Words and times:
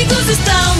amigos 0.00 0.30
estão 0.30 0.79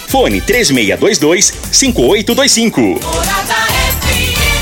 Fone 0.11 0.41
3622-5825. 0.41 2.99
Morada 2.99 3.55
FM. 4.03 4.61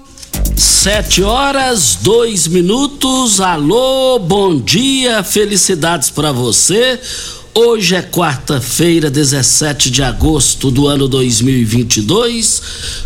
Sete 0.55 1.23
horas, 1.23 1.97
dois 2.01 2.47
minutos. 2.47 3.39
Alô, 3.39 4.19
bom 4.19 4.59
dia, 4.59 5.23
felicidades 5.23 6.09
para 6.09 6.31
você. 6.31 6.99
Hoje 7.53 7.95
é 7.95 8.01
quarta-feira, 8.01 9.09
17 9.09 9.89
de 9.89 10.03
agosto 10.03 10.71
do 10.71 10.87
ano 10.87 11.07
2022. 11.07 12.61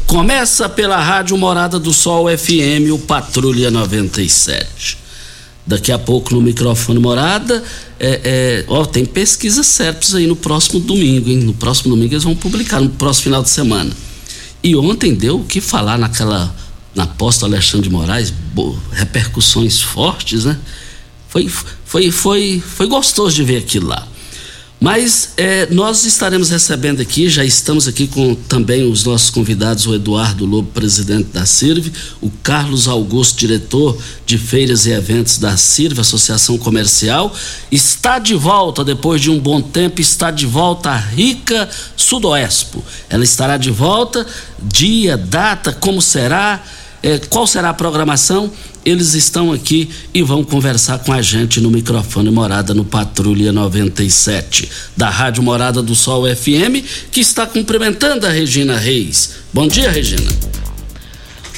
Começa 0.05 0.69
pela 0.69 0.99
Rádio 0.99 1.37
Morada 1.37 1.79
do 1.79 1.93
Sol 1.93 2.25
FM, 2.29 2.91
o 2.93 2.99
Patrulha 2.99 3.71
97. 3.71 4.97
Daqui 5.65 5.91
a 5.91 5.97
pouco 5.97 6.35
no 6.35 6.41
microfone 6.41 6.99
Morada, 6.99 7.63
é, 7.99 8.21
é, 8.23 8.65
ó, 8.67 8.85
tem 8.85 9.03
pesquisas 9.03 9.65
certas 9.65 10.13
aí 10.13 10.27
no 10.27 10.35
próximo 10.35 10.79
domingo, 10.79 11.29
hein? 11.29 11.37
No 11.37 11.53
próximo 11.53 11.95
domingo 11.95 12.13
eles 12.13 12.23
vão 12.23 12.35
publicar, 12.35 12.79
no 12.79 12.89
próximo 12.89 13.23
final 13.23 13.41
de 13.41 13.49
semana. 13.49 13.91
E 14.63 14.75
ontem 14.75 15.13
deu 15.13 15.39
o 15.39 15.43
que 15.43 15.59
falar 15.59 15.97
naquela 15.97 16.55
na 16.95 17.05
posta 17.05 17.45
Alexandre 17.45 17.89
de 17.89 17.93
Moraes, 17.93 18.33
repercussões 18.91 19.81
fortes, 19.81 20.45
né? 20.45 20.57
Foi, 21.27 21.47
foi, 21.85 22.11
foi, 22.11 22.63
foi 22.65 22.87
gostoso 22.87 23.35
de 23.35 23.43
ver 23.43 23.57
aquilo 23.57 23.87
lá. 23.87 24.07
Mas 24.79 25.33
é, 25.37 25.67
nós 25.71 26.05
estaremos 26.05 26.49
recebendo 26.49 27.01
aqui, 27.01 27.29
já 27.29 27.43
estamos 27.43 27.87
aqui 27.87 28.07
com 28.07 28.35
também 28.35 28.83
os 28.89 29.03
nossos 29.03 29.29
convidados, 29.29 29.87
o 29.87 29.95
Eduardo 29.95 30.45
Lobo, 30.45 30.69
presidente 30.71 31.29
da 31.29 31.45
CIRV, 31.45 31.91
o 32.21 32.29
Carlos 32.43 32.87
Augusto, 32.87 33.39
diretor 33.39 33.97
de 34.25 34.37
feiras 34.37 34.85
e 34.85 34.91
eventos 34.91 35.37
da 35.37 35.55
CIRV, 35.55 36.01
Associação 36.01 36.57
Comercial, 36.57 37.33
está 37.71 38.19
de 38.19 38.35
volta, 38.35 38.83
depois 38.83 39.21
de 39.21 39.31
um 39.31 39.39
bom 39.39 39.61
tempo, 39.61 40.01
está 40.01 40.29
de 40.29 40.45
volta 40.45 40.91
a 40.91 40.97
Rica 40.97 41.69
Sudoespo. 41.95 42.83
Ela 43.09 43.23
estará 43.23 43.57
de 43.57 43.71
volta, 43.71 44.27
dia, 44.61 45.17
data, 45.17 45.71
como 45.71 46.01
será, 46.01 46.61
é, 47.05 47.19
qual 47.29 47.45
será 47.45 47.69
a 47.69 47.73
programação? 47.73 48.51
Eles 48.83 49.13
estão 49.13 49.53
aqui 49.53 49.87
e 50.11 50.23
vão 50.23 50.43
conversar 50.43 50.97
com 50.97 51.13
a 51.13 51.21
gente 51.21 51.61
no 51.61 51.69
microfone 51.69 52.31
Morada 52.31 52.73
no 52.73 52.83
Patrulha 52.83 53.51
97, 53.51 54.67
da 54.97 55.07
Rádio 55.07 55.43
Morada 55.43 55.83
do 55.83 55.93
Sol 55.93 56.23
FM, 56.25 56.83
que 57.11 57.21
está 57.21 57.45
cumprimentando 57.45 58.25
a 58.25 58.31
Regina 58.31 58.75
Reis. 58.75 59.35
Bom 59.53 59.67
dia, 59.67 59.91
Regina. 59.91 60.31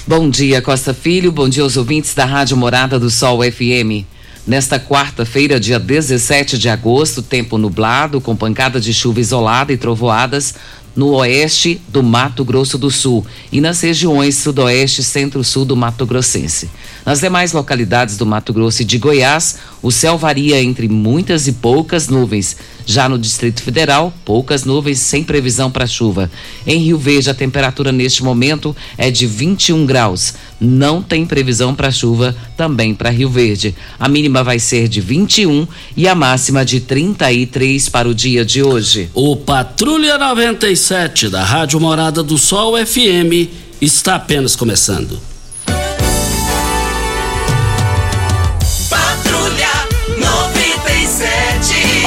Bom 0.06 0.30
dia, 0.30 0.62
Costa 0.62 0.94
Filho. 0.94 1.32
Bom 1.32 1.48
dia 1.48 1.64
aos 1.64 1.78
ouvintes 1.78 2.14
da 2.14 2.26
Rádio 2.26 2.58
Morada 2.58 3.00
do 3.00 3.10
Sol 3.10 3.40
FM. 3.42 4.04
Nesta 4.46 4.78
quarta-feira, 4.78 5.62
dia 5.62 5.80
17 5.80 6.58
de 6.58 6.68
agosto, 6.68 7.22
tempo 7.22 7.58
nublado, 7.58 8.20
com 8.20 8.36
pancada 8.36 8.82
de 8.82 8.94
chuva 8.94 9.22
isolada 9.22 9.72
e 9.72 9.78
trovoadas 9.78 10.56
no 10.98 11.12
oeste 11.12 11.80
do 11.88 12.02
Mato 12.02 12.44
Grosso 12.44 12.76
do 12.76 12.90
Sul 12.90 13.24
e 13.52 13.62
nas 13.62 13.80
regiões 13.82 14.36
sudoeste 14.36 15.02
e 15.02 15.04
centro-sul 15.04 15.64
do 15.64 15.78
Mato 15.78 16.08
Grossense. 16.08 16.70
Nas 17.06 17.20
demais 17.20 17.54
localidades 17.54 18.18
do 18.18 18.26
Mato 18.26 18.52
Grosso 18.52 18.82
e 18.82 18.86
de 18.86 18.98
Goiás, 18.98 19.58
o 19.82 19.92
céu 19.92 20.18
varia 20.18 20.62
entre 20.62 20.90
muitas 20.90 21.48
e 21.48 21.54
poucas 21.54 22.08
nuvens. 22.08 22.58
Já 22.90 23.10
no 23.10 23.20
Distrito 23.20 23.62
Federal, 23.62 24.14
poucas 24.24 24.64
nuvens 24.64 25.00
sem 25.00 25.22
previsão 25.22 25.70
para 25.70 25.86
chuva. 25.86 26.32
Em 26.66 26.80
Rio 26.80 26.98
Verde, 26.98 27.30
a 27.30 27.34
temperatura 27.34 27.92
neste 27.92 28.24
momento 28.24 28.74
é 28.98 29.12
de 29.12 29.28
21 29.28 29.86
graus. 29.86 30.34
Não 30.60 31.02
tem 31.02 31.26
previsão 31.26 31.76
para 31.76 31.92
chuva 31.92 32.34
também 32.56 32.96
para 32.96 33.10
Rio 33.10 33.30
Verde. 33.30 33.76
A 34.00 34.08
mínima 34.08 34.42
vai 34.42 34.58
ser 34.58 34.88
de 34.88 35.02
21 35.02 35.68
e 35.98 36.08
a 36.08 36.16
máxima 36.16 36.64
de 36.64 36.80
33 36.80 37.90
para 37.90 38.08
o 38.08 38.16
dia 38.16 38.46
de 38.46 38.64
hoje. 38.64 39.10
O 39.14 39.36
Patrulha 39.36 40.18
97 40.18 41.28
da 41.28 41.44
Rádio 41.44 41.82
Morada 41.82 42.24
do 42.24 42.38
Sol 42.38 42.74
FM 42.78 43.52
está 43.82 44.16
apenas 44.16 44.56
começando. 44.56 45.20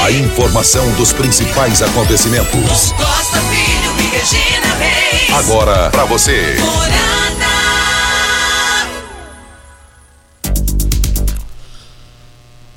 A 0.03 0.11
informação 0.11 0.91
dos 0.95 1.13
principais 1.13 1.83
acontecimentos. 1.83 2.91
Costa 2.93 3.39
Filho 3.43 3.93
e 3.99 4.17
Regina 4.17 4.75
Reis. 4.77 5.31
Agora 5.31 5.91
para 5.91 6.07
você. 6.07 6.57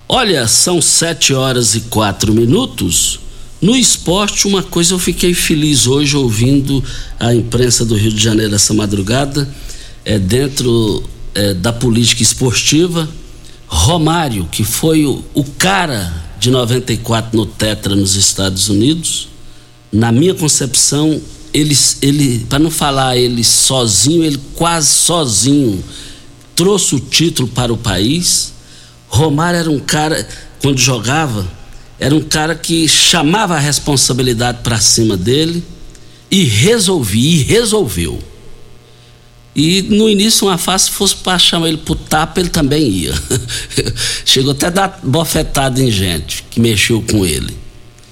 Olha, 0.09 0.45
são 0.49 0.81
sete 0.81 1.33
horas 1.33 1.75
e 1.75 1.81
quatro 1.81 2.33
minutos. 2.33 3.21
No 3.61 3.73
esporte, 3.73 4.45
uma 4.45 4.61
coisa 4.61 4.93
eu 4.93 4.99
fiquei 4.99 5.33
feliz 5.33 5.87
hoje 5.87 6.17
ouvindo 6.17 6.83
a 7.17 7.33
imprensa 7.33 7.85
do 7.85 7.95
Rio 7.95 8.11
de 8.11 8.21
Janeiro 8.21 8.53
essa 8.53 8.73
madrugada, 8.73 9.47
é, 10.03 10.19
dentro 10.19 11.01
é, 11.33 11.53
da 11.53 11.71
política 11.71 12.21
esportiva. 12.21 13.07
Romário, 13.65 14.45
que 14.51 14.65
foi 14.65 15.05
o, 15.05 15.23
o 15.33 15.45
cara 15.45 16.21
de 16.43 16.51
94 16.51 17.37
no 17.37 17.45
Tetra 17.45 17.95
nos 17.95 18.15
Estados 18.15 18.67
Unidos, 18.67 19.29
na 19.89 20.11
minha 20.11 20.33
concepção, 20.33 21.21
ele, 21.53 21.73
ele 22.01 22.45
para 22.49 22.59
não 22.59 22.69
falar 22.69 23.15
ele 23.15 23.45
sozinho, 23.45 24.25
ele 24.25 24.37
quase 24.53 24.89
sozinho 24.89 25.81
trouxe 26.53 26.95
o 26.95 26.99
título 26.99 27.47
para 27.47 27.71
o 27.71 27.77
país. 27.77 28.51
Romário 29.07 29.57
era 29.57 29.71
um 29.71 29.79
cara, 29.79 30.27
quando 30.61 30.77
jogava, 30.77 31.49
era 31.97 32.13
um 32.13 32.21
cara 32.21 32.55
que 32.55 32.89
chamava 32.89 33.55
a 33.55 33.59
responsabilidade 33.59 34.57
para 34.63 34.81
cima 34.81 35.15
dele 35.15 35.63
e 36.29 36.43
resolvia, 36.43 37.37
e 37.39 37.43
resolveu. 37.43 38.21
E 39.55 39.83
no 39.83 40.09
início, 40.09 40.47
uma 40.47 40.57
face 40.57 40.89
fosse 40.89 41.15
para 41.15 41.37
chamar 41.37 41.67
ele 41.67 41.77
pro 41.77 41.95
tapa, 41.95 42.39
ele 42.39 42.49
também 42.49 42.87
ia. 42.89 43.13
Chegou 44.25 44.51
até 44.51 44.67
a 44.67 44.69
dar 44.71 44.99
bofetada 45.03 45.81
em 45.81 45.91
gente 45.91 46.43
que 46.49 46.59
mexeu 46.59 47.03
com 47.03 47.25
ele. 47.25 47.55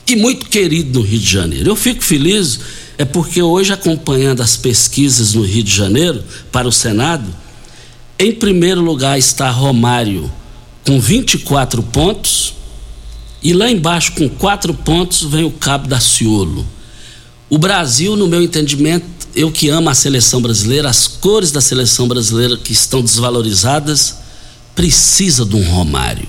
E 0.08 0.16
muito 0.16 0.48
querido 0.48 1.00
no 1.00 1.06
Rio 1.06 1.20
de 1.20 1.32
Janeiro. 1.32 1.70
Eu 1.70 1.76
fico 1.76 2.04
feliz, 2.04 2.60
é 2.98 3.06
porque 3.06 3.42
hoje, 3.42 3.74
acompanhando 3.74 4.42
as 4.42 4.56
pesquisas 4.56 5.34
no 5.34 5.42
Rio 5.42 5.64
de 5.64 5.76
Janeiro 5.76 6.24
para 6.52 6.68
o 6.68 6.72
Senado, 6.72 7.26
em 8.20 8.32
primeiro 8.32 8.82
lugar 8.82 9.18
está 9.18 9.50
Romário 9.50 10.32
com 10.86 11.00
24 11.00 11.82
pontos, 11.84 12.54
e 13.44 13.54
lá 13.54 13.72
embaixo, 13.72 14.12
com 14.12 14.30
quatro 14.30 14.74
pontos, 14.74 15.24
vem 15.24 15.44
o 15.44 15.52
Cabo 15.52 15.88
da 15.88 16.00
Ciolo. 16.00 16.66
O 17.50 17.58
Brasil, 17.58 18.16
no 18.16 18.28
meu 18.28 18.42
entendimento, 18.42 19.06
eu 19.36 19.52
que 19.52 19.70
amo 19.70 19.90
a 19.90 19.94
seleção 19.94 20.42
brasileira, 20.42 20.90
as 20.90 21.08
cores 21.08 21.52
da 21.52 21.62
seleção 21.62 22.08
brasileira 22.08 22.58
que 22.58 22.74
estão 22.74 23.02
desvalorizadas, 23.02 24.18
precisa 24.76 25.46
de 25.46 25.56
um 25.56 25.64
Romário. 25.64 26.28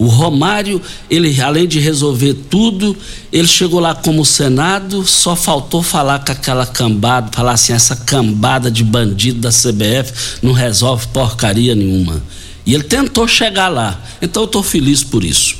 O 0.00 0.06
Romário, 0.06 0.80
ele 1.10 1.38
além 1.42 1.68
de 1.68 1.78
resolver 1.78 2.32
tudo, 2.48 2.96
ele 3.30 3.46
chegou 3.46 3.78
lá 3.80 3.94
como 3.94 4.24
Senado, 4.24 5.06
só 5.06 5.36
faltou 5.36 5.82
falar 5.82 6.24
com 6.24 6.32
aquela 6.32 6.64
cambada, 6.64 7.30
falar 7.36 7.52
assim, 7.52 7.74
essa 7.74 7.94
cambada 7.94 8.70
de 8.70 8.82
bandido 8.82 9.40
da 9.40 9.50
CBF 9.50 10.38
não 10.42 10.52
resolve 10.52 11.06
porcaria 11.08 11.74
nenhuma. 11.74 12.22
E 12.64 12.72
ele 12.72 12.84
tentou 12.84 13.28
chegar 13.28 13.68
lá. 13.68 14.02
Então 14.22 14.44
eu 14.44 14.46
estou 14.46 14.62
feliz 14.62 15.04
por 15.04 15.22
isso. 15.22 15.59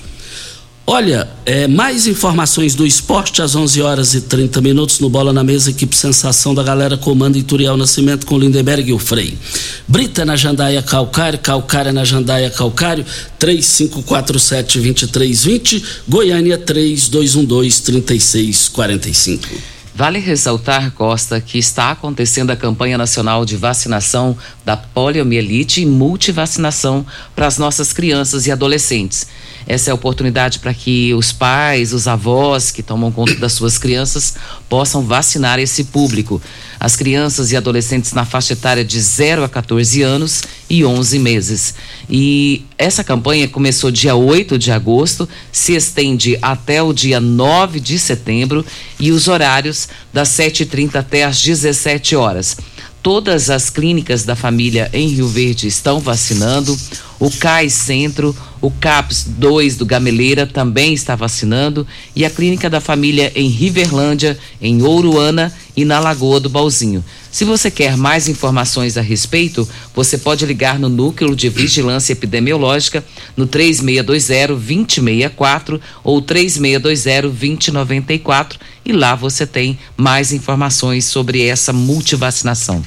Olha, 0.92 1.30
é, 1.46 1.68
mais 1.68 2.08
informações 2.08 2.74
do 2.74 2.84
esporte 2.84 3.40
às 3.40 3.54
11 3.54 3.80
horas 3.80 4.12
e 4.14 4.22
30 4.22 4.60
minutos 4.60 4.98
no 4.98 5.08
Bola 5.08 5.32
na 5.32 5.44
Mesa, 5.44 5.70
equipe 5.70 5.94
Sensação 5.94 6.52
da 6.52 6.64
Galera, 6.64 6.96
comando 6.96 7.38
Ituriel 7.38 7.76
Nascimento 7.76 8.26
com 8.26 8.36
Lindenberg 8.36 8.90
e 8.90 8.92
o 8.92 8.98
Frei. 8.98 9.38
Brita 9.86 10.24
na 10.24 10.34
Jandaia 10.34 10.82
Calcário, 10.82 11.38
Calcária 11.38 11.92
na 11.92 12.02
Jandaia 12.02 12.50
Calcário, 12.50 13.06
3547-2320, 13.38 15.80
Goiânia 16.08 16.58
3212-3645. 16.58 19.46
Vale 19.94 20.18
ressaltar, 20.18 20.90
Costa, 20.92 21.40
que 21.40 21.58
está 21.58 21.92
acontecendo 21.92 22.50
a 22.50 22.56
campanha 22.56 22.98
nacional 22.98 23.44
de 23.44 23.56
vacinação 23.56 24.36
da 24.64 24.76
poliomielite 24.76 25.82
e 25.82 25.86
multivacinação 25.86 27.06
para 27.36 27.46
as 27.46 27.58
nossas 27.58 27.92
crianças 27.92 28.48
e 28.48 28.50
adolescentes. 28.50 29.28
Essa 29.66 29.90
é 29.90 29.92
a 29.92 29.94
oportunidade 29.94 30.58
para 30.58 30.74
que 30.74 31.12
os 31.14 31.32
pais, 31.32 31.92
os 31.92 32.08
avós 32.08 32.70
que 32.70 32.82
tomam 32.82 33.12
conta 33.12 33.34
das 33.36 33.52
suas 33.52 33.78
crianças 33.78 34.34
possam 34.68 35.02
vacinar 35.02 35.58
esse 35.58 35.84
público. 35.84 36.40
As 36.78 36.96
crianças 36.96 37.52
e 37.52 37.56
adolescentes 37.56 38.12
na 38.12 38.24
faixa 38.24 38.54
etária 38.54 38.84
de 38.84 39.00
0 39.00 39.44
a 39.44 39.48
14 39.48 40.02
anos 40.02 40.42
e 40.68 40.84
11 40.84 41.18
meses. 41.18 41.74
E 42.08 42.64
essa 42.78 43.04
campanha 43.04 43.48
começou 43.48 43.90
dia 43.90 44.14
8 44.14 44.58
de 44.58 44.72
agosto, 44.72 45.28
se 45.52 45.74
estende 45.74 46.38
até 46.40 46.82
o 46.82 46.92
dia 46.92 47.20
9 47.20 47.80
de 47.80 47.98
setembro 47.98 48.64
e 48.98 49.12
os 49.12 49.28
horários 49.28 49.88
das 50.12 50.30
7h30 50.30 50.96
até 50.96 51.24
às 51.24 51.42
17 51.42 52.16
horas. 52.16 52.56
Todas 53.02 53.48
as 53.48 53.70
clínicas 53.70 54.24
da 54.24 54.36
família 54.36 54.90
em 54.92 55.08
Rio 55.08 55.26
Verde 55.26 55.66
estão 55.66 55.98
vacinando. 56.00 56.78
O 57.18 57.30
CAI 57.30 57.70
Centro, 57.70 58.36
o 58.60 58.70
CAPS 58.70 59.24
2 59.26 59.76
do 59.76 59.86
Gameleira 59.86 60.46
também 60.46 60.92
está 60.92 61.16
vacinando. 61.16 61.86
E 62.14 62.24
a 62.26 62.30
clínica 62.30 62.68
da 62.68 62.80
família 62.80 63.32
em 63.34 63.48
Riverlândia, 63.48 64.38
em 64.60 64.82
Ouruana 64.82 65.50
e 65.76 65.84
na 65.84 66.00
Lagoa 66.00 66.40
do 66.40 66.48
Balzinho. 66.48 67.04
Se 67.30 67.44
você 67.44 67.70
quer 67.70 67.96
mais 67.96 68.26
informações 68.28 68.96
a 68.96 69.00
respeito, 69.00 69.68
você 69.94 70.18
pode 70.18 70.44
ligar 70.44 70.76
no 70.78 70.88
Núcleo 70.88 71.36
de 71.36 71.48
Vigilância 71.48 72.12
Epidemiológica 72.12 73.04
no 73.36 73.46
3620-2064 73.46 75.80
ou 76.02 76.20
3620-2094 76.22 78.56
e 78.84 78.92
lá 78.92 79.14
você 79.14 79.46
tem 79.46 79.78
mais 79.96 80.32
informações 80.32 81.04
sobre 81.04 81.46
essa 81.46 81.72
multivacinação. 81.72 82.82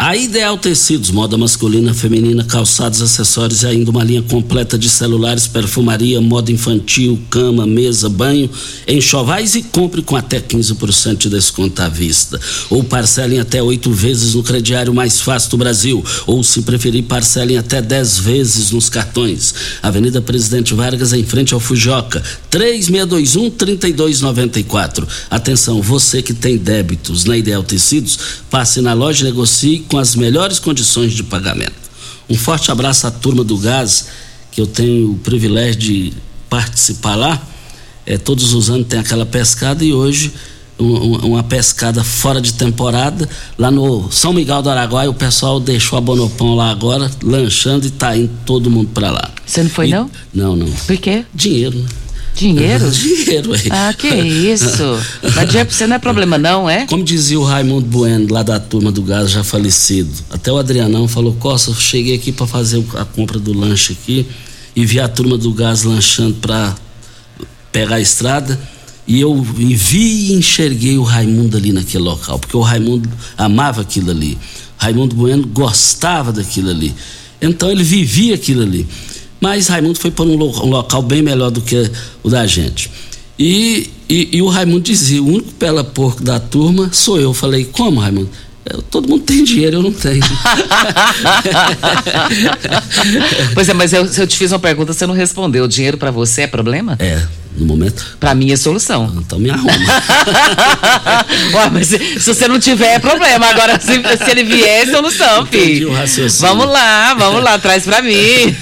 A 0.00 0.16
Ideal 0.16 0.56
Tecidos, 0.56 1.10
moda 1.10 1.36
masculina, 1.36 1.92
feminina, 1.92 2.44
calçados, 2.44 3.02
acessórios 3.02 3.64
e 3.64 3.66
ainda 3.66 3.90
uma 3.90 4.04
linha 4.04 4.22
completa 4.22 4.78
de 4.78 4.88
celulares, 4.88 5.48
perfumaria, 5.48 6.20
moda 6.20 6.52
infantil, 6.52 7.20
cama, 7.28 7.66
mesa, 7.66 8.08
banho, 8.08 8.48
enxovais 8.86 9.56
e 9.56 9.62
compre 9.64 10.00
com 10.00 10.14
até 10.14 10.40
15% 10.40 11.16
de 11.16 11.28
desconto 11.28 11.82
à 11.82 11.88
vista. 11.88 12.38
Ou 12.70 12.84
parcelem 12.84 13.40
até 13.40 13.60
oito 13.60 13.90
vezes 13.90 14.34
no 14.34 14.44
crediário 14.44 14.94
mais 14.94 15.20
fácil 15.20 15.50
do 15.50 15.56
Brasil. 15.56 16.04
Ou, 16.28 16.44
se 16.44 16.62
preferir, 16.62 17.02
parcelem 17.02 17.58
até 17.58 17.82
10 17.82 18.20
vezes 18.20 18.70
nos 18.70 18.88
cartões. 18.88 19.52
Avenida 19.82 20.22
Presidente 20.22 20.74
Vargas, 20.74 21.12
em 21.12 21.24
frente 21.24 21.54
ao 21.54 21.60
Fujoca, 21.60 22.22
3621-3294. 22.52 25.04
Atenção, 25.28 25.82
você 25.82 26.22
que 26.22 26.32
tem 26.32 26.56
débitos 26.56 27.24
na 27.24 27.36
Ideal 27.36 27.64
Tecidos, 27.64 28.16
passe 28.48 28.80
na 28.80 28.92
loja 28.92 29.24
negocie 29.24 29.87
com 29.88 29.98
as 29.98 30.14
melhores 30.14 30.58
condições 30.58 31.12
de 31.12 31.22
pagamento. 31.22 31.72
Um 32.28 32.36
forte 32.36 32.70
abraço 32.70 33.06
à 33.06 33.10
turma 33.10 33.42
do 33.42 33.56
Gás, 33.56 34.06
que 34.50 34.60
eu 34.60 34.66
tenho 34.66 35.12
o 35.12 35.18
privilégio 35.18 35.76
de 35.76 36.12
participar 36.48 37.14
lá. 37.16 37.40
É, 38.04 38.16
todos 38.16 38.54
os 38.54 38.70
anos 38.70 38.86
tem 38.86 38.98
aquela 38.98 39.26
pescada 39.26 39.84
e 39.84 39.92
hoje 39.92 40.32
um, 40.78 41.16
uma 41.26 41.42
pescada 41.42 42.02
fora 42.04 42.40
de 42.40 42.54
temporada. 42.54 43.28
Lá 43.58 43.70
no 43.70 44.10
São 44.10 44.32
Miguel 44.32 44.62
do 44.62 44.70
Araguaia, 44.70 45.10
o 45.10 45.14
pessoal 45.14 45.58
deixou 45.60 45.98
a 45.98 46.00
Bonopão 46.00 46.54
lá 46.54 46.70
agora, 46.70 47.10
lanchando 47.22 47.86
e 47.86 47.90
tá 47.90 48.16
indo 48.16 48.30
todo 48.46 48.70
mundo 48.70 48.90
para 48.94 49.10
lá. 49.10 49.30
Você 49.44 49.62
não 49.62 49.70
foi, 49.70 49.88
E- 49.88 49.90
não? 49.90 50.10
Não, 50.32 50.56
não. 50.56 50.70
Por 50.70 50.96
quê? 50.96 51.24
Dinheiro, 51.34 51.78
né? 51.78 51.86
Dinheiro? 52.38 52.88
Dinheiro 52.92 53.52
aí. 53.52 53.68
Ah, 53.70 53.92
que 53.92 54.08
isso. 54.08 54.70
Mas 55.34 55.48
dinheiro 55.48 55.68
pra 55.68 55.76
você 55.76 55.86
não 55.86 55.96
é 55.96 55.98
problema, 55.98 56.38
não, 56.38 56.70
é? 56.70 56.86
Como 56.86 57.02
dizia 57.02 57.38
o 57.38 57.42
Raimundo 57.42 57.86
Bueno, 57.86 58.32
lá 58.32 58.44
da 58.44 58.60
turma 58.60 58.92
do 58.92 59.02
gás, 59.02 59.30
já 59.30 59.42
falecido. 59.42 60.10
Até 60.30 60.52
o 60.52 60.56
Adrianão 60.56 61.08
falou: 61.08 61.34
Costa, 61.34 61.70
eu 61.70 61.74
cheguei 61.74 62.14
aqui 62.14 62.30
para 62.30 62.46
fazer 62.46 62.82
a 62.94 63.04
compra 63.04 63.38
do 63.38 63.52
lanche 63.52 63.92
aqui 63.92 64.26
e 64.76 64.86
vi 64.86 65.00
a 65.00 65.08
turma 65.08 65.36
do 65.36 65.52
gás 65.52 65.82
lanchando 65.82 66.34
para 66.34 66.76
pegar 67.72 67.96
a 67.96 68.00
estrada. 68.00 68.58
E 69.06 69.20
eu 69.20 69.42
vi 69.42 70.30
e 70.30 70.32
enxerguei 70.34 70.98
o 70.98 71.02
Raimundo 71.02 71.56
ali 71.56 71.72
naquele 71.72 72.04
local, 72.04 72.38
porque 72.38 72.56
o 72.56 72.60
Raimundo 72.60 73.08
amava 73.36 73.80
aquilo 73.80 74.10
ali. 74.10 74.38
Raimundo 74.76 75.16
Bueno 75.16 75.46
gostava 75.46 76.30
daquilo 76.30 76.70
ali. 76.70 76.94
Então 77.40 77.70
ele 77.70 77.82
vivia 77.82 78.34
aquilo 78.34 78.62
ali. 78.62 78.86
Mas 79.40 79.68
Raimundo 79.68 79.98
foi 79.98 80.10
para 80.10 80.24
um, 80.24 80.36
lo- 80.36 80.64
um 80.64 80.70
local 80.70 81.02
bem 81.02 81.22
melhor 81.22 81.50
do 81.50 81.60
que 81.60 81.90
o 82.22 82.28
da 82.28 82.46
gente. 82.46 82.90
E, 83.38 83.88
e, 84.08 84.36
e 84.38 84.42
o 84.42 84.48
Raimundo 84.48 84.80
dizia: 84.80 85.22
o 85.22 85.26
único 85.26 85.52
pela 85.52 85.84
porco 85.84 86.22
da 86.22 86.40
turma 86.40 86.90
sou 86.92 87.18
eu. 87.20 87.32
Falei: 87.32 87.64
como, 87.64 88.00
Raimundo? 88.00 88.28
"Eu- 88.70 88.82
todo 88.82 89.08
mundo 89.08 89.22
tem 89.24 89.42
dinheiro, 89.44 89.76
eu 89.78 89.82
não 89.82 89.92
tenho. 89.92 90.22
Pois 93.54 93.68
é, 93.68 93.74
mas 93.74 93.92
eu, 93.92 94.06
se 94.06 94.20
eu 94.20 94.26
te 94.26 94.36
fiz 94.36 94.52
uma 94.52 94.58
pergunta, 94.58 94.92
você 94.92 95.06
não 95.06 95.14
respondeu. 95.14 95.64
O 95.64 95.68
dinheiro 95.68 95.96
pra 95.98 96.10
você 96.10 96.42
é 96.42 96.46
problema? 96.46 96.96
é, 96.98 97.20
no 97.56 97.66
momento. 97.66 98.16
Pra 98.20 98.34
mim 98.34 98.52
é 98.52 98.56
solução. 98.56 99.12
Então 99.18 99.38
me 99.38 99.50
arruma. 99.50 99.72
Ué, 101.54 101.70
mas 101.72 101.88
se, 101.88 101.98
se 102.20 102.34
você 102.34 102.46
não 102.48 102.58
tiver, 102.58 102.94
é 102.94 102.98
problema. 102.98 103.46
Agora, 103.46 103.78
se, 103.80 103.92
se 104.24 104.30
ele 104.30 104.44
vier, 104.44 104.86
é 104.88 104.90
solução, 104.90 105.42
Entendi 105.42 105.64
filho. 105.64 105.90
o 105.90 105.94
raciocínio. 105.94 106.48
Vamos 106.54 106.72
lá, 106.72 107.14
vamos 107.14 107.42
lá, 107.42 107.58
traz 107.58 107.84
pra 107.84 108.02
mim. 108.02 108.54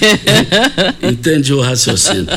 Entendi 1.03 1.53
o 1.53 1.61
raciocínio. 1.61 2.27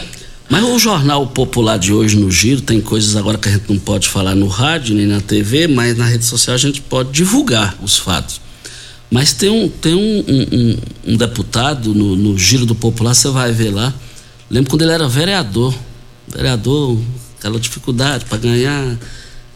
Mas 0.50 0.64
o 0.64 0.78
Jornal 0.80 1.28
Popular 1.28 1.78
de 1.78 1.92
hoje 1.92 2.16
no 2.18 2.28
Giro 2.30 2.60
tem 2.60 2.80
coisas 2.80 3.14
agora 3.14 3.38
que 3.38 3.48
a 3.48 3.52
gente 3.52 3.70
não 3.70 3.78
pode 3.78 4.08
falar 4.08 4.34
no 4.34 4.48
rádio 4.48 4.96
nem 4.96 5.06
na 5.06 5.20
TV, 5.20 5.68
mas 5.68 5.96
na 5.96 6.04
rede 6.04 6.24
social 6.24 6.54
a 6.56 6.58
gente 6.58 6.80
pode 6.80 7.12
divulgar 7.12 7.76
os 7.80 7.96
fatos. 7.96 8.40
Mas 9.08 9.32
tem 9.32 9.48
um, 9.48 9.68
tem 9.68 9.94
um, 9.94 10.18
um- 10.28 11.12
um- 11.12 11.16
deputado 11.16 11.94
no, 11.94 12.16
no 12.16 12.36
Giro 12.36 12.66
do 12.66 12.74
Popular, 12.74 13.14
você 13.14 13.28
vai 13.28 13.52
ver 13.52 13.70
lá. 13.70 13.94
Lembro 14.50 14.70
quando 14.70 14.82
ele 14.82 14.90
era 14.92 15.08
vereador. 15.08 15.72
Vereador, 16.28 16.98
aquela 17.38 17.58
dificuldade 17.58 18.24
para 18.24 18.38
ganhar 18.38 18.98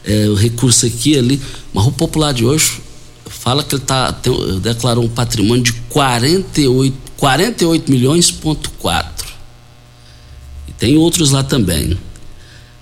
é, 0.05 0.29
o 0.29 0.35
recurso 0.35 0.87
aqui 0.87 1.19
ali. 1.19 1.41
Mas 1.73 1.87
o 1.87 1.93
Popular 1.93 2.33
de 2.33 2.45
hoje 2.45 2.81
fala 3.29 3.65
que 3.65 3.75
ele 3.75 3.83
tá, 3.83 4.13
tem- 4.13 4.61
declarou 4.61 5.05
um 5.05 5.09
patrimônio 5.09 5.63
de 5.65 5.73
48, 5.89 6.97
48 7.17 7.91
milhões 7.91 8.31
ponto 8.31 8.71
4. 8.79 9.24
Tem 10.79 10.97
outros 10.97 11.31
lá 11.31 11.43
também. 11.43 11.97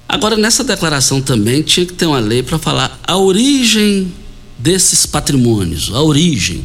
Agora, 0.09 0.37
nessa 0.37 0.63
declaração 0.63 1.21
também 1.21 1.63
tinha 1.63 1.87
que 1.87 1.95
ter 1.95 2.07
uma 2.07 2.19
lei 2.19 2.43
para 2.43 2.59
falar 2.59 3.01
a 3.03 3.17
origem 3.17 4.13
desses 4.59 5.07
patrimônios, 5.07 5.91
a 5.93 6.03
origem, 6.03 6.65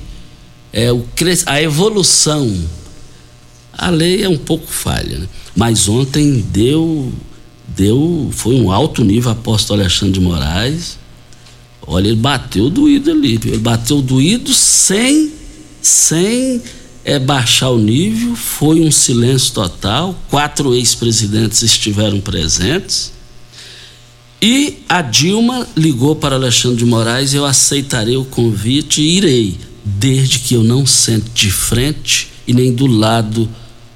é 0.72 0.92
o 0.92 1.06
a 1.46 1.62
evolução. 1.62 2.54
A 3.72 3.90
lei 3.90 4.24
é 4.24 4.30
um 4.30 4.38
pouco 4.38 4.68
falha, 4.68 5.20
né? 5.20 5.28
Mas 5.56 5.88
ontem 5.88 6.44
deu, 6.52 7.12
deu, 7.68 8.30
foi 8.32 8.56
um 8.56 8.72
alto 8.72 9.04
nível 9.04 9.32
apóstolo 9.32 9.80
Alexandre 9.80 10.14
de 10.14 10.20
Moraes. 10.20 10.98
Olha, 11.82 12.08
ele 12.08 12.18
bateu 12.18 12.70
doído 12.70 13.12
ali, 13.12 13.40
ele 13.46 13.58
bateu 13.60 14.02
doído 14.02 14.54
sem, 14.54 15.32
sem 15.82 16.62
é, 17.08 17.18
baixar 17.18 17.70
o 17.70 17.78
nível, 17.80 18.36
foi 18.36 18.82
um 18.82 18.92
silêncio 18.92 19.54
total. 19.54 20.14
Quatro 20.30 20.76
ex-presidentes 20.76 21.62
estiveram 21.64 22.20
presentes. 22.20 23.14
E 24.42 24.80
a 24.90 25.02
Dilma 25.02 25.66
ligou 25.76 26.18
para 26.18 26.36
Alexandre 26.36 26.80
de 26.80 26.86
Moraes: 26.86 27.34
eu 27.34 27.46
aceitarei 27.46 28.18
o 28.18 28.26
convite 28.26 29.02
e 29.02 29.18
irei, 29.18 29.58
desde 29.86 30.40
que 30.40 30.54
eu 30.54 30.64
não 30.64 30.86
sente 30.86 31.30
de 31.34 31.50
frente 31.50 32.28
e 32.46 32.54
nem 32.54 32.74
do 32.74 32.86
lado 32.86 33.50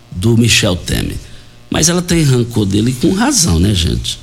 do 0.10 0.38
Michel 0.38 0.77
Temer. 0.77 1.18
Mas 1.70 1.89
ela 1.89 2.01
tem 2.01 2.24
rancor 2.24 2.65
dele 2.65 2.96
com 3.01 3.13
razão, 3.13 3.60
né, 3.60 3.74
gente? 3.74 4.20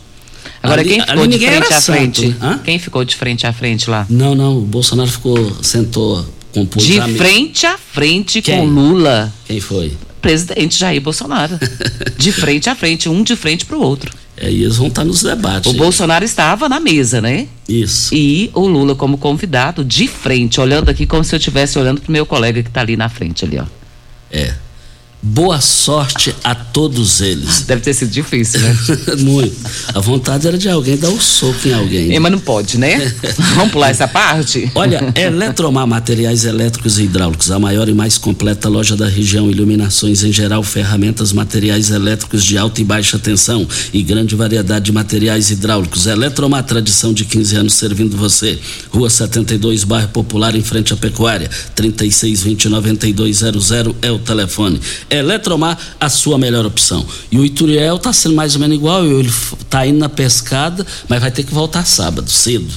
Agora, 0.62 0.80
Ali- 0.80 0.90
quem 0.90 1.00
ficou 1.02 1.26
de 1.26 1.38
frente 1.38 1.72
à 1.74 1.80
frente? 1.80 2.36
Quem 2.64 2.78
ficou 2.78 3.04
de 3.04 3.16
frente 3.16 3.46
à 3.46 3.52
frente 3.52 3.90
lá? 3.90 4.06
Não, 4.08 4.34
não, 4.34 4.58
o 4.58 4.62
Bolsonaro 4.62 5.10
ficou, 5.10 5.62
sentou, 5.62 6.26
compôs 6.58 6.84
De 6.84 7.00
ami- 7.00 7.16
frente 7.16 7.66
a 7.66 7.76
frente 7.78 8.42
Quem? 8.42 8.58
com 8.58 8.66
Lula. 8.66 9.32
Quem 9.46 9.60
foi? 9.60 9.92
Presidente 10.20 10.78
Jair 10.78 11.00
Bolsonaro. 11.00 11.58
De 12.18 12.32
frente 12.32 12.68
a 12.68 12.74
frente, 12.74 13.08
um 13.08 13.22
de 13.22 13.36
frente 13.36 13.64
pro 13.64 13.80
outro. 13.80 14.12
É, 14.36 14.50
e 14.50 14.62
eles 14.62 14.76
vão 14.76 14.86
estar 14.88 15.04
nos 15.04 15.22
debates. 15.22 15.70
O 15.70 15.74
aí. 15.74 15.78
Bolsonaro 15.78 16.24
estava 16.24 16.68
na 16.68 16.78
mesa, 16.78 17.20
né? 17.20 17.46
Isso. 17.68 18.14
E 18.14 18.50
o 18.54 18.66
Lula 18.66 18.94
como 18.94 19.18
convidado, 19.18 19.84
de 19.84 20.06
frente, 20.06 20.60
olhando 20.60 20.88
aqui 20.90 21.06
como 21.06 21.24
se 21.24 21.34
eu 21.34 21.38
estivesse 21.38 21.78
olhando 21.78 22.00
pro 22.00 22.12
meu 22.12 22.24
colega 22.24 22.62
que 22.62 22.70
tá 22.70 22.80
ali 22.80 22.96
na 22.96 23.08
frente 23.08 23.44
ali, 23.44 23.58
ó. 23.58 23.64
É. 24.30 24.54
Boa 25.20 25.60
sorte 25.60 26.32
a 26.44 26.54
todos 26.54 27.20
eles. 27.20 27.62
Deve 27.66 27.82
ter 27.82 27.92
sido 27.92 28.08
difícil, 28.08 28.60
né? 28.60 28.78
Muito. 29.18 29.56
A 29.92 29.98
vontade 29.98 30.46
era 30.46 30.56
de 30.56 30.68
alguém 30.68 30.96
dar 30.96 31.08
um 31.08 31.20
soco 31.20 31.66
em 31.66 31.72
alguém. 31.72 32.14
É, 32.14 32.20
mas 32.20 32.30
não 32.30 32.38
pode, 32.38 32.78
né? 32.78 33.12
Vamos 33.56 33.72
pular 33.72 33.90
essa 33.90 34.06
parte? 34.06 34.70
Olha, 34.76 35.12
Eletromar 35.16 35.88
Materiais 35.88 36.44
Elétricos 36.44 37.00
e 37.00 37.02
Hidráulicos, 37.02 37.50
a 37.50 37.58
maior 37.58 37.88
e 37.88 37.94
mais 37.94 38.16
completa 38.16 38.68
loja 38.68 38.94
da 38.94 39.08
região, 39.08 39.50
iluminações 39.50 40.22
em 40.22 40.30
geral, 40.30 40.62
ferramentas, 40.62 41.32
materiais 41.32 41.90
elétricos 41.90 42.44
de 42.44 42.56
alta 42.56 42.80
e 42.80 42.84
baixa 42.84 43.18
tensão 43.18 43.66
e 43.92 44.04
grande 44.04 44.36
variedade 44.36 44.84
de 44.84 44.92
materiais 44.92 45.50
hidráulicos. 45.50 46.06
Eletromar, 46.06 46.62
tradição 46.62 47.12
de 47.12 47.24
15 47.24 47.56
anos 47.56 47.74
servindo 47.74 48.16
você. 48.16 48.56
Rua 48.88 49.10
72, 49.10 49.82
bairro 49.82 50.10
Popular, 50.10 50.54
em 50.54 50.62
frente 50.62 50.92
à 50.92 50.96
Pecuária. 50.96 51.50
3620-9200 51.76 53.96
é 54.00 54.12
o 54.12 54.20
telefone. 54.20 54.80
Eletromar, 55.10 55.78
a 55.98 56.08
sua 56.08 56.36
melhor 56.38 56.66
opção. 56.66 57.06
E 57.30 57.38
o 57.38 57.44
Ituriel 57.44 57.98
tá 57.98 58.12
sendo 58.12 58.34
mais 58.34 58.54
ou 58.54 58.60
menos 58.60 58.76
igual 58.76 59.04
ele 59.06 59.28
f- 59.28 59.56
tá 59.70 59.86
indo 59.86 59.98
na 59.98 60.08
pescada, 60.08 60.86
mas 61.08 61.20
vai 61.20 61.30
ter 61.30 61.42
que 61.44 61.52
voltar 61.54 61.84
sábado, 61.86 62.30
cedo. 62.30 62.72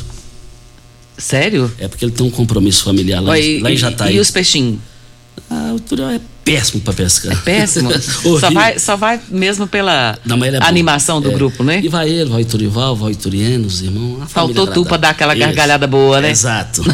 Sério? 1.17 1.71
É 1.77 1.87
porque 1.87 2.03
ele 2.05 2.11
tem 2.11 2.25
um 2.25 2.31
compromisso 2.31 2.83
familiar 2.83 3.21
lá, 3.21 3.37
e, 3.37 3.59
lá 3.59 3.71
em 3.71 3.77
Jataí. 3.77 4.15
e 4.15 4.19
os 4.19 4.31
peixinhos? 4.31 4.79
Ah, 5.49 5.71
o 5.75 5.79
Turiel 5.79 6.09
é 6.09 6.21
péssimo 6.43 6.81
para 6.81 6.93
pescar. 6.93 7.35
Péssimo. 7.43 7.89
Horrível. 8.25 8.39
só, 8.39 8.51
vai, 8.51 8.79
só 8.79 8.95
vai 8.95 9.19
mesmo 9.29 9.67
pela 9.67 10.17
Não, 10.25 10.43
é 10.43 10.51
bom. 10.51 10.65
animação 10.65 11.21
do 11.21 11.29
É. 11.31 11.33
grupo, 11.33 11.63
né? 11.63 11.79
E 11.83 11.87
vai 11.89 12.09
ele, 12.09 12.29
vai 12.29 12.41
o 12.41 12.45
Turival, 12.45 12.95
vai 12.95 13.11
o 13.11 13.15
Turieno, 13.15 13.67
os 13.67 13.81
irmãos. 13.81 14.29
Faltou 14.31 14.65
tu 14.65 14.71
agradável. 14.81 14.97
dar 14.97 15.09
aquela 15.09 15.33
Isso. 15.33 15.39
gargalhada 15.45 15.87
boa, 15.87 16.19
né? 16.21 16.31
Exato. 16.31 16.81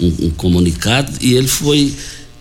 um- 0.00 0.16
um 0.26 0.30
comunicado 0.30 1.10
e 1.20 1.34
ele 1.34 1.48
foi 1.48 1.92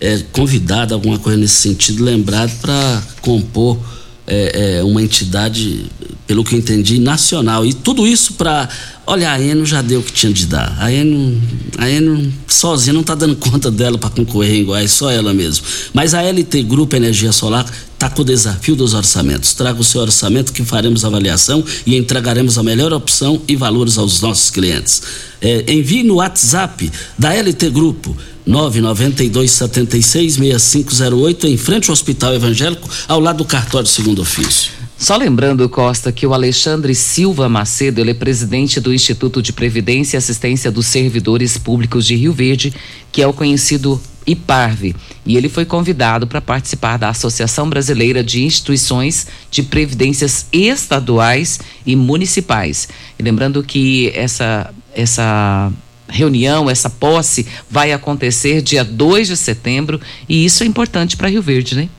é, 0.01 0.19
convidado, 0.31 0.95
alguma 0.95 1.19
coisa 1.19 1.37
nesse 1.37 1.55
sentido, 1.55 2.03
lembrado 2.03 2.51
para 2.59 3.03
compor 3.21 3.77
é, 4.25 4.77
é, 4.77 4.83
uma 4.83 5.01
entidade, 5.01 5.85
pelo 6.25 6.43
que 6.43 6.55
eu 6.55 6.59
entendi, 6.59 6.99
nacional. 6.99 7.65
E 7.65 7.73
tudo 7.73 8.07
isso 8.07 8.33
para. 8.33 8.67
Olha, 9.05 9.31
a 9.31 9.41
Eno 9.41 9.65
já 9.65 9.81
deu 9.81 9.99
o 9.99 10.03
que 10.03 10.13
tinha 10.13 10.31
de 10.31 10.45
dar. 10.45 10.75
A 10.79 10.91
Eno, 10.91 11.41
a 11.77 11.89
Eno 11.89 12.31
sozinha 12.47 12.93
não 12.93 13.01
está 13.01 13.13
dando 13.13 13.35
conta 13.37 13.69
dela 13.69 13.97
para 13.97 14.09
concorrer 14.09 14.55
em 14.55 14.63
Goiás, 14.63 14.91
só 14.91 15.11
ela 15.11 15.33
mesmo. 15.33 15.65
Mas 15.93 16.13
a 16.13 16.21
LT 16.21 16.63
Grupo 16.63 16.95
Energia 16.95 17.31
Solar 17.31 17.65
está 17.93 18.09
com 18.09 18.21
o 18.21 18.25
desafio 18.25 18.75
dos 18.75 18.93
orçamentos. 18.93 19.53
Traga 19.53 19.79
o 19.79 19.83
seu 19.83 20.01
orçamento 20.01 20.53
que 20.53 20.63
faremos 20.63 21.03
avaliação 21.03 21.63
e 21.85 21.95
entregaremos 21.95 22.57
a 22.57 22.63
melhor 22.63 22.93
opção 22.93 23.41
e 23.47 23.55
valores 23.55 23.97
aos 23.97 24.21
nossos 24.21 24.49
clientes. 24.49 25.01
É, 25.41 25.71
envie 25.71 26.03
no 26.03 26.15
WhatsApp 26.15 26.91
da 27.17 27.33
LT 27.33 27.69
Grupo 27.69 28.15
992 28.45 29.51
76 29.51 30.33
6508 30.35 31.47
em 31.47 31.57
frente 31.57 31.89
ao 31.89 31.93
Hospital 31.93 32.33
Evangélico, 32.33 32.89
ao 33.07 33.19
lado 33.19 33.37
do 33.37 33.45
cartório 33.45 33.87
segundo 33.87 34.21
ofício. 34.21 34.71
Só 34.97 35.15
lembrando, 35.17 35.67
Costa, 35.67 36.11
que 36.11 36.27
o 36.27 36.33
Alexandre 36.33 36.93
Silva 36.93 37.49
Macedo, 37.49 37.99
ele 37.99 38.11
é 38.11 38.13
presidente 38.13 38.79
do 38.79 38.93
Instituto 38.93 39.41
de 39.41 39.51
Previdência 39.51 40.15
e 40.15 40.19
Assistência 40.19 40.71
dos 40.71 40.85
Servidores 40.85 41.57
Públicos 41.57 42.05
de 42.05 42.15
Rio 42.15 42.31
Verde, 42.31 42.71
que 43.11 43.19
é 43.19 43.25
o 43.25 43.33
conhecido 43.33 43.99
IPARVE, 44.27 44.95
e 45.25 45.35
ele 45.35 45.49
foi 45.49 45.65
convidado 45.65 46.27
para 46.27 46.39
participar 46.39 46.97
da 46.97 47.09
Associação 47.09 47.67
Brasileira 47.67 48.23
de 48.23 48.43
Instituições 48.43 49.25
de 49.49 49.63
Previdências 49.63 50.45
Estaduais 50.53 51.59
e 51.85 51.95
Municipais. 51.95 52.87
E 53.17 53.23
lembrando 53.23 53.63
que 53.63 54.11
essa 54.13 54.71
essa 54.93 55.71
reunião, 56.11 56.69
essa 56.69 56.89
posse 56.89 57.47
vai 57.69 57.91
acontecer 57.91 58.61
dia 58.61 58.83
2 58.83 59.29
de 59.29 59.37
setembro, 59.37 59.99
e 60.27 60.45
isso 60.45 60.63
é 60.63 60.65
importante 60.65 61.17
para 61.17 61.29
Rio 61.29 61.41
Verde, 61.41 61.75
né? 61.75 61.89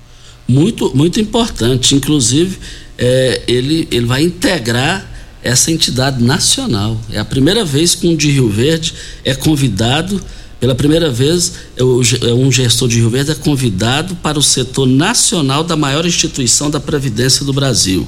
Muito, 0.47 0.95
muito 0.95 1.21
importante. 1.21 1.95
Inclusive, 1.95 2.59
é, 2.99 3.43
ele, 3.49 3.89
ele 3.91 4.07
vai 4.07 4.23
integrar 4.23 5.11
essa 5.43 5.73
entidade 5.73 6.23
nacional. 6.23 7.01
É 7.11 7.19
a 7.19 7.25
primeira 7.25 7.65
vez 7.65 7.95
que 7.95 8.07
um 8.07 8.15
de 8.15 8.31
Rio 8.31 8.49
Verde 8.49 8.95
é 9.25 9.35
convidado, 9.35 10.23
pela 10.61 10.75
primeira 10.75 11.11
vez, 11.11 11.55
é 11.77 11.83
é 12.29 12.35
um 12.35 12.53
gestor 12.53 12.89
de 12.89 12.99
Rio 12.99 13.11
Verde 13.11 13.33
é 13.33 13.35
convidado 13.35 14.15
para 14.17 14.39
o 14.39 14.43
setor 14.43 14.87
nacional 14.87 15.65
da 15.65 15.75
maior 15.75 16.07
instituição 16.07 16.71
da 16.71 16.79
Previdência 16.79 17.45
do 17.45 17.53
Brasil. 17.53 18.07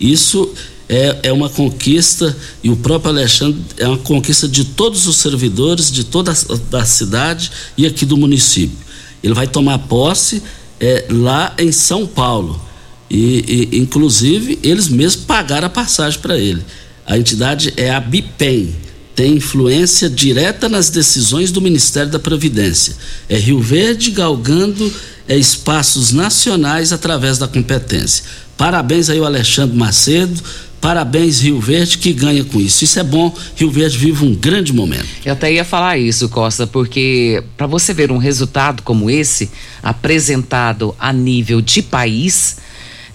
Isso 0.00 0.52
é, 0.92 1.20
é 1.22 1.32
uma 1.32 1.48
conquista, 1.48 2.36
e 2.62 2.68
o 2.68 2.76
próprio 2.76 3.12
Alexandre, 3.12 3.58
é 3.78 3.88
uma 3.88 3.96
conquista 3.96 4.46
de 4.46 4.62
todos 4.62 5.06
os 5.06 5.16
servidores, 5.16 5.90
de 5.90 6.04
toda 6.04 6.30
a, 6.30 6.36
da 6.70 6.84
cidade 6.84 7.50
e 7.78 7.86
aqui 7.86 8.04
do 8.04 8.14
município. 8.14 8.76
Ele 9.24 9.32
vai 9.32 9.46
tomar 9.46 9.78
posse 9.78 10.42
é, 10.78 11.06
lá 11.08 11.54
em 11.58 11.72
São 11.72 12.06
Paulo. 12.06 12.60
E, 13.08 13.70
e, 13.72 13.78
inclusive, 13.78 14.58
eles 14.62 14.88
mesmos 14.88 15.24
pagaram 15.24 15.66
a 15.66 15.70
passagem 15.70 16.20
para 16.20 16.38
ele. 16.38 16.62
A 17.06 17.16
entidade 17.16 17.72
é 17.78 17.90
a 17.90 17.98
BIPEM, 17.98 18.76
tem 19.16 19.36
influência 19.36 20.10
direta 20.10 20.68
nas 20.68 20.90
decisões 20.90 21.50
do 21.50 21.62
Ministério 21.62 22.12
da 22.12 22.18
Previdência. 22.18 22.94
É 23.30 23.38
Rio 23.38 23.62
Verde 23.62 24.10
galgando 24.10 24.92
é, 25.26 25.38
espaços 25.38 26.12
nacionais 26.12 26.92
através 26.92 27.38
da 27.38 27.48
competência. 27.48 28.24
Parabéns 28.58 29.08
aí 29.08 29.18
ao 29.18 29.24
Alexandre 29.24 29.74
Macedo, 29.74 30.42
parabéns 30.82 31.40
Rio 31.40 31.60
Verde 31.60 31.96
que 31.96 32.12
ganha 32.12 32.44
com 32.44 32.60
isso. 32.60 32.82
Isso 32.82 32.98
é 32.98 33.04
bom, 33.04 33.32
Rio 33.56 33.70
Verde 33.70 33.96
vive 33.96 34.26
um 34.26 34.34
grande 34.34 34.72
momento. 34.72 35.06
Eu 35.24 35.32
até 35.32 35.50
ia 35.50 35.64
falar 35.64 35.96
isso, 35.96 36.28
Costa, 36.28 36.66
porque 36.66 37.42
para 37.56 37.68
você 37.68 37.94
ver 37.94 38.10
um 38.10 38.18
resultado 38.18 38.82
como 38.82 39.08
esse, 39.08 39.48
apresentado 39.80 40.94
a 40.98 41.12
nível 41.12 41.60
de 41.62 41.80
país, 41.82 42.56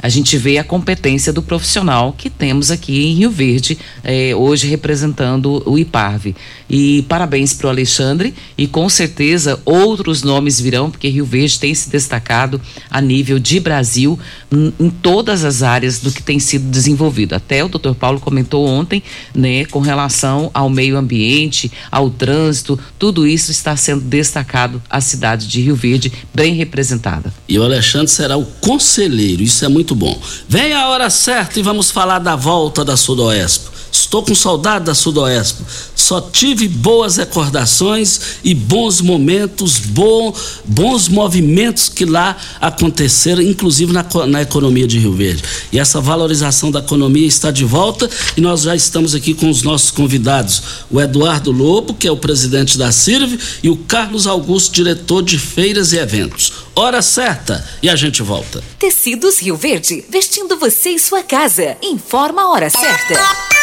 a 0.01 0.09
gente 0.09 0.37
vê 0.37 0.57
a 0.57 0.63
competência 0.63 1.33
do 1.33 1.41
profissional 1.41 2.13
que 2.13 2.29
temos 2.29 2.71
aqui 2.71 3.05
em 3.05 3.13
Rio 3.13 3.31
Verde, 3.31 3.77
eh, 4.03 4.33
hoje 4.35 4.67
representando 4.67 5.63
o 5.65 5.77
IPARV. 5.77 6.35
E 6.69 7.03
parabéns 7.03 7.53
para 7.53 7.67
o 7.67 7.69
Alexandre 7.69 8.33
e 8.57 8.67
com 8.67 8.89
certeza 8.89 9.59
outros 9.65 10.23
nomes 10.23 10.59
virão, 10.59 10.91
porque 10.91 11.07
Rio 11.07 11.25
Verde 11.25 11.59
tem 11.59 11.73
se 11.73 11.89
destacado 11.89 12.61
a 12.89 12.99
nível 12.99 13.39
de 13.39 13.59
Brasil 13.59 14.19
em, 14.51 14.89
todas 14.89 15.43
as 15.43 15.63
áreas 15.63 15.99
do 15.99 16.11
que 16.11 16.21
tem 16.21 16.39
sido 16.39 16.69
desenvolvido. 16.69 17.33
Até 17.33 17.63
o 17.63 17.69
doutor 17.69 17.95
Paulo 17.95 18.19
comentou 18.19 18.67
ontem, 18.67 19.01
né, 19.33 19.65
com 19.65 19.79
relação 19.79 20.51
ao 20.53 20.69
meio 20.69 20.97
ambiente, 20.97 21.71
ao 21.91 22.09
trânsito, 22.09 22.79
tudo 22.99 23.27
isso 23.27 23.51
está 23.51 23.75
sendo 23.75 24.01
destacado 24.01 24.81
a 24.89 24.99
cidade 24.99 25.47
de 25.47 25.61
Rio 25.61 25.75
Verde, 25.75 26.11
bem 26.33 26.53
representada. 26.53 27.33
E 27.47 27.57
o 27.57 27.63
Alexandre 27.63 28.09
será 28.09 28.37
o 28.37 28.45
conselheiro, 28.45 29.41
isso 29.41 29.63
é 29.63 29.67
muito 29.67 29.86
bom. 29.95 30.19
Vem 30.47 30.73
a 30.73 30.89
hora 30.89 31.09
certa 31.09 31.59
e 31.59 31.63
vamos 31.63 31.91
falar 31.91 32.19
da 32.19 32.35
volta 32.35 32.83
da 32.83 32.97
Sudoeste. 32.97 33.77
Estou 33.97 34.21
com 34.21 34.35
saudade 34.35 34.85
da 34.85 34.93
Sudoeste. 34.93 35.57
Só 35.95 36.21
tive 36.21 36.67
boas 36.67 37.17
recordações 37.17 38.19
e 38.43 38.53
bons 38.53 39.01
momentos, 39.01 39.79
bom, 39.79 40.33
bons 40.63 41.07
movimentos 41.07 41.89
que 41.89 42.05
lá 42.05 42.37
aconteceram, 42.61 43.41
inclusive 43.41 43.91
na, 43.91 44.05
na 44.27 44.41
economia 44.43 44.87
de 44.87 44.99
Rio 44.99 45.13
Verde. 45.13 45.43
E 45.71 45.79
essa 45.79 45.99
valorização 45.99 46.69
da 46.69 46.79
economia 46.79 47.25
está 47.25 47.49
de 47.49 47.65
volta 47.65 48.07
e 48.37 48.41
nós 48.41 48.61
já 48.61 48.75
estamos 48.75 49.15
aqui 49.15 49.33
com 49.33 49.49
os 49.49 49.63
nossos 49.63 49.89
convidados: 49.89 50.61
o 50.91 51.01
Eduardo 51.01 51.51
Lobo, 51.51 51.93
que 51.95 52.07
é 52.07 52.11
o 52.11 52.17
presidente 52.17 52.77
da 52.77 52.91
CIRV, 52.91 53.39
e 53.63 53.69
o 53.69 53.77
Carlos 53.77 54.27
Augusto, 54.27 54.73
diretor 54.73 55.23
de 55.23 55.39
feiras 55.39 55.91
e 55.91 55.97
eventos. 55.97 56.53
Hora 56.75 57.01
certa 57.01 57.67
e 57.81 57.89
a 57.89 57.95
gente 57.95 58.21
volta. 58.21 58.63
Tecidos 58.77 59.39
Rio 59.39 59.57
Verde, 59.57 60.05
vestindo 60.07 60.57
você 60.57 60.91
e 60.91 60.99
sua 60.99 61.23
casa. 61.23 61.75
Informa 61.81 62.43
a 62.43 62.51
hora 62.51 62.69
certa. 62.69 63.56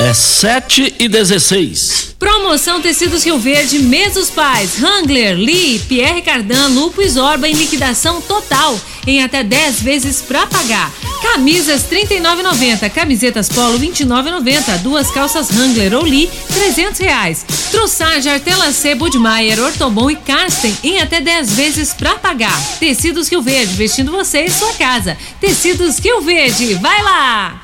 É 0.00 0.12
7 0.12 0.96
e 0.98 1.08
16. 1.08 2.16
Promoção 2.18 2.80
Tecidos 2.80 3.22
Rio 3.24 3.38
Verde, 3.38 3.78
Mesos 3.78 4.28
Pais, 4.28 4.82
Hangler, 4.82 5.36
Lee, 5.36 5.78
Pierre 5.88 6.20
Cardan, 6.20 6.66
Lupo 6.68 7.00
e 7.00 7.08
Zorba 7.08 7.48
em 7.48 7.54
liquidação 7.54 8.20
total, 8.20 8.78
em 9.06 9.22
até 9.22 9.44
10 9.44 9.82
vezes 9.82 10.20
pra 10.20 10.46
pagar. 10.46 10.92
Camisas 11.22 11.84
R$ 11.88 12.06
39,90, 12.06 12.90
camisetas 12.90 13.48
Polo 13.48 13.78
R$ 13.78 13.86
29,90, 13.86 14.78
duas 14.78 15.10
calças 15.12 15.50
Hangler 15.50 15.94
ou 15.94 16.02
Lee 16.02 16.28
300 16.52 16.98
reais. 16.98 17.46
Trussage 17.70 18.28
Artela 18.28 18.72
C, 18.72 18.96
Budmeier, 18.96 19.60
Ortobon 19.60 20.10
e 20.10 20.16
Karsten 20.16 20.76
em 20.82 21.00
até 21.00 21.20
10 21.20 21.54
vezes 21.54 21.94
pra 21.94 22.16
pagar. 22.16 22.60
Tecidos 22.80 23.28
Rio 23.28 23.42
Verde, 23.42 23.74
vestindo 23.74 24.10
você 24.10 24.46
e 24.46 24.50
sua 24.50 24.72
casa. 24.74 25.16
Tecidos 25.40 25.98
Rio 25.98 26.20
Verde, 26.20 26.74
vai 26.74 27.00
lá! 27.02 27.63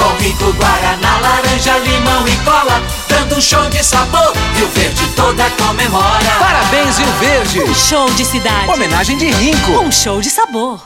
com 0.00 0.16
rico 0.22 0.52
Guaraná, 0.54 1.18
laranja, 1.20 1.78
limão 1.78 2.26
e 2.26 2.36
cola, 2.38 2.82
dando 3.06 3.36
um 3.36 3.40
show 3.40 3.68
de 3.68 3.84
sabor. 3.84 4.32
Rio 4.56 4.68
Verde 4.68 5.06
toda 5.14 5.50
comemora. 5.50 6.30
Parabéns, 6.38 6.96
Rio 6.96 7.12
Verde! 7.20 7.60
Um 7.60 7.74
show 7.74 8.10
de 8.14 8.24
cidade. 8.24 8.70
Homenagem 8.70 9.18
de 9.18 9.30
Rinco. 9.30 9.72
Um 9.72 9.92
show 9.92 10.20
de 10.20 10.30
sabor. 10.30 10.80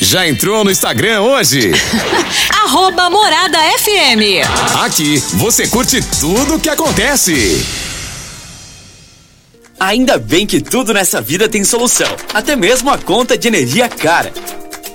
Já 0.00 0.26
entrou 0.26 0.64
no 0.64 0.70
Instagram 0.70 1.22
hoje? 1.22 1.72
Arroba 2.64 3.08
Morada 3.08 3.58
FM. 3.78 4.44
Aqui 4.84 5.22
você 5.34 5.66
curte 5.68 6.00
tudo 6.20 6.56
o 6.56 6.60
que 6.60 6.68
acontece. 6.68 7.64
Ainda 9.78 10.18
bem 10.18 10.46
que 10.46 10.60
tudo 10.60 10.94
nessa 10.94 11.20
vida 11.20 11.48
tem 11.48 11.62
solução, 11.62 12.08
até 12.32 12.56
mesmo 12.56 12.90
a 12.90 12.96
conta 12.96 13.36
de 13.36 13.46
energia 13.46 13.88
cara. 13.88 14.32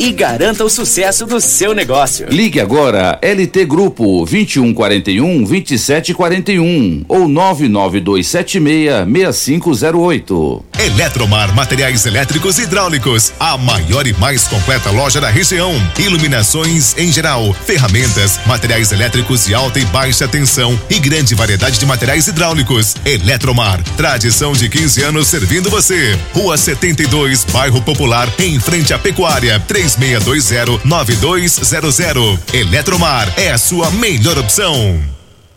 e 0.00 0.12
garanta 0.12 0.64
o 0.64 0.70
sucesso 0.70 1.26
do 1.26 1.38
seu 1.42 1.74
negócio. 1.74 2.26
Ligue 2.30 2.58
agora 2.58 3.18
LT 3.20 3.66
Grupo 3.66 4.24
2141 4.24 5.44
2741 5.44 7.04
ou 7.06 7.28
99276 7.28 9.04
6508. 9.04 10.64
Eletromar 10.78 11.54
Materiais 11.54 12.06
Elétricos 12.06 12.58
e 12.58 12.62
Hidráulicos, 12.62 13.34
a 13.38 13.58
maior 13.58 14.06
e 14.06 14.14
mais 14.14 14.48
completa 14.48 14.90
loja 14.90 15.20
da 15.20 15.28
região. 15.28 15.70
Iluminações 15.98 16.96
em 16.96 17.12
geral, 17.12 17.52
ferramentas, 17.52 18.40
materiais 18.46 18.92
elétricos 18.92 19.44
de 19.44 19.54
alta 19.54 19.78
e 19.78 19.84
baixa 19.86 20.26
tensão 20.26 20.80
e 20.88 20.98
grande 20.98 21.34
variedade 21.34 21.78
de 21.78 21.84
materiais 21.84 22.26
hidráulicos. 22.26 22.96
Eletromar, 23.04 23.82
tradição 23.98 24.52
de 24.52 24.70
15 24.70 25.02
anos 25.02 25.26
servindo 25.28 25.68
você. 25.68 26.18
Rua 26.32 26.56
72, 26.56 27.44
Bairro 27.44 27.82
Popular, 27.82 28.32
em 28.38 28.58
frente 28.58 28.94
à 28.94 28.98
Pecuária, 28.98 29.60
3620-9200. 29.96 32.38
Eletromar 32.52 33.32
é 33.36 33.50
a 33.50 33.58
sua 33.58 33.90
melhor 33.90 34.38
opção. 34.38 35.19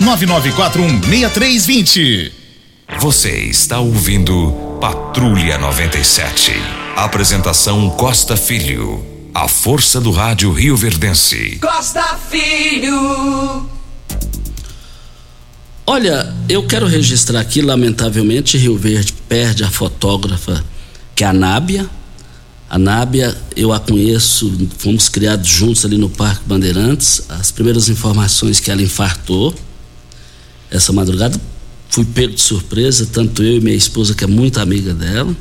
99416320. 0.00 2.32
Você 3.00 3.42
está 3.42 3.80
ouvindo 3.80 4.78
Patrulha 4.80 5.58
97. 5.58 6.52
Apresentação 6.96 7.90
Costa 7.90 8.34
Filho. 8.36 9.04
A 9.34 9.46
força 9.46 10.00
do 10.00 10.10
rádio 10.10 10.50
Rio 10.52 10.74
Verdense. 10.76 11.58
Costa 11.60 12.02
Filho. 12.30 13.68
Olha, 15.86 16.34
eu 16.48 16.66
quero 16.66 16.86
registrar 16.86 17.40
aqui, 17.40 17.60
lamentavelmente, 17.62 18.58
Rio 18.58 18.76
Verde 18.76 19.14
perde 19.28 19.62
a 19.64 19.70
fotógrafa 19.70 20.64
que 21.14 21.24
é 21.24 21.26
a 21.26 21.32
Nábia. 21.32 21.88
A 22.70 22.78
Nábia, 22.78 23.36
eu 23.56 23.72
a 23.72 23.80
conheço, 23.80 24.52
fomos 24.78 25.08
criados 25.08 25.48
juntos 25.48 25.84
ali 25.84 25.98
no 25.98 26.08
Parque 26.08 26.44
Bandeirantes. 26.46 27.22
As 27.28 27.50
primeiras 27.50 27.88
informações 27.88 28.60
que 28.60 28.70
ela 28.70 28.82
infartou 28.82 29.52
essa 30.70 30.92
madrugada, 30.92 31.40
fui 31.88 32.04
pego 32.04 32.34
de 32.34 32.40
surpresa, 32.40 33.06
tanto 33.06 33.42
eu 33.42 33.56
e 33.56 33.60
minha 33.60 33.76
esposa, 33.76 34.14
que 34.14 34.24
é 34.24 34.26
muito 34.26 34.60
amiga 34.60 34.94
dela. 34.94 35.34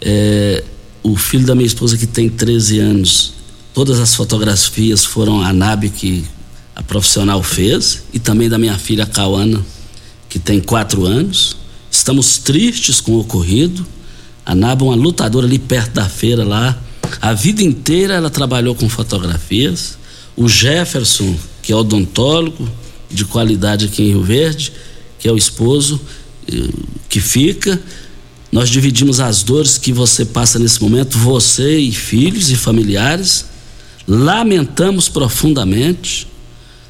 É, 0.00 0.64
o 1.02 1.16
filho 1.16 1.46
da 1.46 1.54
minha 1.54 1.66
esposa, 1.66 1.96
que 1.96 2.06
tem 2.06 2.28
13 2.28 2.80
anos, 2.80 3.32
todas 3.72 3.98
as 4.00 4.14
fotografias 4.14 5.04
foram 5.04 5.42
a 5.42 5.52
Nábia 5.52 5.90
que 5.90 6.24
a 6.74 6.82
profissional 6.82 7.42
fez, 7.42 8.04
e 8.12 8.18
também 8.18 8.48
da 8.48 8.58
minha 8.58 8.78
filha 8.78 9.06
Cauana, 9.06 9.64
que 10.28 10.38
tem 10.38 10.60
quatro 10.60 11.06
anos. 11.06 11.56
Estamos 11.90 12.38
tristes 12.38 13.00
com 13.00 13.12
o 13.12 13.20
ocorrido. 13.20 13.86
A 14.44 14.54
Naba 14.54 14.84
é 14.84 14.88
uma 14.88 14.94
lutadora 14.94 15.46
ali 15.46 15.58
perto 15.58 15.92
da 15.92 16.08
feira 16.08 16.44
lá. 16.44 16.78
A 17.20 17.32
vida 17.32 17.62
inteira 17.62 18.14
ela 18.14 18.30
trabalhou 18.30 18.74
com 18.74 18.88
fotografias. 18.88 19.98
O 20.36 20.48
Jefferson, 20.48 21.34
que 21.62 21.72
é 21.72 21.76
odontólogo 21.76 22.68
de 23.10 23.24
qualidade 23.24 23.86
aqui 23.86 24.02
em 24.02 24.08
Rio 24.08 24.22
Verde, 24.22 24.72
que 25.18 25.28
é 25.28 25.32
o 25.32 25.36
esposo 25.36 26.00
eh, 26.50 26.68
que 27.08 27.20
fica. 27.20 27.80
Nós 28.50 28.68
dividimos 28.70 29.20
as 29.20 29.42
dores 29.42 29.76
que 29.76 29.92
você 29.92 30.24
passa 30.24 30.58
nesse 30.58 30.80
momento, 30.82 31.18
você 31.18 31.78
e 31.78 31.92
filhos 31.92 32.50
e 32.50 32.56
familiares. 32.56 33.46
Lamentamos 34.06 35.08
profundamente. 35.08 36.26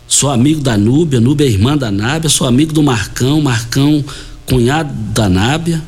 Sou 0.07 0.31
amigo 0.31 0.61
da 0.61 0.77
Núbia, 0.77 1.21
Núbia 1.21 1.47
é 1.47 1.51
irmã 1.51 1.77
da 1.77 1.91
Nábia, 1.91 2.31
sou 2.31 2.47
amigo 2.47 2.73
do 2.73 2.83
Marcão, 2.83 3.43
Marcão, 3.43 4.05
cunhado 4.47 4.93
da 5.13 5.29
Nábia. 5.29 5.83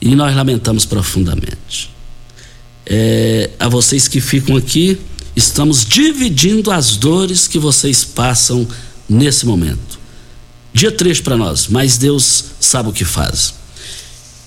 E 0.00 0.14
nós 0.14 0.34
lamentamos 0.34 0.84
profundamente. 0.84 1.90
É, 2.86 3.50
a 3.58 3.68
vocês 3.68 4.08
que 4.08 4.20
ficam 4.20 4.56
aqui, 4.56 4.98
estamos 5.34 5.84
dividindo 5.84 6.70
as 6.70 6.96
dores 6.96 7.46
que 7.46 7.58
vocês 7.58 8.04
passam 8.04 8.66
nesse 9.08 9.46
momento. 9.46 9.98
Dia 10.72 10.92
triste 10.92 11.22
para 11.22 11.36
nós, 11.36 11.68
mas 11.68 11.96
Deus 11.96 12.44
sabe 12.60 12.88
o 12.88 12.92
que 12.92 13.04
faz. 13.04 13.54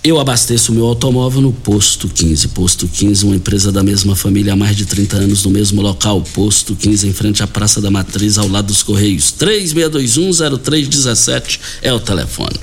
Eu 0.03 0.19
abasteço 0.19 0.71
o 0.71 0.75
meu 0.75 0.87
automóvel 0.87 1.41
no 1.41 1.53
Posto 1.53 2.09
15. 2.09 2.47
Posto 2.49 2.87
15, 2.87 3.23
uma 3.23 3.35
empresa 3.35 3.71
da 3.71 3.83
mesma 3.83 4.15
família 4.15 4.53
há 4.53 4.55
mais 4.55 4.75
de 4.75 4.87
30 4.87 5.17
anos, 5.17 5.45
no 5.45 5.51
mesmo 5.51 5.79
local. 5.79 6.23
Posto 6.33 6.75
15, 6.75 7.07
em 7.07 7.13
frente 7.13 7.43
à 7.43 7.47
Praça 7.47 7.79
da 7.79 7.91
Matriz, 7.91 8.39
ao 8.39 8.47
lado 8.47 8.65
dos 8.65 8.81
Correios. 8.81 9.31
36210317 9.39 11.59
é 11.83 11.93
o 11.93 11.99
telefone. 11.99 12.59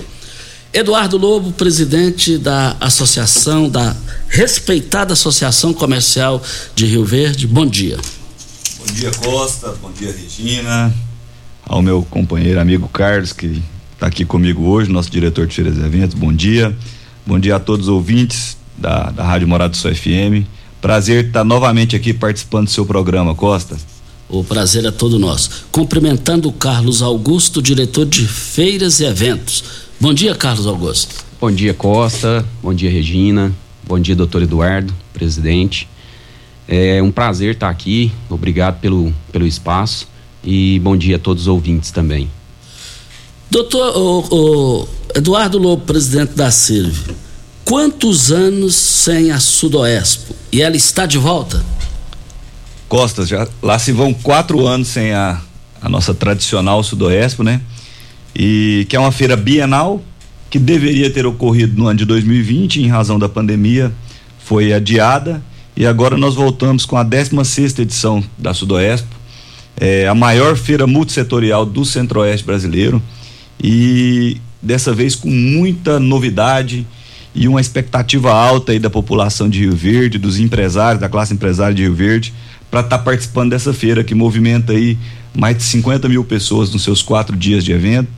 Eduardo 0.73 1.17
Lobo, 1.17 1.53
presidente 1.53 2.39
da 2.39 2.77
Associação, 2.81 3.69
da 3.69 3.97
respeitada 4.29 5.13
Associação 5.13 5.73
Comercial 5.73 6.43
de 6.75 6.87
Rio 6.87 7.05
Verde. 7.05 7.47
Bom 7.47 7.67
dia. 7.67 7.99
Bom 8.79 8.93
dia, 8.93 9.13
Costa. 9.13 9.77
Bom 9.81 9.93
dia, 9.93 10.13
Regina. 10.13 10.93
Ao 11.69 11.83
meu 11.83 12.03
companheiro, 12.03 12.59
amigo 12.59 12.89
Carlos, 12.89 13.35
que 13.35 13.63
está 13.93 14.07
aqui 14.07 14.25
comigo 14.25 14.63
hoje, 14.63 14.91
nosso 14.91 15.11
diretor 15.11 15.47
de 15.47 15.55
feiras 15.55 15.77
e 15.77 15.81
eventos. 15.81 16.19
Bom 16.19 16.33
dia. 16.33 16.75
Bom 17.27 17.39
dia 17.39 17.57
a 17.57 17.61
todos 17.61 17.89
os 17.89 17.93
ouvintes 17.93 18.57
da, 18.75 19.11
da 19.11 19.23
Rádio 19.23 19.47
Morado 19.47 19.73
do 19.73 19.77
Sol 19.77 19.95
FM. 19.95 20.49
Prazer 20.81 21.27
estar 21.27 21.45
novamente 21.45 21.95
aqui 21.95 22.15
participando 22.15 22.65
do 22.65 22.71
seu 22.71 22.87
programa, 22.87 23.35
Costa. 23.35 23.77
O 24.31 24.43
prazer 24.43 24.87
é 24.87 24.91
todo 24.91 25.19
nosso. 25.19 25.67
Cumprimentando 25.71 26.49
o 26.49 26.53
Carlos 26.53 27.03
Augusto, 27.03 27.61
diretor 27.61 28.07
de 28.07 28.27
feiras 28.27 28.99
e 29.01 29.05
eventos. 29.05 29.63
Bom 30.01 30.15
dia, 30.15 30.35
Carlos 30.35 30.67
Augusto. 30.67 31.17
Bom 31.39 31.51
dia, 31.51 31.75
Costa. 31.75 32.47
Bom 32.63 32.73
dia, 32.73 32.91
Regina. 32.91 33.53
Bom 33.87 34.01
dia, 34.01 34.17
doutor 34.17 34.41
Eduardo, 34.41 34.95
presidente. 35.13 35.87
É 36.67 37.03
um 37.03 37.11
prazer 37.11 37.53
estar 37.53 37.69
aqui. 37.69 38.11
Obrigado 38.31 38.81
pelo, 38.81 39.13
pelo 39.31 39.47
espaço. 39.47 40.09
E 40.43 40.79
bom 40.81 40.97
dia 40.97 41.17
a 41.17 41.19
todos 41.19 41.43
os 41.45 41.49
ouvintes 41.49 41.91
também. 41.91 42.31
Doutor 43.51 43.97
o, 43.97 44.19
o 44.31 44.89
Eduardo 45.15 45.59
Lobo, 45.59 45.85
presidente 45.85 46.35
da 46.35 46.51
CIRV, 46.51 47.15
quantos 47.65 48.31
anos 48.31 48.75
sem 48.75 49.31
a 49.31 49.41
Sudoespo? 49.41 50.35
E 50.53 50.61
ela 50.61 50.77
está 50.77 51.07
de 51.07 51.19
volta? 51.19 51.65
Costa, 52.89 53.27
já, 53.27 53.47
lá 53.63 53.79
se 53.79 53.93
vão 53.93 54.15
quatro 54.15 54.67
anos 54.67 54.89
sem 54.89 55.13
a, 55.13 55.41
a 55.81 55.89
nossa 55.89 56.15
tradicional 56.15 56.83
Sudoespo, 56.83 57.43
né? 57.43 57.61
E 58.35 58.87
que 58.89 58.97
é 58.97 59.01
uma 59.01 59.13
feira 59.13 59.37
bienal 59.37 60.03
que 60.51 60.59
deveria 60.59 61.11
ter 61.11 61.27
ocorrido 61.27 61.79
no 61.79 61.89
ano 61.89 61.99
de 61.99 62.05
2020, 62.05 62.83
em 62.83 62.89
razão 62.89 63.19
da 63.19 63.29
pandemia, 63.29 63.93
foi 64.39 64.73
adiada 64.73 65.43
e 65.77 65.87
agora 65.87 66.17
nós 66.17 66.35
voltamos 66.35 66.87
com 66.87 66.97
a 66.97 67.03
16 67.03 67.47
sexta 67.47 67.83
edição 67.83 68.25
da 68.37 68.55
Sudoespo, 68.55 69.15
é 69.81 70.09
a 70.09 70.15
maior 70.15 70.57
feira 70.57 70.87
multissetorial 70.87 71.65
do 71.65 71.85
Centro-Oeste 71.85 72.45
brasileiro 72.45 73.03
e 73.63 74.39
dessa 74.61 74.93
vez 74.93 75.15
com 75.15 75.31
muita 75.31 76.01
novidade 76.01 76.87
e 77.35 77.47
uma 77.47 77.61
expectativa 77.61 78.33
alta 78.33 78.73
aí 78.73 78.79
da 78.79 78.91
população 78.91 79.49
de 79.49 79.61
Rio 79.61 79.77
Verde, 79.77 80.19
dos 80.19 80.41
empresários, 80.41 81.01
da 81.01 81.09
classe 81.09 81.33
empresária 81.33 81.75
de 81.75 81.83
Rio 81.83 81.95
Verde, 81.95 82.35
para 82.71 82.81
estar 82.81 82.99
tá 82.99 83.05
participando 83.05 83.51
dessa 83.51 83.73
feira 83.73 84.03
que 84.03 84.15
movimenta 84.15 84.73
aí 84.73 84.99
mais 85.35 85.57
de 85.57 85.63
50 85.63 86.09
mil 86.09 86.25
pessoas 86.25 86.73
nos 86.73 86.83
seus 86.83 87.01
quatro 87.01 87.37
dias 87.37 87.65
de 87.65 87.71
evento, 87.71 88.09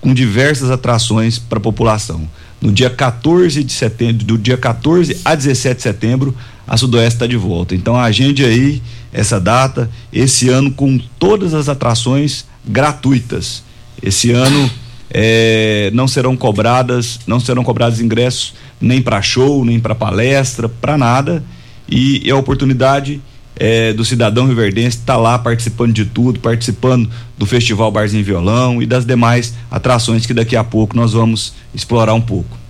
com 0.00 0.12
diversas 0.12 0.70
atrações 0.70 1.38
para 1.38 1.58
a 1.58 1.62
população. 1.62 2.28
No 2.60 2.70
dia 2.70 2.90
14 2.90 3.64
de 3.64 3.72
setembro, 3.72 4.24
do 4.24 4.36
dia 4.36 4.56
14 4.56 5.16
a 5.24 5.34
17 5.34 5.76
de 5.76 5.82
setembro, 5.82 6.36
a 6.66 6.76
Sudoeste 6.76 7.14
está 7.14 7.26
de 7.26 7.36
volta. 7.36 7.74
Então 7.74 7.96
agende 7.96 8.44
aí 8.44 8.82
essa 9.12 9.40
data, 9.40 9.90
esse 10.12 10.48
ano 10.48 10.70
com 10.70 10.98
todas 11.18 11.54
as 11.54 11.68
atrações 11.68 12.44
gratuitas. 12.66 13.62
Esse 14.02 14.32
ano 14.32 14.70
é, 15.10 15.90
não 15.94 16.08
serão 16.08 16.36
cobradas, 16.36 17.20
não 17.26 17.40
serão 17.40 17.62
cobrados 17.62 18.00
ingressos 18.00 18.54
nem 18.80 19.00
para 19.00 19.22
show, 19.22 19.64
nem 19.64 19.78
para 19.80 19.94
palestra, 19.94 20.68
para 20.68 20.98
nada. 20.98 21.42
E 21.88 22.22
é 22.26 22.32
a 22.32 22.36
oportunidade 22.36 23.20
é, 23.54 23.92
do 23.92 24.04
cidadão 24.04 24.46
riverdense 24.46 24.98
estar 24.98 25.14
tá 25.14 25.18
lá 25.18 25.38
participando 25.38 25.92
de 25.92 26.04
tudo, 26.04 26.40
participando 26.40 27.08
do 27.38 27.46
Festival 27.46 27.90
Barzinho 27.90 28.24
Violão 28.24 28.82
e 28.82 28.86
das 28.86 29.06
demais 29.06 29.54
atrações 29.70 30.26
que 30.26 30.34
daqui 30.34 30.56
a 30.56 30.64
pouco 30.64 30.94
nós 30.94 31.12
vamos 31.12 31.54
explorar 31.74 32.12
um 32.12 32.20
pouco. 32.20 32.65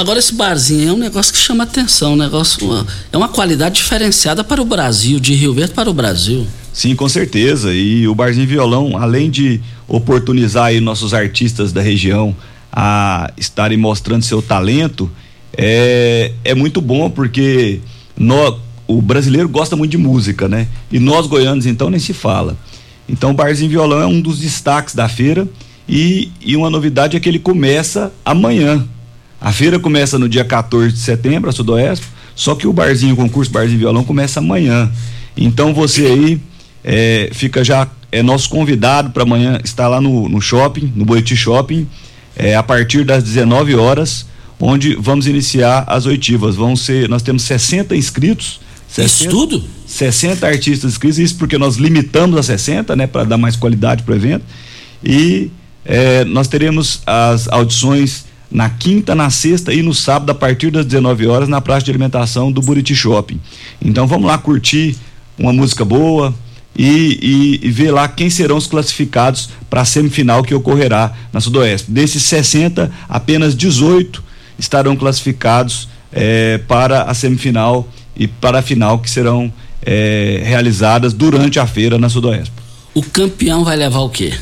Agora 0.00 0.18
esse 0.18 0.32
barzinho 0.32 0.88
é 0.88 0.92
um 0.94 0.96
negócio 0.96 1.30
que 1.30 1.38
chama 1.38 1.64
atenção, 1.64 2.14
um 2.14 2.16
negócio 2.16 2.66
uma, 2.66 2.86
é 3.12 3.16
uma 3.18 3.28
qualidade 3.28 3.74
diferenciada 3.74 4.42
para 4.42 4.58
o 4.62 4.64
Brasil, 4.64 5.20
de 5.20 5.34
Rio 5.34 5.52
Verde 5.52 5.74
para 5.74 5.90
o 5.90 5.92
Brasil. 5.92 6.46
Sim, 6.72 6.96
com 6.96 7.06
certeza. 7.06 7.74
E 7.74 8.08
o 8.08 8.14
Barzinho 8.14 8.46
Violão, 8.46 8.96
além 8.96 9.28
de 9.28 9.60
oportunizar 9.86 10.72
nossos 10.80 11.12
artistas 11.12 11.70
da 11.70 11.82
região 11.82 12.34
a 12.72 13.30
estarem 13.36 13.76
mostrando 13.76 14.22
seu 14.22 14.40
talento, 14.40 15.10
é, 15.52 16.32
é 16.44 16.54
muito 16.54 16.80
bom 16.80 17.10
porque 17.10 17.82
o 18.88 19.02
brasileiro 19.02 19.50
gosta 19.50 19.76
muito 19.76 19.90
de 19.90 19.98
música, 19.98 20.48
né? 20.48 20.66
E 20.90 20.98
nós 20.98 21.26
goianos 21.26 21.66
então 21.66 21.90
nem 21.90 22.00
se 22.00 22.14
fala. 22.14 22.56
Então 23.06 23.32
o 23.32 23.34
Barzinho 23.34 23.70
Violão 23.70 24.00
é 24.00 24.06
um 24.06 24.22
dos 24.22 24.38
destaques 24.38 24.94
da 24.94 25.10
feira 25.10 25.46
e, 25.86 26.32
e 26.40 26.56
uma 26.56 26.70
novidade 26.70 27.18
é 27.18 27.20
que 27.20 27.28
ele 27.28 27.38
começa 27.38 28.10
amanhã. 28.24 28.88
A 29.40 29.52
feira 29.52 29.78
começa 29.78 30.18
no 30.18 30.28
dia 30.28 30.44
14 30.44 30.92
de 30.92 30.98
setembro, 30.98 31.48
a 31.48 31.52
Sudoeste, 31.52 32.06
só 32.34 32.54
que 32.54 32.66
o 32.66 32.72
Barzinho, 32.72 33.14
o 33.14 33.16
concurso 33.16 33.50
Barzinho 33.50 33.78
Violão 33.78 34.04
começa 34.04 34.40
amanhã. 34.40 34.90
Então 35.36 35.72
você 35.72 36.06
aí 36.06 36.40
é, 36.84 37.30
fica 37.32 37.64
já 37.64 37.88
é 38.12 38.22
nosso 38.22 38.48
convidado 38.48 39.10
para 39.10 39.22
amanhã 39.22 39.60
estar 39.64 39.88
lá 39.88 40.00
no, 40.00 40.28
no 40.28 40.40
shopping, 40.40 40.92
no 40.96 41.04
Boiti 41.04 41.36
Shopping, 41.36 41.86
é, 42.36 42.56
a 42.56 42.62
partir 42.62 43.04
das 43.04 43.22
19 43.22 43.74
horas, 43.76 44.26
onde 44.58 44.94
vamos 44.96 45.26
iniciar 45.26 45.84
as 45.86 46.06
oitivas. 46.06 46.56
Vão 46.56 46.74
ser, 46.74 47.08
nós 47.08 47.22
temos 47.22 47.42
60 47.42 47.94
inscritos. 47.94 48.60
60, 48.88 49.06
isso 49.06 49.28
tudo? 49.28 49.64
60 49.86 50.46
artistas 50.46 50.90
inscritos, 50.90 51.18
isso 51.18 51.36
porque 51.36 51.56
nós 51.56 51.76
limitamos 51.76 52.36
a 52.36 52.42
60, 52.42 52.96
né, 52.96 53.06
para 53.06 53.24
dar 53.24 53.38
mais 53.38 53.54
qualidade 53.54 54.02
para 54.02 54.12
o 54.12 54.16
evento. 54.16 54.44
E 55.04 55.50
é, 55.84 56.24
nós 56.24 56.48
teremos 56.48 57.00
as 57.06 57.46
audições 57.48 58.24
na 58.50 58.68
quinta, 58.68 59.14
na 59.14 59.30
sexta 59.30 59.72
e 59.72 59.82
no 59.82 59.94
sábado, 59.94 60.30
a 60.30 60.34
partir 60.34 60.70
das 60.70 60.84
19 60.84 61.26
horas, 61.26 61.48
na 61.48 61.60
praça 61.60 61.84
de 61.84 61.90
alimentação 61.90 62.50
do 62.50 62.60
Buriti 62.60 62.94
Shopping. 62.94 63.40
Então 63.80 64.06
vamos 64.06 64.26
lá 64.26 64.36
curtir 64.38 64.96
uma 65.38 65.52
música 65.52 65.84
boa, 65.84 66.34
e, 66.76 67.58
e, 67.62 67.66
e 67.66 67.70
ver 67.70 67.90
lá 67.90 68.08
quem 68.08 68.30
serão 68.30 68.56
os 68.56 68.66
classificados 68.66 69.50
para 69.68 69.82
a 69.82 69.84
semifinal 69.84 70.42
que 70.42 70.54
ocorrerá 70.54 71.12
na 71.32 71.40
Sudoeste. 71.40 71.90
Desses 71.90 72.22
60, 72.22 72.90
apenas 73.08 73.54
18 73.54 74.22
estarão 74.58 74.96
classificados 74.96 75.88
é, 76.12 76.58
para 76.58 77.02
a 77.02 77.14
semifinal 77.14 77.88
e 78.16 78.26
para 78.26 78.60
a 78.60 78.62
final 78.62 78.98
que 78.98 79.10
serão 79.10 79.52
é, 79.84 80.42
realizadas 80.44 81.12
durante 81.12 81.58
a 81.58 81.66
feira 81.66 81.98
na 81.98 82.08
Sudoeste. 82.08 82.52
O 82.94 83.02
campeão 83.02 83.64
vai 83.64 83.76
levar 83.76 84.00
o 84.00 84.08
quê? 84.08 84.32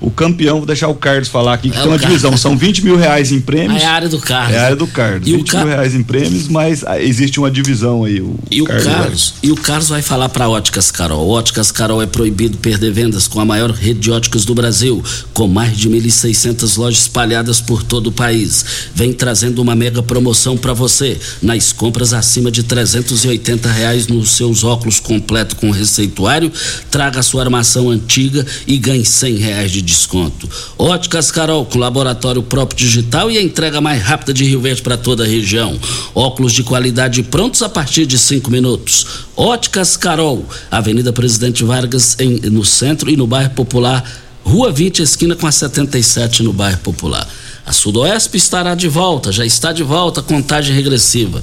O 0.00 0.10
campeão, 0.10 0.58
vou 0.58 0.66
deixar 0.66 0.88
o 0.88 0.94
Carlos 0.94 1.28
falar 1.28 1.54
aqui, 1.54 1.70
que 1.70 1.76
é 1.76 1.80
tem 1.80 1.88
uma 1.88 1.98
divisão. 1.98 2.36
São 2.36 2.56
20 2.56 2.84
mil 2.84 2.96
reais 2.96 3.32
em 3.32 3.40
prêmios. 3.40 3.82
É 3.82 3.86
a 3.86 3.92
área 3.92 4.08
do 4.08 4.18
Carlos. 4.18 4.54
É 4.54 4.58
a 4.58 4.64
área 4.64 4.76
do 4.76 4.86
Carlos. 4.86 5.28
E 5.28 5.36
20 5.36 5.50
Car... 5.50 5.64
mil 5.64 5.74
reais 5.74 5.94
em 5.94 6.02
prêmios, 6.02 6.48
mas 6.48 6.84
ah, 6.84 7.00
existe 7.00 7.38
uma 7.38 7.50
divisão 7.50 8.04
aí. 8.04 8.20
O 8.20 8.38
e, 8.50 8.62
Carlos 8.62 8.86
o 8.86 8.90
Carlos, 8.90 9.34
e 9.42 9.52
o 9.52 9.56
Carlos 9.56 9.88
vai 9.88 10.02
falar 10.02 10.28
para 10.28 10.48
Óticas 10.48 10.90
Carol. 10.90 11.28
Óticas 11.28 11.70
Carol 11.70 12.02
é 12.02 12.06
proibido 12.06 12.58
perder 12.58 12.92
vendas 12.92 13.28
com 13.28 13.40
a 13.40 13.44
maior 13.44 13.70
rede 13.70 14.00
de 14.00 14.10
óticas 14.10 14.44
do 14.44 14.54
Brasil, 14.54 15.02
com 15.32 15.48
mais 15.48 15.76
de 15.76 15.88
1.600 15.88 16.76
lojas 16.76 17.00
espalhadas 17.00 17.60
por 17.60 17.82
todo 17.82 18.08
o 18.08 18.12
país. 18.12 18.64
Vem 18.94 19.12
trazendo 19.12 19.60
uma 19.60 19.74
mega 19.74 20.02
promoção 20.02 20.56
para 20.56 20.72
você. 20.72 21.18
Nas 21.42 21.72
compras 21.72 22.12
acima 22.12 22.50
de 22.50 22.62
380 22.62 23.70
reais 23.70 24.06
nos 24.06 24.30
seus 24.30 24.64
óculos 24.64 25.00
completo 25.00 25.56
com 25.56 25.70
receituário, 25.70 26.52
traga 26.90 27.20
a 27.20 27.22
sua 27.22 27.42
armação 27.42 27.90
antiga 27.90 28.46
e 28.66 28.76
ganhe 28.78 29.04
100 29.04 29.36
reais 29.36 29.70
de 29.70 29.75
de 29.76 29.82
desconto. 29.82 30.48
Óticas 30.78 31.30
Carol, 31.30 31.64
com 31.66 31.78
laboratório 31.78 32.42
próprio 32.42 32.78
digital 32.78 33.30
e 33.30 33.36
a 33.36 33.42
entrega 33.42 33.80
mais 33.80 34.02
rápida 34.02 34.32
de 34.32 34.44
Rio 34.44 34.60
Verde 34.60 34.82
para 34.82 34.96
toda 34.96 35.24
a 35.24 35.26
região. 35.26 35.78
Óculos 36.14 36.52
de 36.52 36.62
qualidade 36.62 37.22
prontos 37.22 37.62
a 37.62 37.68
partir 37.68 38.06
de 38.06 38.18
cinco 38.18 38.50
minutos. 38.50 39.06
Óticas 39.36 39.96
Carol, 39.96 40.44
Avenida 40.70 41.12
Presidente 41.12 41.62
Vargas 41.64 42.16
em, 42.18 42.40
no 42.50 42.64
centro 42.64 43.10
e 43.10 43.16
no 43.16 43.26
bairro 43.26 43.50
Popular, 43.50 44.04
Rua 44.42 44.70
20, 44.70 45.02
esquina 45.02 45.34
com 45.34 45.46
a 45.46 45.52
77 45.52 46.42
no 46.42 46.52
bairro 46.52 46.78
Popular. 46.78 47.28
A 47.66 47.72
Sudoeste 47.72 48.36
estará 48.36 48.74
de 48.74 48.86
volta, 48.86 49.32
já 49.32 49.44
está 49.44 49.72
de 49.72 49.82
volta, 49.82 50.22
contagem 50.22 50.74
regressiva. 50.74 51.42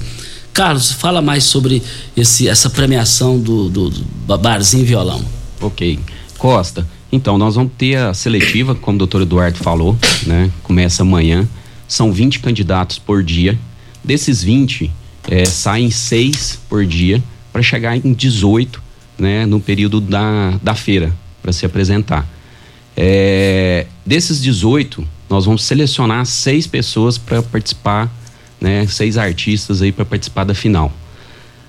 Carlos, 0.54 0.92
fala 0.92 1.20
mais 1.20 1.44
sobre 1.44 1.82
esse, 2.16 2.48
essa 2.48 2.70
premiação 2.70 3.38
do, 3.38 3.68
do, 3.68 3.90
do 3.90 4.38
Barzinho 4.38 4.86
Violão. 4.86 5.22
Ok. 5.60 5.98
Costa, 6.38 6.86
então 7.14 7.38
nós 7.38 7.54
vamos 7.54 7.72
ter 7.78 7.96
a 7.96 8.12
seletiva, 8.12 8.74
como 8.74 8.96
o 8.96 8.98
doutor 8.98 9.22
Eduardo 9.22 9.58
falou, 9.58 9.96
né? 10.26 10.50
Começa 10.62 11.02
amanhã. 11.02 11.48
São 11.86 12.12
20 12.12 12.40
candidatos 12.40 12.98
por 12.98 13.22
dia. 13.22 13.58
Desses 14.02 14.42
20, 14.42 14.90
é, 15.28 15.44
saem 15.44 15.90
seis 15.90 16.58
por 16.68 16.84
dia 16.84 17.22
para 17.52 17.62
chegar 17.62 17.96
em 17.96 18.12
18 18.12 18.82
né, 19.18 19.46
no 19.46 19.60
período 19.60 20.00
da, 20.00 20.58
da 20.62 20.74
feira 20.74 21.12
para 21.42 21.52
se 21.52 21.64
apresentar. 21.64 22.26
É, 22.96 23.86
desses 24.04 24.40
18, 24.42 25.06
nós 25.28 25.44
vamos 25.44 25.64
selecionar 25.64 26.24
seis 26.26 26.66
pessoas 26.66 27.18
para 27.18 27.42
participar, 27.42 28.12
né, 28.60 28.86
seis 28.86 29.16
artistas 29.16 29.82
aí 29.82 29.92
para 29.92 30.04
participar 30.04 30.44
da 30.44 30.54
final. 30.54 30.92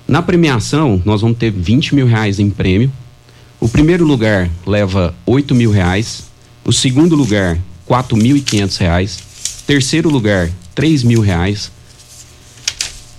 Na 0.06 0.22
premiação, 0.22 1.02
nós 1.04 1.20
vamos 1.20 1.38
ter 1.38 1.50
20 1.50 1.94
mil 1.94 2.06
reais 2.06 2.38
em 2.38 2.48
prêmio. 2.48 2.90
O 3.66 3.68
primeiro 3.68 4.04
lugar 4.04 4.48
leva 4.64 5.12
8 5.26 5.52
mil 5.52 5.72
reais. 5.72 6.22
O 6.64 6.72
segundo 6.72 7.16
lugar, 7.16 7.58
4.500 7.88 8.76
reais. 8.78 9.18
Terceiro 9.66 10.08
lugar, 10.08 10.48
3 10.72 11.02
mil 11.02 11.20
reais. 11.20 11.72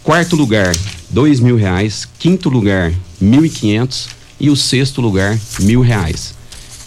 Quarto 0.01 0.37
lugar, 0.37 0.73
dois 1.09 1.41
mil 1.41 1.57
reais. 1.57 2.07
Quinto 2.17 2.47
lugar, 2.47 2.93
1.500 3.21 4.07
e 4.39 4.49
o 4.49 4.55
sexto 4.55 5.01
lugar, 5.01 5.37
mil 5.59 5.81
reais. 5.81 6.33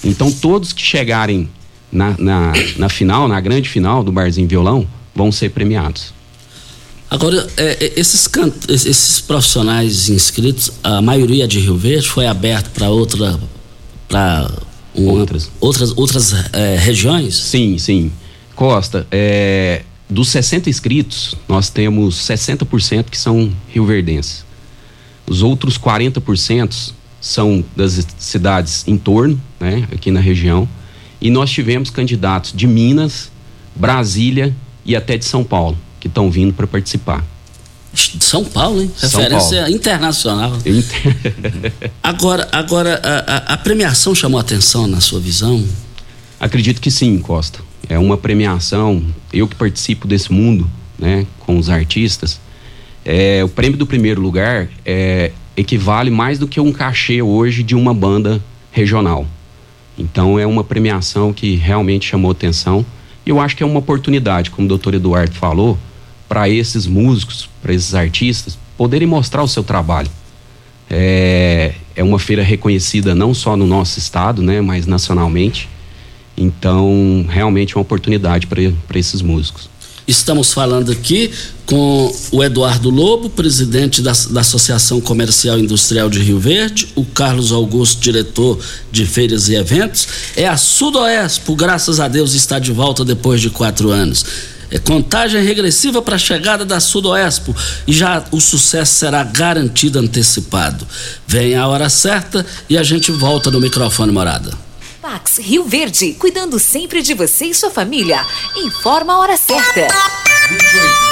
Então 0.03 0.33
todos 0.33 0.73
que 0.73 0.81
chegarem 0.81 1.46
na, 1.92 2.16
na, 2.16 2.53
na 2.79 2.88
final, 2.88 3.29
na 3.29 3.38
grande 3.42 3.68
final 3.68 4.03
do 4.03 4.11
Barzinho 4.11 4.49
Violão, 4.49 4.88
vão 5.14 5.31
ser 5.31 5.51
premiados. 5.51 6.14
Agora, 7.11 7.44
é, 7.57 7.87
é, 7.87 7.92
esses, 7.96 8.31
esses 8.68 9.20
profissionais 9.20 10.09
inscritos, 10.09 10.70
a 10.85 11.03
maioria 11.03 11.49
de 11.49 11.59
Rio 11.59 11.77
Verde 11.77 12.09
foi 12.09 12.25
aberto 12.25 12.70
para 12.70 12.88
outra. 12.88 13.40
para 14.09 14.49
outras 14.94 15.51
outras, 15.61 15.90
outras 15.96 16.33
é, 16.53 16.77
regiões? 16.77 17.35
Sim, 17.35 17.77
sim. 17.79 18.12
Costa, 18.55 19.09
é, 19.11 19.83
dos 20.09 20.29
60 20.29 20.70
inscritos, 20.70 21.35
nós 21.49 21.68
temos 21.68 22.14
60% 22.14 23.07
que 23.11 23.18
são 23.18 23.53
rioverdenses. 23.68 24.44
Os 25.27 25.42
outros 25.42 25.77
40% 25.77 26.92
são 27.20 27.64
das 27.75 28.07
cidades 28.18 28.85
em 28.87 28.96
torno, 28.96 29.40
né, 29.59 29.88
aqui 29.92 30.12
na 30.12 30.20
região. 30.20 30.68
E 31.20 31.29
nós 31.29 31.51
tivemos 31.51 31.90
candidatos 31.90 32.53
de 32.53 32.68
Minas, 32.68 33.33
Brasília 33.75 34.55
e 34.85 34.94
até 34.94 35.18
de 35.18 35.25
São 35.25 35.42
Paulo 35.42 35.77
que 36.01 36.09
estão 36.09 36.31
vindo 36.31 36.53
para 36.53 36.67
participar. 36.67 37.25
São 37.93 38.45
Paulo, 38.45 38.83
hein? 38.83 38.91
São 38.97 39.21
Referência 39.21 39.61
Paulo. 39.63 39.75
internacional. 39.75 40.53
agora, 42.03 42.49
agora 42.53 43.01
a, 43.03 43.55
a, 43.55 43.57
premiação 43.57 44.15
chamou 44.15 44.41
atenção 44.41 44.87
na 44.87 45.01
sua 45.01 45.19
visão? 45.19 45.65
Acredito 46.39 46.81
que 46.81 46.91
sim, 46.91 47.19
Costa. 47.19 47.61
É 47.89 47.99
uma 47.99 48.17
premiação. 48.17 49.03
Eu 49.33 49.49
que 49.49 49.57
participo 49.57 50.07
desse 50.07 50.33
mundo, 50.33 50.71
né, 50.99 51.27
com 51.41 51.59
os 51.59 51.69
artistas, 51.69 52.41
é, 53.05 53.43
o 53.43 53.49
prêmio 53.49 53.77
do 53.77 53.87
primeiro 53.87 54.21
lugar 54.21 54.69
é, 54.87 55.33
equivale 55.57 56.11
mais 56.11 56.39
do 56.39 56.47
que 56.47 56.61
um 56.61 56.73
cachê 56.73 57.21
hoje 57.21 57.63
de 57.63 57.75
uma 57.75 57.93
banda 57.93 58.41
regional. 58.71 59.27
Então 59.99 60.39
é 60.39 60.47
uma 60.47 60.63
premiação 60.63 61.33
que 61.33 61.57
realmente 61.57 62.07
chamou 62.07 62.31
atenção. 62.31 62.87
E 63.27 63.31
eu 63.31 63.41
acho 63.41 63.57
que 63.57 63.63
é 63.63 63.67
uma 63.67 63.81
oportunidade, 63.81 64.51
como 64.51 64.67
o 64.67 64.69
doutor 64.69 64.95
Eduardo 64.95 65.35
falou, 65.35 65.79
para 66.31 66.49
esses 66.49 66.87
músicos, 66.87 67.49
para 67.61 67.75
esses 67.75 67.93
artistas, 67.93 68.57
poderem 68.79 69.09
mostrar 69.09 69.43
o 69.43 69.49
seu 69.49 69.64
trabalho. 69.64 70.09
É, 70.88 71.75
é 71.97 72.05
uma 72.05 72.21
feira 72.21 72.40
reconhecida 72.40 73.16
não 73.16 73.35
só 73.35 73.57
no 73.57 73.66
nosso 73.66 73.99
estado, 73.99 74.40
né, 74.40 74.61
mas 74.61 74.87
nacionalmente. 74.87 75.69
Então, 76.37 77.27
realmente 77.29 77.75
é 77.75 77.77
uma 77.77 77.83
oportunidade 77.83 78.47
para 78.47 78.99
esses 78.99 79.21
músicos. 79.23 79.69
Estamos 80.07 80.53
falando 80.53 80.93
aqui 80.93 81.33
com 81.66 82.14
o 82.31 82.45
Eduardo 82.45 82.90
Lobo, 82.90 83.29
presidente 83.29 84.01
da, 84.01 84.12
da, 84.31 84.40
Associação 84.40 85.01
Comercial 85.01 85.59
Industrial 85.59 86.09
de 86.09 86.21
Rio 86.21 86.38
Verde, 86.38 86.88
o 86.95 87.05
Carlos 87.05 87.51
Augusto, 87.51 88.01
diretor 88.01 88.57
de 88.93 89.05
feiras 89.05 89.49
e 89.49 89.57
eventos. 89.57 90.07
É 90.37 90.47
a 90.47 90.57
Sudoespo, 90.57 91.57
graças 91.57 91.99
a 91.99 92.07
Deus, 92.07 92.35
está 92.35 92.61
de 92.61 92.71
volta 92.71 93.05
depois 93.05 93.40
de 93.40 93.51
quatro 93.51 93.90
anos. 93.90 94.25
É 94.70 94.78
contagem 94.78 95.42
regressiva 95.42 96.00
para 96.00 96.14
a 96.14 96.18
chegada 96.18 96.64
da 96.64 96.78
Sudoespo 96.78 97.54
e 97.87 97.92
já 97.92 98.24
o 98.30 98.40
sucesso 98.40 98.94
será 98.94 99.24
garantido 99.24 99.98
antecipado. 99.98 100.87
Vem 101.26 101.56
a 101.56 101.66
hora 101.66 101.88
certa 101.88 102.46
e 102.68 102.78
a 102.78 102.83
gente 102.83 103.11
volta 103.11 103.50
no 103.50 103.61
microfone 103.61 104.12
morada. 104.12 104.56
Pax 105.02 105.38
Rio 105.38 105.64
Verde, 105.64 106.12
cuidando 106.12 106.59
sempre 106.59 107.02
de 107.02 107.14
você 107.14 107.46
e 107.46 107.54
sua 107.54 107.70
família. 107.70 108.24
Informa 108.56 109.14
a 109.14 109.18
hora 109.18 109.37
certa. 109.37 109.88
28. 110.48 111.11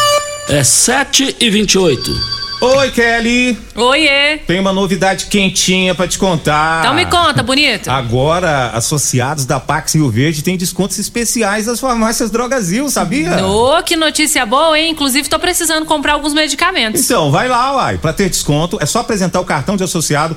É 0.51 0.63
7 0.63 1.37
e 1.41 1.51
28. 1.51 2.39
Oi, 2.61 2.91
Kelly. 2.91 3.57
Oiê. 3.77 4.39
Tem 4.39 4.59
uma 4.59 4.73
novidade 4.73 5.27
quentinha 5.27 5.95
para 5.95 6.09
te 6.09 6.19
contar. 6.19 6.81
Então 6.81 6.93
me 6.93 7.07
conta, 7.07 7.41
bonito. 7.41 7.89
Agora, 7.89 8.71
associados 8.71 9.47
da 9.47 9.61
Pax 9.61 9.95
Rio 9.95 10.11
Verde 10.11 10.43
têm 10.43 10.57
descontos 10.57 10.99
especiais 10.99 11.67
das 11.67 11.79
farmácias 11.79 12.31
Drogazil, 12.31 12.91
sabia? 12.91 13.47
Ô, 13.47 13.79
oh, 13.79 13.83
que 13.85 13.95
notícia 13.95 14.45
boa, 14.45 14.77
hein? 14.77 14.91
Inclusive, 14.91 15.29
tô 15.29 15.39
precisando 15.39 15.87
comprar 15.87 16.15
alguns 16.15 16.35
medicamentos. 16.35 17.01
Então, 17.05 17.31
vai 17.31 17.47
lá, 17.47 17.77
uai. 17.77 17.99
Pra 17.99 18.13
ter 18.13 18.29
desconto, 18.29 18.77
é 18.81 18.87
só 18.87 19.01
apresentar 19.01 19.41
o 19.41 19.45
cartão 19.45 19.77
de 19.77 19.85
associado 19.85 20.37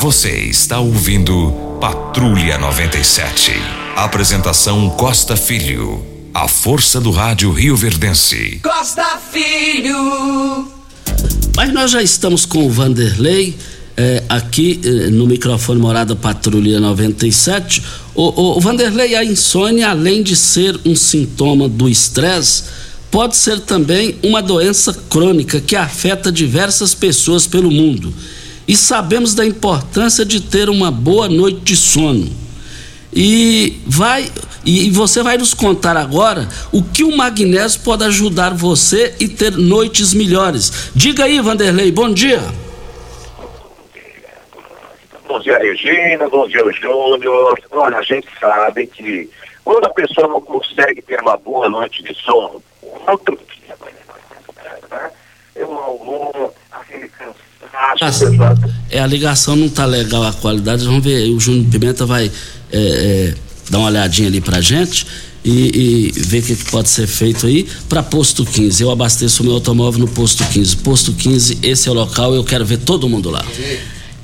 Você 0.00 0.30
está 0.30 0.78
ouvindo 0.78 1.50
Patrulha 1.80 2.56
97. 2.56 3.50
Apresentação 3.96 4.90
Costa 4.90 5.36
Filho. 5.36 6.00
A 6.32 6.46
força 6.46 7.00
do 7.00 7.10
rádio 7.10 7.50
Rio 7.50 7.74
Verdense. 7.74 8.60
Costa 8.62 9.18
Filho. 9.32 10.68
Mas 11.56 11.72
nós 11.72 11.90
já 11.90 12.00
estamos 12.00 12.46
com 12.46 12.64
o 12.64 12.70
Vanderlei 12.70 13.56
eh, 13.96 14.22
aqui 14.28 14.80
eh, 14.84 15.10
no 15.10 15.26
microfone 15.26 15.80
Morada 15.80 16.14
Patrulha 16.14 16.78
97. 16.78 17.82
O, 18.14 18.22
o, 18.22 18.58
o 18.58 18.60
Vanderlei, 18.60 19.16
a 19.16 19.24
insônia, 19.24 19.88
além 19.88 20.22
de 20.22 20.36
ser 20.36 20.78
um 20.86 20.94
sintoma 20.94 21.68
do 21.68 21.88
estresse, 21.88 22.62
pode 23.10 23.36
ser 23.36 23.58
também 23.62 24.16
uma 24.22 24.40
doença 24.40 24.94
crônica 25.10 25.60
que 25.60 25.74
afeta 25.74 26.30
diversas 26.30 26.94
pessoas 26.94 27.48
pelo 27.48 27.68
mundo. 27.68 28.14
E 28.68 28.76
sabemos 28.76 29.34
da 29.34 29.46
importância 29.46 30.24
de 30.24 30.42
ter 30.42 30.68
uma 30.68 30.90
boa 30.90 31.26
noite 31.28 31.60
de 31.62 31.74
sono. 31.74 32.28
E 33.10 33.80
vai 33.86 34.30
e 34.64 34.90
você 34.90 35.22
vai 35.22 35.38
nos 35.38 35.54
contar 35.54 35.96
agora 35.96 36.46
o 36.70 36.82
que 36.82 37.02
o 37.02 37.16
magnésio 37.16 37.80
pode 37.80 38.04
ajudar 38.04 38.52
você 38.52 39.14
e 39.18 39.26
ter 39.26 39.52
noites 39.52 40.12
melhores. 40.12 40.90
Diga 40.94 41.24
aí, 41.24 41.40
Vanderlei, 41.40 41.90
bom 41.90 42.12
dia. 42.12 42.42
Bom 45.26 45.40
dia, 45.40 45.58
Regina. 45.58 46.28
Bom 46.28 46.46
dia, 46.46 46.62
Júnior. 46.72 47.58
Olha, 47.70 47.96
a 47.96 48.02
gente 48.02 48.28
sabe 48.38 48.86
que 48.86 49.30
quando 49.64 49.86
a 49.86 49.90
pessoa 49.90 50.28
não 50.28 50.40
consegue 50.42 51.00
ter 51.00 51.20
uma 51.22 51.38
boa 51.38 51.68
noite 51.70 52.02
de 52.02 52.14
sono, 52.14 52.62
outro 53.06 53.38
dia 53.64 53.74
vai 53.80 53.92
levar 54.82 55.12
é 55.54 55.64
um 55.64 55.74
humor, 55.74 56.52
aquele 56.70 57.08
cansaço. 57.08 57.47
É, 58.90 59.00
a 59.00 59.06
ligação 59.06 59.54
não 59.56 59.68
tá 59.68 59.84
legal 59.84 60.24
a 60.24 60.32
qualidade. 60.32 60.84
Vamos 60.84 61.04
ver, 61.04 61.30
o 61.30 61.38
Júnior 61.38 61.66
Pimenta 61.70 62.04
vai 62.04 62.30
é, 62.72 62.78
é, 62.78 63.34
dar 63.70 63.78
uma 63.78 63.88
olhadinha 63.88 64.28
ali 64.28 64.40
pra 64.40 64.60
gente 64.60 65.06
e, 65.44 66.10
e 66.14 66.20
ver 66.20 66.40
o 66.40 66.42
que, 66.42 66.56
que 66.56 66.70
pode 66.70 66.88
ser 66.88 67.06
feito 67.06 67.46
aí 67.46 67.66
para 67.88 68.02
posto 68.02 68.44
15. 68.44 68.82
Eu 68.82 68.90
abasteço 68.90 69.42
o 69.42 69.46
meu 69.46 69.54
automóvel 69.54 70.00
no 70.00 70.08
posto 70.08 70.44
15. 70.44 70.76
Posto 70.78 71.12
15, 71.12 71.58
esse 71.62 71.88
é 71.88 71.90
o 71.90 71.94
local, 71.94 72.34
eu 72.34 72.44
quero 72.44 72.64
ver 72.64 72.78
todo 72.78 73.08
mundo 73.08 73.30
lá. 73.30 73.44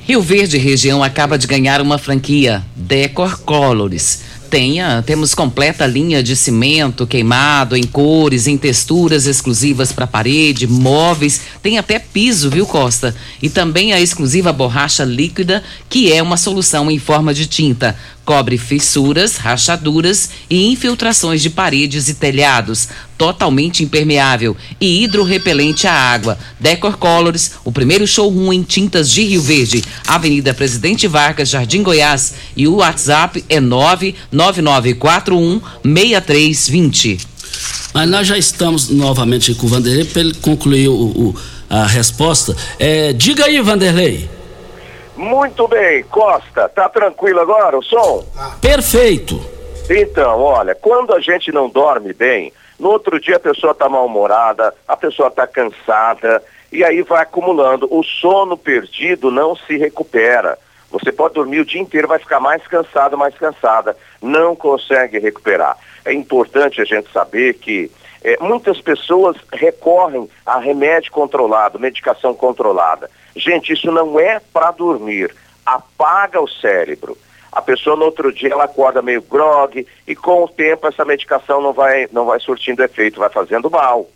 Rio 0.07 0.21
Verde 0.21 0.59
Região 0.59 1.03
acaba 1.03 1.39
de 1.39 1.47
ganhar 1.47 1.81
uma 1.81 1.97
franquia 1.97 2.63
Decor 2.77 3.39
Colors. 3.41 4.21
Tenha, 4.55 5.03
temos 5.03 5.35
completa 5.35 5.85
linha 5.85 6.23
de 6.23 6.37
cimento 6.37 7.09
queimado 7.09 7.77
em 7.77 7.83
cores, 7.83 8.47
em 8.47 8.57
texturas 8.57 9.27
exclusivas 9.27 9.91
para 9.91 10.07
parede, 10.07 10.65
móveis, 10.65 11.41
tem 11.61 11.77
até 11.77 11.99
piso, 11.99 12.51
viu 12.51 12.65
Costa? 12.65 13.17
E 13.43 13.51
também 13.51 13.93
a 13.93 14.01
exclusiva 14.01 14.53
borracha 14.53 15.03
líquida, 15.03 15.61
que 15.91 16.13
é 16.13 16.23
uma 16.23 16.37
solução 16.37 16.89
em 16.89 17.01
forma 17.01 17.35
de 17.35 17.49
tinta. 17.49 17.97
Cobre 18.25 18.57
fissuras, 18.57 19.37
rachaduras 19.37 20.31
e 20.49 20.67
infiltrações 20.73 21.43
de 21.43 21.51
paredes 21.51 22.09
e 22.09 22.15
telhados. 22.15 22.89
Totalmente 23.19 23.85
impermeável 23.85 24.57
e 24.81 25.05
hidrorrepelente 25.05 25.87
à 25.87 25.93
água. 25.93 26.39
Decor 26.59 26.97
Colors, 26.97 27.53
o 27.65 27.71
primeiro 27.71 28.07
showroom 28.07 28.51
em 28.53 28.63
tintas 28.63 29.11
de 29.11 29.23
Rio 29.25 29.43
Verde. 29.43 29.85
Avenida 30.07 30.55
Presidente 30.55 31.07
Vargas, 31.07 31.51
Jardim 31.51 31.83
Goiás. 31.83 32.33
E 32.57 32.67
o 32.67 32.77
WhatsApp 32.77 33.45
é 33.49 33.61
99941 33.61 35.61
6320. 35.83 37.19
Mas 37.93 38.09
nós 38.09 38.27
já 38.27 38.39
estamos 38.39 38.89
novamente 38.89 39.55
com 39.55 39.67
o 39.67 39.69
Vanderlei 39.69 40.05
para 40.07 40.23
ele 40.23 40.35
concluir 40.35 40.89
o, 40.89 40.95
o- 40.95 41.37
a 41.71 41.87
resposta. 41.87 42.57
É, 42.79 43.13
diga 43.13 43.45
aí, 43.45 43.61
Vanderlei. 43.61 44.29
Muito 45.17 45.69
bem, 45.69 46.03
Costa, 46.05 46.69
tá 46.69 46.89
tranquilo 46.89 47.41
agora 47.41 47.79
o 47.79 47.83
som? 47.83 48.25
Perfeito. 48.61 49.41
Então, 49.89 50.41
olha, 50.41 50.75
quando 50.75 51.15
a 51.15 51.21
gente 51.21 51.53
não 51.53 51.69
dorme 51.69 52.13
bem, 52.13 52.53
no 52.79 52.89
outro 52.91 53.21
dia 53.21 53.37
a 53.37 53.41
pessoa 53.41 53.73
está 53.73 53.89
mal-humorada, 53.89 54.75
a 54.89 54.97
pessoa 54.97 55.29
está 55.29 55.47
cansada, 55.47 56.43
e 56.73 56.83
aí 56.83 57.03
vai 57.03 57.23
acumulando. 57.23 57.87
O 57.91 58.03
sono 58.03 58.57
perdido 58.57 59.31
não 59.31 59.55
se 59.55 59.77
recupera. 59.77 60.59
Você 60.91 61.13
pode 61.13 61.35
dormir 61.35 61.61
o 61.61 61.65
dia 61.65 61.81
inteiro, 61.81 62.09
vai 62.09 62.19
ficar 62.19 62.41
mais 62.41 62.67
cansado, 62.67 63.17
mais 63.17 63.35
cansada. 63.37 63.97
Não 64.21 64.57
consegue 64.57 65.19
recuperar. 65.19 65.77
É 66.05 66.13
importante 66.13 66.81
a 66.81 66.85
gente 66.85 67.11
saber 67.13 67.55
que 67.55 67.91
eh, 68.25 68.39
muitas 68.41 68.81
pessoas 68.81 69.37
recorrem 69.53 70.29
a 70.47 70.59
remédio 70.59 71.13
controlado, 71.13 71.79
medicação 71.79 72.35
controlada. 72.35 73.11
Gente, 73.37 73.75
isso 73.75 73.93
não 73.93 74.19
é 74.19 74.41
para 74.41 74.71
dormir. 74.71 75.35
Apaga 75.65 76.41
o 76.41 76.49
cérebro. 76.49 77.17
A 77.53 77.63
pessoa 77.63 77.95
no 77.95 78.07
outro 78.07 78.33
dia 78.33 78.51
ela 78.51 78.65
acorda 78.65 79.03
meio 79.03 79.23
grog 79.23 79.87
e 80.09 80.17
com 80.17 80.43
o 80.43 80.49
tempo 80.49 80.89
essa 80.89 81.05
medicação 81.05 81.61
não 81.61 81.73
vai, 81.73 82.09
não 82.11 82.25
vai 82.25 82.41
surtindo 82.41 82.83
efeito, 82.83 83.21
vai 83.21 83.29
fazendo 83.29 83.71
mal. 83.71 84.09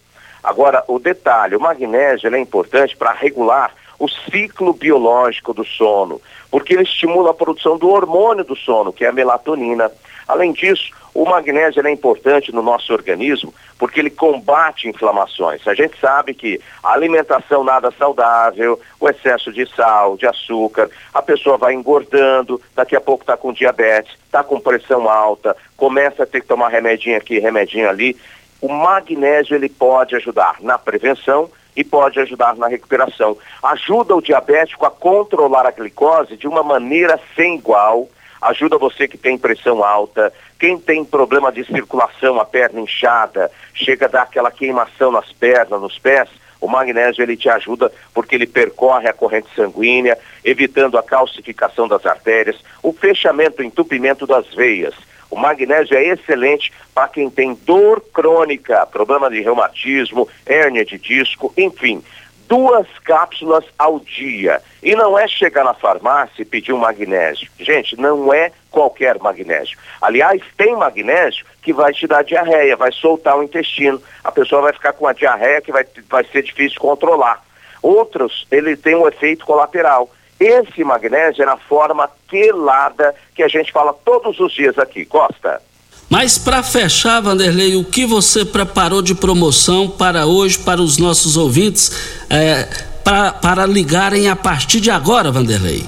Agora, 0.43 0.83
o 0.89 0.99
detalhe, 0.99 1.55
o 1.55 1.61
magnésio 1.61 2.35
é 2.35 2.41
importante 2.41 2.97
para 2.97 3.13
regular 3.13 3.73
o 3.99 4.09
ciclo 4.09 4.73
biológico 4.73 5.53
do 5.53 5.65
sono, 5.65 6.21
porque 6.51 6.73
ele 6.73 6.85
estimula 6.85 7.31
a 7.31 7.35
produção 7.35 7.77
do 7.77 7.91
hormônio 7.91 8.45
do 8.45 8.57
sono, 8.57 8.93
que 8.93 9.05
é 9.05 9.09
a 9.09 9.13
melatonina. 9.13 9.91
Além 10.27 10.53
disso, 10.53 10.91
o 11.15 11.25
magnésio 11.25 11.87
é 11.87 11.91
importante 11.91 12.53
no 12.53 12.63
nosso 12.63 12.93
organismo 12.93 13.53
porque 13.79 14.01
ele 14.01 14.11
combate 14.11 14.89
inflamações. 14.89 15.67
A 15.67 15.75
gente 15.75 15.99
sabe 16.01 16.35
que 16.35 16.61
a 16.83 16.93
alimentação 16.93 17.63
nada 17.63 17.93
saudável, 17.93 18.79
o 18.99 19.09
excesso 19.09 19.53
de 19.53 19.65
sal, 19.75 20.17
de 20.17 20.27
açúcar, 20.27 20.91
a 21.15 21.23
pessoa 21.23 21.57
vai 21.57 21.75
engordando, 21.75 22.61
daqui 22.75 22.97
a 22.97 23.01
pouco 23.01 23.23
está 23.23 23.37
com 23.37 23.53
diabetes, 23.53 24.13
está 24.25 24.43
com 24.43 24.61
pressão 24.61 25.09
alta, 25.09 25.57
começa 25.77 26.25
a 26.25 26.27
ter 26.27 26.41
que 26.41 26.49
tomar 26.49 26.69
remedinho 26.69 27.17
aqui, 27.17 27.39
remedinho 27.39 27.89
ali. 27.89 28.17
O 28.61 28.69
magnésio 28.69 29.55
ele 29.55 29.69
pode 29.69 30.17
ajudar 30.17 30.57
na 30.61 30.77
prevenção 30.77 31.49
e 31.77 31.85
pode 31.85 32.19
ajudar 32.19 32.57
na 32.57 32.67
recuperação. 32.67 33.37
Ajuda 33.63 34.17
o 34.17 34.21
diabético 34.21 34.85
a 34.85 34.91
controlar 34.91 35.65
a 35.65 35.71
glicose 35.71 36.37
de 36.37 36.49
uma 36.49 36.65
maneira 36.65 37.21
sem 37.37 37.55
igual. 37.55 38.09
Ajuda 38.41 38.79
você 38.79 39.09
que 39.09 39.19
tem 39.19 39.37
pressão 39.37 39.83
alta, 39.83 40.33
quem 40.59 40.79
tem 40.79 41.05
problema 41.05 41.51
de 41.51 41.65
circulação, 41.65 42.41
a 42.41 42.45
perna 42.45 42.81
inchada, 42.81 43.51
chega 43.75 44.07
a 44.07 44.09
dar 44.09 44.23
aquela 44.23 44.51
queimação 44.51 45.11
nas 45.11 45.33
pernas, 45.33 45.81
nos 45.81 45.99
pés, 45.99 46.29
o 46.61 46.69
magnésio 46.69 47.23
ele 47.23 47.37
te 47.37 47.49
ajuda 47.49 47.93
porque 48.13 48.35
ele 48.35 48.47
percorre 48.47 49.09
a 49.09 49.13
corrente 49.13 49.49
sanguínea, 49.55 50.19
evitando 50.45 50.99
a 50.99 51.03
calcificação 51.03 51.87
das 51.87 52.05
artérias, 52.05 52.57
o 52.83 52.93
fechamento, 52.93 53.63
o 53.63 53.65
entupimento 53.65 54.27
das 54.27 54.53
veias. 54.55 54.95
O 55.31 55.37
magnésio 55.37 55.97
é 55.97 56.05
excelente 56.07 56.73
para 56.95 57.09
quem 57.09 57.29
tem 57.29 57.55
dor 57.55 58.01
crônica, 58.13 58.87
problema 58.87 59.31
de 59.31 59.41
reumatismo, 59.41 60.27
hérnia 60.47 60.85
de 60.85 60.99
disco, 60.99 61.53
enfim. 61.57 62.03
Duas 62.49 62.87
cápsulas 63.05 63.65
ao 63.79 64.01
dia. 64.01 64.63
E 64.83 64.97
não 64.97 65.19
é 65.19 65.29
chegar 65.29 65.65
na 65.65 65.75
farmácia 65.75 66.41
e 66.41 66.47
pedir 66.47 66.73
um 66.73 66.79
magnésio. 66.79 67.51
Gente, 67.61 67.95
não 68.01 68.33
é 68.33 68.51
qualquer 68.71 69.19
magnésio. 69.19 69.79
Aliás, 70.01 70.41
tem 70.57 70.75
magnésio 70.75 71.45
que 71.61 71.73
vai 71.75 71.93
te 71.93 72.07
dar 72.07 72.25
diarreia, 72.25 72.75
vai 72.75 72.91
soltar 72.91 73.37
o 73.37 73.43
intestino. 73.43 74.03
A 74.25 74.33
pessoa 74.33 74.63
vai 74.63 74.73
ficar 74.73 74.95
com 74.95 75.05
uma 75.05 75.15
diarreia 75.15 75.61
que 75.61 75.71
vai, 75.71 75.85
vai 76.09 76.25
ser 76.25 76.43
difícil 76.43 76.81
controlar. 76.81 77.45
Outros, 77.83 78.47
ele 78.51 78.77
tem 78.77 78.95
um 78.95 79.07
efeito 79.07 79.45
colateral. 79.45 80.11
Esse 80.41 80.83
magnésio 80.83 81.43
é 81.43 81.47
na 81.47 81.57
forma 81.57 82.11
quelada 82.29 83.15
que 83.35 83.43
a 83.43 83.49
gente 83.49 83.73
fala 83.73 83.93
todos 83.93 84.41
os 84.41 84.53
dias 84.53 84.79
aqui. 84.79 85.05
Costa. 85.05 85.61
Mas 86.09 86.39
para 86.39 86.63
fechar, 86.63 87.21
Vanderlei, 87.21 87.77
o 87.77 87.85
que 87.85 88.07
você 88.07 88.45
preparou 88.45 89.03
de 89.03 89.15
promoção 89.15 89.91
para 89.91 90.27
hoje, 90.27 90.59
para 90.59 90.81
os 90.81 90.97
nossos 90.97 91.37
ouvintes, 91.37 92.25
é, 92.31 92.65
pra, 93.05 93.33
para 93.33 93.67
ligarem 93.67 94.29
a 94.29 94.35
partir 94.35 94.81
de 94.81 94.91
agora, 94.91 95.31
Vanderlei? 95.31 95.85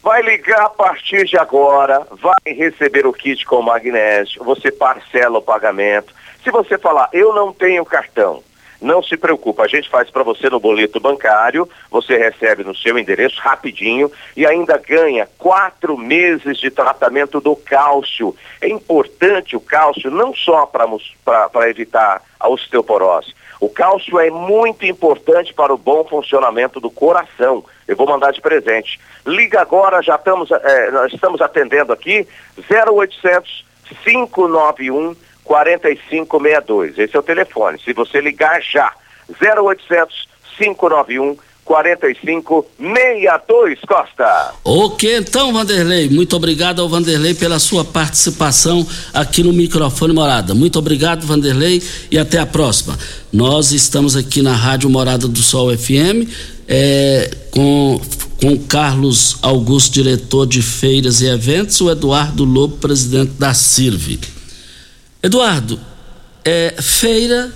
Vai 0.00 0.22
ligar 0.22 0.62
a 0.62 0.70
partir 0.70 1.24
de 1.24 1.36
agora, 1.36 2.06
vai 2.22 2.54
receber 2.54 3.04
o 3.04 3.12
kit 3.12 3.44
com 3.44 3.60
magnésio, 3.60 4.44
você 4.44 4.70
parcela 4.70 5.38
o 5.38 5.42
pagamento. 5.42 6.14
Se 6.44 6.52
você 6.52 6.78
falar, 6.78 7.08
eu 7.12 7.34
não 7.34 7.52
tenho 7.52 7.84
cartão, 7.84 8.42
não 8.80 9.02
se 9.02 9.16
preocupa, 9.16 9.64
a 9.64 9.68
gente 9.68 9.88
faz 9.88 10.10
para 10.10 10.22
você 10.22 10.48
no 10.48 10.60
boleto 10.60 11.00
bancário, 11.00 11.68
você 11.90 12.16
recebe 12.16 12.62
no 12.62 12.74
seu 12.74 12.98
endereço 12.98 13.40
rapidinho 13.40 14.10
e 14.36 14.46
ainda 14.46 14.78
ganha 14.78 15.28
quatro 15.38 15.96
meses 15.96 16.58
de 16.58 16.70
tratamento 16.70 17.40
do 17.40 17.56
cálcio. 17.56 18.34
É 18.60 18.68
importante 18.68 19.56
o 19.56 19.60
cálcio 19.60 20.10
não 20.10 20.34
só 20.34 20.66
para 20.66 21.70
evitar 21.70 22.22
a 22.38 22.48
osteoporose. 22.48 23.34
O 23.60 23.68
cálcio 23.68 24.20
é 24.20 24.30
muito 24.30 24.86
importante 24.86 25.52
para 25.52 25.74
o 25.74 25.78
bom 25.78 26.04
funcionamento 26.04 26.78
do 26.78 26.90
coração. 26.90 27.64
Eu 27.88 27.96
vou 27.96 28.06
mandar 28.06 28.32
de 28.32 28.40
presente. 28.40 29.00
Liga 29.26 29.60
agora, 29.60 30.00
já 30.00 30.14
estamos, 30.14 30.50
é, 30.52 31.06
estamos 31.12 31.40
atendendo 31.40 31.92
aqui, 31.92 32.26
0800 32.70 33.66
591 34.04 35.16
4562. 35.48 36.98
Esse 36.98 37.16
é 37.16 37.18
o 37.18 37.22
telefone. 37.22 37.80
Se 37.82 37.94
você 37.94 38.20
ligar 38.20 38.60
já, 38.62 38.92
0800 39.42 40.28
591 40.58 41.38
4562 41.64 43.78
Costa. 43.86 44.54
Ok, 44.64 45.18
então, 45.18 45.52
Vanderlei, 45.52 46.08
muito 46.08 46.34
obrigado 46.36 46.80
ao 46.80 46.88
Vanderlei 46.88 47.34
pela 47.34 47.58
sua 47.58 47.84
participação 47.84 48.86
aqui 49.12 49.42
no 49.42 49.52
microfone 49.52 50.14
Morada. 50.14 50.54
Muito 50.54 50.78
obrigado, 50.78 51.26
Vanderlei, 51.26 51.82
e 52.10 52.18
até 52.18 52.38
a 52.38 52.46
próxima. 52.46 52.98
Nós 53.32 53.72
estamos 53.72 54.16
aqui 54.16 54.42
na 54.42 54.54
Rádio 54.54 54.88
Morada 54.88 55.28
do 55.28 55.40
Sol 55.40 55.76
FM, 55.76 56.26
é, 56.66 57.30
com 57.50 58.00
com 58.40 58.56
Carlos 58.56 59.36
Augusto, 59.42 59.94
diretor 59.94 60.46
de 60.46 60.62
feiras 60.62 61.20
e 61.20 61.26
eventos, 61.26 61.80
o 61.80 61.90
Eduardo 61.90 62.44
Lobo, 62.44 62.76
presidente 62.76 63.32
da 63.32 63.52
CIRV. 63.52 64.37
Eduardo, 65.22 65.80
é, 66.44 66.76
feira 66.80 67.52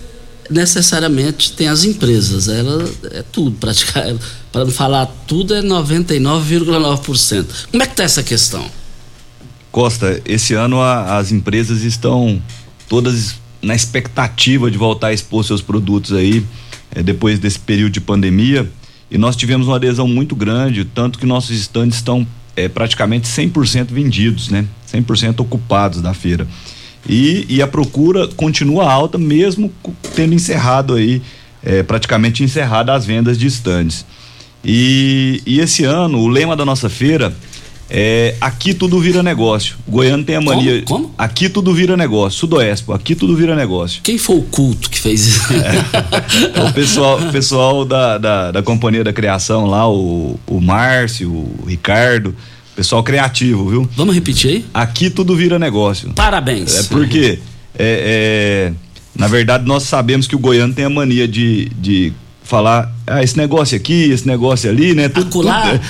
necessariamente 0.50 1.52
tem 1.52 1.68
as 1.68 1.84
empresas, 1.84 2.48
ela 2.48 2.84
é 3.12 3.22
tudo, 3.22 3.52
praticamente, 3.52 4.22
para 4.50 4.64
não 4.64 4.72
falar 4.72 5.06
tudo, 5.26 5.54
é 5.54 5.62
99,9%. 5.62 7.46
Como 7.70 7.82
é 7.82 7.86
que 7.86 7.92
está 7.92 8.04
essa 8.04 8.22
questão? 8.22 8.64
Costa, 9.70 10.20
esse 10.24 10.54
ano 10.54 10.80
a, 10.80 11.16
as 11.16 11.32
empresas 11.32 11.82
estão 11.82 12.42
todas 12.88 13.36
na 13.62 13.74
expectativa 13.74 14.70
de 14.70 14.76
voltar 14.76 15.08
a 15.08 15.12
expor 15.12 15.44
seus 15.44 15.62
produtos 15.62 16.12
aí, 16.12 16.44
é, 16.90 17.02
depois 17.02 17.38
desse 17.38 17.58
período 17.58 17.92
de 17.92 18.00
pandemia, 18.00 18.70
e 19.10 19.16
nós 19.16 19.36
tivemos 19.36 19.66
uma 19.68 19.76
adesão 19.76 20.08
muito 20.08 20.34
grande, 20.34 20.84
tanto 20.84 21.18
que 21.18 21.24
nossos 21.24 21.56
estandes 21.56 21.96
estão 21.96 22.26
é, 22.56 22.68
praticamente 22.68 23.28
100% 23.28 23.86
vendidos, 23.86 24.48
né? 24.48 24.66
100% 24.92 25.40
ocupados 25.40 26.02
da 26.02 26.12
feira. 26.12 26.46
E, 27.08 27.46
e 27.48 27.62
a 27.62 27.66
procura 27.66 28.28
continua 28.28 28.90
alta, 28.90 29.18
mesmo 29.18 29.72
tendo 30.14 30.34
encerrado 30.34 30.94
aí, 30.94 31.20
é, 31.62 31.82
praticamente 31.82 32.42
encerrado 32.42 32.90
as 32.90 33.04
vendas 33.04 33.38
de 33.38 33.46
estandes. 33.46 34.04
E, 34.64 35.42
e 35.44 35.60
esse 35.60 35.84
ano, 35.84 36.18
o 36.18 36.28
lema 36.28 36.54
da 36.54 36.64
nossa 36.64 36.88
feira 36.88 37.34
é 37.94 38.36
aqui 38.40 38.72
tudo 38.72 38.98
vira 38.98 39.22
negócio. 39.22 39.76
O 39.86 39.90
goiano 39.90 40.24
tem 40.24 40.36
a 40.36 40.40
mania. 40.40 40.82
Como? 40.82 41.02
Como? 41.02 41.14
Aqui 41.18 41.48
tudo 41.50 41.74
vira 41.74 41.94
negócio. 41.94 42.38
Sudoeste, 42.38 42.90
aqui 42.90 43.14
tudo 43.14 43.36
vira 43.36 43.54
negócio. 43.54 44.00
Quem 44.02 44.16
foi 44.16 44.36
o 44.36 44.42
culto 44.42 44.88
que 44.88 44.98
fez 44.98 45.26
isso? 45.26 45.52
É. 45.52 46.62
o 46.68 46.72
pessoal, 46.72 47.18
pessoal 47.30 47.84
da, 47.84 48.16
da, 48.16 48.50
da, 48.50 48.62
Companhia 48.62 49.04
da 49.04 49.12
Criação 49.12 49.66
lá, 49.66 49.86
o, 49.86 50.40
o 50.46 50.60
Márcio, 50.60 51.30
o 51.30 51.66
Ricardo. 51.66 52.34
Pessoal 52.74 53.02
criativo, 53.02 53.68
viu? 53.68 53.88
Vamos 53.96 54.14
repetir 54.14 54.50
aí? 54.50 54.64
Aqui 54.72 55.10
tudo 55.10 55.36
vira 55.36 55.58
negócio. 55.58 56.12
Parabéns. 56.14 56.78
É 56.78 56.82
porque, 56.84 57.38
é, 57.78 58.70
é, 58.70 58.72
na 59.14 59.28
verdade, 59.28 59.66
nós 59.66 59.82
sabemos 59.82 60.26
que 60.26 60.34
o 60.34 60.38
goiano 60.38 60.72
tem 60.72 60.84
a 60.86 60.90
mania 60.90 61.28
de, 61.28 61.70
de 61.78 62.12
falar, 62.42 62.90
ah, 63.06 63.22
esse 63.22 63.36
negócio 63.36 63.76
aqui, 63.76 64.10
esse 64.10 64.26
negócio 64.26 64.70
ali, 64.70 64.94
né? 64.94 65.08
Tudo, 65.08 65.30
tudo, 65.30 65.48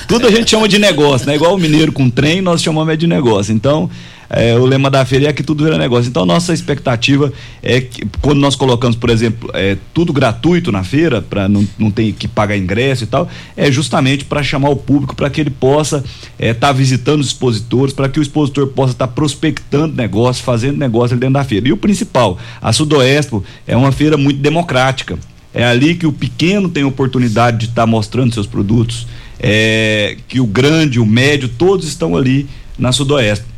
tudo, 0.09 0.27
a 0.27 0.31
gente 0.31 0.51
chama 0.51 0.69
de 0.69 0.79
negócio, 0.79 1.27
né? 1.27 1.37
Igual 1.37 1.55
o 1.55 1.59
mineiro 1.59 1.93
com 1.93 2.11
trem, 2.11 2.41
nós 2.41 2.63
chamamos 2.63 2.93
é 2.93 2.97
de 2.97 3.07
negócio. 3.07 3.55
Então, 3.55 3.89
é, 4.33 4.59
o 4.59 4.65
lema 4.65 4.91
da 4.91 5.05
feira 5.05 5.29
é 5.29 5.33
que 5.33 5.43
tudo 5.43 5.63
vira 5.63 5.77
negócio. 5.77 6.09
Então, 6.09 6.25
nossa 6.25 6.55
expectativa 6.55 7.31
é 7.63 7.83
que, 7.83 8.07
quando 8.23 8.41
nós 8.41 8.57
colocamos, 8.57 8.97
por 8.97 9.11
exemplo, 9.11 9.51
é, 9.53 9.77
tudo 9.93 10.11
gratuito 10.11 10.73
na 10.73 10.83
feira, 10.83 11.21
para 11.21 11.47
não, 11.47 11.69
não 11.79 11.91
ter 11.91 12.11
que 12.13 12.27
pagar 12.27 12.57
ingresso 12.57 13.05
e 13.05 13.07
tal, 13.07 13.29
é 13.55 13.71
justamente 13.71 14.25
para 14.25 14.43
chamar 14.43 14.71
o 14.71 14.77
público, 14.77 15.15
para 15.15 15.29
que 15.29 15.39
ele 15.39 15.51
possa 15.51 15.99
estar 15.99 16.13
é, 16.39 16.55
tá 16.55 16.73
visitando 16.73 17.21
os 17.21 17.27
expositores, 17.27 17.93
para 17.93 18.09
que 18.09 18.19
o 18.19 18.23
expositor 18.23 18.69
possa 18.69 18.93
estar 18.93 19.07
tá 19.07 19.13
prospectando 19.13 19.95
negócio, 19.95 20.43
fazendo 20.43 20.79
negócio 20.79 21.13
ali 21.13 21.21
dentro 21.21 21.35
da 21.35 21.45
feira. 21.45 21.69
E 21.69 21.73
o 21.73 21.77
principal, 21.77 22.39
a 22.61 22.73
Sudoeste 22.73 23.39
é 23.67 23.77
uma 23.77 23.93
feira 23.93 24.17
muito 24.17 24.41
democrática. 24.41 25.19
É 25.53 25.63
ali 25.63 25.95
que 25.95 26.07
o 26.07 26.13
pequeno 26.13 26.71
tem 26.71 26.85
oportunidade 26.85 27.59
de 27.59 27.65
estar 27.67 27.83
tá 27.83 27.87
mostrando 27.87 28.33
seus 28.33 28.47
produtos, 28.47 29.07
é, 29.39 30.17
que 30.27 30.41
o 30.41 30.47
grande, 30.47 30.99
o 30.99 31.05
médio, 31.05 31.51
todos 31.51 31.87
estão 31.87 32.17
ali 32.17 32.47
na 32.79 32.93
Sudoeste 32.93 33.52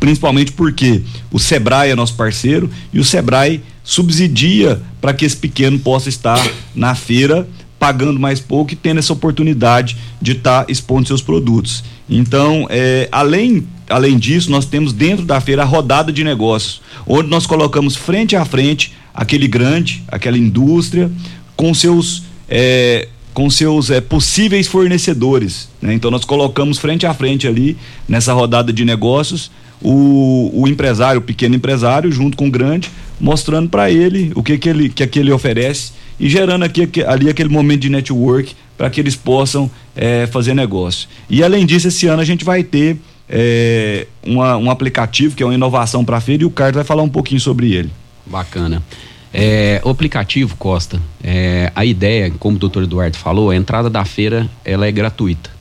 principalmente 0.00 0.52
porque 0.52 1.02
o 1.30 1.38
Sebrae 1.38 1.90
é 1.90 1.94
nosso 1.94 2.14
parceiro 2.14 2.70
e 2.92 2.98
o 2.98 3.04
Sebrae 3.04 3.62
subsidia 3.84 4.80
para 5.00 5.14
que 5.14 5.24
esse 5.24 5.36
pequeno 5.36 5.78
possa 5.78 6.08
estar 6.08 6.44
na 6.74 6.94
feira 6.94 7.48
pagando 7.78 8.18
mais 8.18 8.40
pouco 8.40 8.72
e 8.72 8.76
tendo 8.76 8.98
essa 8.98 9.12
oportunidade 9.12 9.96
de 10.20 10.32
estar 10.32 10.64
tá 10.64 10.72
expondo 10.72 11.06
seus 11.06 11.22
produtos. 11.22 11.84
Então, 12.08 12.66
é, 12.70 13.08
além, 13.12 13.66
além 13.88 14.18
disso, 14.18 14.50
nós 14.50 14.64
temos 14.64 14.92
dentro 14.92 15.24
da 15.24 15.40
feira 15.40 15.62
a 15.62 15.64
rodada 15.64 16.12
de 16.12 16.24
negócios, 16.24 16.80
onde 17.06 17.28
nós 17.28 17.46
colocamos 17.46 17.94
frente 17.94 18.34
a 18.34 18.44
frente 18.44 18.92
aquele 19.14 19.46
grande, 19.46 20.02
aquela 20.08 20.36
indústria, 20.36 21.10
com 21.54 21.72
seus 21.72 22.24
é, 22.48 23.08
com 23.32 23.50
seus 23.50 23.90
é, 23.90 24.00
possíveis 24.00 24.66
fornecedores. 24.66 25.68
Né? 25.82 25.92
Então 25.92 26.10
nós 26.10 26.24
colocamos 26.24 26.78
frente 26.78 27.06
a 27.06 27.12
frente 27.12 27.46
ali 27.46 27.76
nessa 28.08 28.32
rodada 28.32 28.72
de 28.72 28.84
negócios 28.84 29.50
o, 29.82 30.50
o 30.54 30.68
empresário, 30.68 31.20
o 31.20 31.22
pequeno 31.22 31.54
empresário, 31.54 32.10
junto 32.10 32.36
com 32.36 32.48
o 32.48 32.50
grande, 32.50 32.90
mostrando 33.20 33.68
para 33.68 33.90
ele 33.90 34.32
o 34.34 34.42
que, 34.42 34.58
que, 34.58 34.68
ele, 34.68 34.88
que, 34.88 35.06
que 35.06 35.18
ele 35.18 35.32
oferece 35.32 35.92
e 36.18 36.28
gerando 36.28 36.64
aqui, 36.64 36.88
ali 37.06 37.28
aquele 37.28 37.48
momento 37.48 37.80
de 37.80 37.90
network 37.90 38.54
para 38.76 38.90
que 38.90 39.00
eles 39.00 39.16
possam 39.16 39.70
é, 39.94 40.26
fazer 40.26 40.54
negócio. 40.54 41.08
E 41.28 41.42
além 41.42 41.64
disso, 41.64 41.88
esse 41.88 42.06
ano 42.06 42.20
a 42.20 42.24
gente 42.24 42.44
vai 42.44 42.62
ter 42.62 42.96
é, 43.28 44.06
uma, 44.24 44.56
um 44.56 44.70
aplicativo 44.70 45.34
que 45.34 45.42
é 45.42 45.46
uma 45.46 45.54
inovação 45.54 46.04
para 46.04 46.18
a 46.18 46.20
feira 46.20 46.42
e 46.42 46.46
o 46.46 46.50
Carlos 46.50 46.76
vai 46.76 46.84
falar 46.84 47.02
um 47.02 47.08
pouquinho 47.08 47.40
sobre 47.40 47.72
ele. 47.72 47.90
Bacana. 48.24 48.82
É, 49.32 49.80
o 49.84 49.90
aplicativo, 49.90 50.56
Costa, 50.56 51.00
é, 51.22 51.70
a 51.74 51.84
ideia, 51.84 52.32
como 52.38 52.56
o 52.56 52.58
doutor 52.58 52.84
Eduardo 52.84 53.16
falou, 53.18 53.50
a 53.50 53.56
entrada 53.56 53.90
da 53.90 54.04
feira 54.04 54.48
ela 54.64 54.86
é 54.86 54.92
gratuita. 54.92 55.55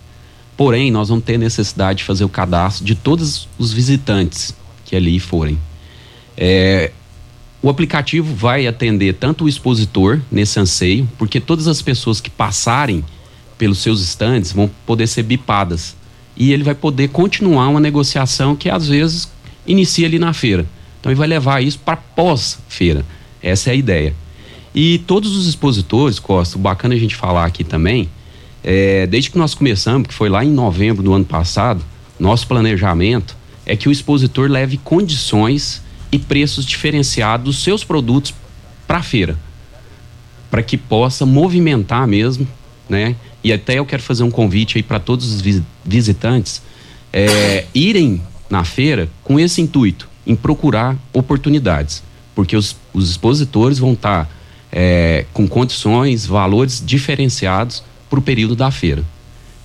Porém, 0.57 0.89
nós 0.91 1.09
vamos 1.09 1.25
ter 1.25 1.37
necessidade 1.37 1.99
de 1.99 2.03
fazer 2.05 2.23
o 2.23 2.29
cadastro 2.29 2.85
de 2.85 2.95
todos 2.95 3.47
os 3.57 3.73
visitantes 3.73 4.55
que 4.85 4.95
ali 4.95 5.19
forem. 5.19 5.59
É, 6.37 6.91
o 7.61 7.69
aplicativo 7.69 8.33
vai 8.33 8.67
atender 8.67 9.15
tanto 9.15 9.45
o 9.45 9.49
expositor 9.49 10.21
nesse 10.31 10.59
anseio, 10.59 11.09
porque 11.17 11.39
todas 11.39 11.67
as 11.67 11.81
pessoas 11.81 12.21
que 12.21 12.29
passarem 12.29 13.03
pelos 13.57 13.79
seus 13.79 14.01
estandes 14.01 14.51
vão 14.51 14.69
poder 14.85 15.07
ser 15.07 15.23
bipadas. 15.23 15.95
E 16.37 16.51
ele 16.51 16.63
vai 16.63 16.75
poder 16.75 17.09
continuar 17.09 17.67
uma 17.69 17.79
negociação 17.79 18.55
que 18.55 18.69
às 18.69 18.87
vezes 18.87 19.29
inicia 19.65 20.05
ali 20.05 20.19
na 20.19 20.33
feira. 20.33 20.65
Então 20.99 21.11
ele 21.11 21.17
vai 21.17 21.27
levar 21.27 21.63
isso 21.63 21.79
para 21.79 21.97
pós-feira. 21.97 23.05
Essa 23.41 23.69
é 23.69 23.73
a 23.73 23.75
ideia. 23.75 24.15
E 24.73 24.99
todos 24.99 25.35
os 25.35 25.47
expositores, 25.47 26.19
Costa, 26.19 26.57
bacana 26.57 26.95
a 26.95 26.99
gente 26.99 27.15
falar 27.15 27.45
aqui 27.45 27.63
também, 27.63 28.09
é, 28.67 29.05
desde 29.05 29.29
que 29.29 29.37
nós 29.37 29.53
começamos, 29.53 30.07
que 30.07 30.13
foi 30.13 30.27
lá 30.27 30.43
em 30.43 30.49
novembro 30.49 31.03
do 31.03 31.13
ano 31.13 31.23
passado, 31.23 31.85
nosso 32.19 32.47
planejamento 32.47 33.37
é 33.63 33.75
que 33.75 33.87
o 33.87 33.91
expositor 33.91 34.49
leve 34.49 34.77
condições 34.77 35.83
e 36.11 36.17
preços 36.17 36.65
diferenciados 36.65 37.45
dos 37.45 37.63
seus 37.63 37.83
produtos 37.83 38.33
para 38.87 38.97
a 38.97 39.03
feira, 39.03 39.37
para 40.49 40.63
que 40.63 40.77
possa 40.77 41.27
movimentar 41.27 42.07
mesmo, 42.07 42.47
né? 42.89 43.15
E 43.43 43.53
até 43.53 43.77
eu 43.77 43.85
quero 43.85 44.01
fazer 44.01 44.23
um 44.23 44.31
convite 44.31 44.79
aí 44.79 44.83
para 44.83 44.99
todos 44.99 45.31
os 45.31 45.43
visitantes 45.85 46.63
é, 47.13 47.65
irem 47.73 48.19
na 48.49 48.63
feira 48.63 49.07
com 49.23 49.39
esse 49.39 49.61
intuito, 49.61 50.09
em 50.25 50.35
procurar 50.35 50.97
oportunidades, 51.13 52.01
porque 52.33 52.57
os, 52.57 52.75
os 52.91 53.11
expositores 53.11 53.77
vão 53.77 53.93
estar 53.93 54.25
tá, 54.25 54.31
é, 54.71 55.25
com 55.33 55.47
condições, 55.47 56.25
valores 56.25 56.81
diferenciados 56.83 57.83
para 58.15 58.19
o 58.19 58.23
período 58.23 58.55
da 58.55 58.71
feira. 58.71 59.03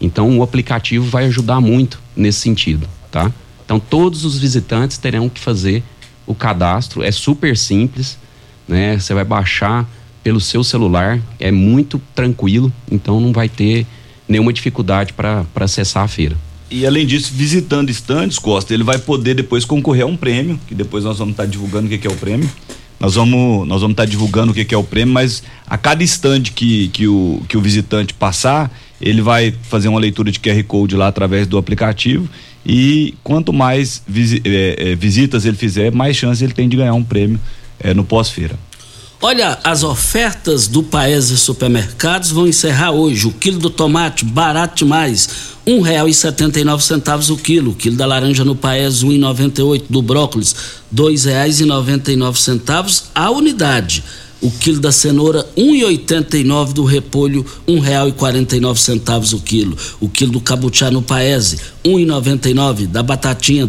Então 0.00 0.38
o 0.38 0.42
aplicativo 0.42 1.06
vai 1.06 1.26
ajudar 1.26 1.60
muito 1.60 2.00
nesse 2.16 2.40
sentido, 2.40 2.88
tá? 3.10 3.30
Então 3.64 3.78
todos 3.78 4.24
os 4.24 4.36
visitantes 4.38 4.98
terão 4.98 5.28
que 5.28 5.40
fazer 5.40 5.82
o 6.26 6.34
cadastro, 6.34 7.02
é 7.02 7.12
super 7.12 7.56
simples, 7.56 8.18
né? 8.66 8.98
Você 8.98 9.14
vai 9.14 9.24
baixar 9.24 9.88
pelo 10.22 10.40
seu 10.40 10.64
celular, 10.64 11.20
é 11.38 11.50
muito 11.50 12.00
tranquilo, 12.14 12.72
então 12.90 13.20
não 13.20 13.32
vai 13.32 13.48
ter 13.48 13.86
nenhuma 14.28 14.52
dificuldade 14.52 15.12
para 15.12 15.44
acessar 15.56 16.02
a 16.04 16.08
feira. 16.08 16.36
E 16.70 16.86
além 16.86 17.06
disso, 17.06 17.32
visitando 17.34 17.90
estandes, 17.90 18.38
Costa, 18.38 18.72
ele 18.72 18.84
vai 18.84 18.98
poder 18.98 19.34
depois 19.34 19.64
concorrer 19.64 20.04
a 20.04 20.06
um 20.06 20.16
prêmio, 20.16 20.58
que 20.68 20.74
depois 20.74 21.04
nós 21.04 21.18
vamos 21.18 21.32
estar 21.32 21.46
divulgando 21.46 21.86
o 21.86 21.90
que, 21.90 21.98
que 21.98 22.06
é 22.06 22.10
o 22.10 22.16
prêmio. 22.16 22.48
Nós 23.00 23.14
vamos, 23.14 23.66
nós 23.66 23.80
vamos 23.80 23.94
estar 23.94 24.04
divulgando 24.04 24.52
o 24.52 24.54
que, 24.54 24.62
que 24.62 24.74
é 24.74 24.78
o 24.78 24.84
prêmio, 24.84 25.14
mas 25.14 25.42
a 25.66 25.78
cada 25.78 26.04
estande 26.04 26.52
que, 26.52 26.88
que, 26.88 27.08
o, 27.08 27.42
que 27.48 27.56
o 27.56 27.60
visitante 27.60 28.12
passar, 28.12 28.70
ele 29.00 29.22
vai 29.22 29.54
fazer 29.62 29.88
uma 29.88 29.98
leitura 29.98 30.30
de 30.30 30.38
QR 30.38 30.62
Code 30.64 30.94
lá 30.94 31.08
através 31.08 31.46
do 31.46 31.56
aplicativo 31.56 32.28
e 32.64 33.14
quanto 33.24 33.54
mais 33.54 34.02
visi, 34.06 34.42
é, 34.44 34.90
é, 34.90 34.94
visitas 34.94 35.46
ele 35.46 35.56
fizer, 35.56 35.90
mais 35.90 36.14
chance 36.14 36.44
ele 36.44 36.52
tem 36.52 36.68
de 36.68 36.76
ganhar 36.76 36.92
um 36.92 37.02
prêmio 37.02 37.40
é, 37.78 37.94
no 37.94 38.04
pós-feira. 38.04 38.54
Olha, 39.22 39.58
as 39.62 39.82
ofertas 39.82 40.66
do 40.66 40.82
Paese 40.82 41.36
Supermercados 41.36 42.30
vão 42.30 42.48
encerrar 42.48 42.92
hoje. 42.92 43.26
O 43.26 43.32
quilo 43.32 43.58
do 43.58 43.68
tomate, 43.68 44.24
barato 44.24 44.82
demais, 44.82 45.28
nove 46.64 46.82
centavos 46.82 47.28
o 47.28 47.36
quilo. 47.36 47.72
O 47.72 47.74
quilo 47.74 47.96
da 47.96 48.06
laranja 48.06 48.46
no 48.46 48.56
Paese, 48.56 49.04
e 49.06 49.18
oito. 49.62 49.92
Do 49.92 50.00
brócolis, 50.00 50.56
nove 52.16 52.40
centavos 52.40 53.10
a 53.14 53.30
unidade. 53.30 54.02
O 54.40 54.50
quilo 54.50 54.80
da 54.80 54.90
cenoura, 54.90 55.46
e 56.38 56.42
nove. 56.42 56.72
Do 56.72 56.84
repolho, 56.84 57.44
nove 58.58 58.80
centavos 58.80 59.34
o 59.34 59.38
quilo. 59.38 59.76
O 60.00 60.08
quilo 60.08 60.32
do 60.32 60.40
cabuchá 60.40 60.90
no 60.90 61.02
Paese, 61.02 61.58
e 62.48 62.54
nove. 62.54 62.86
Da 62.86 63.02
batatinha, 63.02 63.66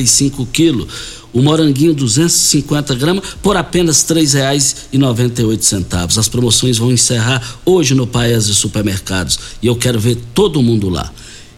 e 0.00 0.06
cinco 0.06 0.44
o 0.44 0.46
quilo 0.46 0.88
o 1.32 1.42
moranguinho 1.42 1.94
250 1.94 2.94
gramas 2.94 3.24
por 3.42 3.56
apenas 3.56 4.08
R$ 4.08 4.16
3,98. 4.16 6.18
As 6.18 6.28
promoções 6.28 6.78
vão 6.78 6.90
encerrar 6.90 7.42
hoje 7.64 7.94
no 7.94 8.06
Paese 8.06 8.54
Supermercados 8.54 9.38
e 9.62 9.66
eu 9.66 9.76
quero 9.76 10.00
ver 10.00 10.16
todo 10.34 10.62
mundo 10.62 10.88
lá. 10.88 11.12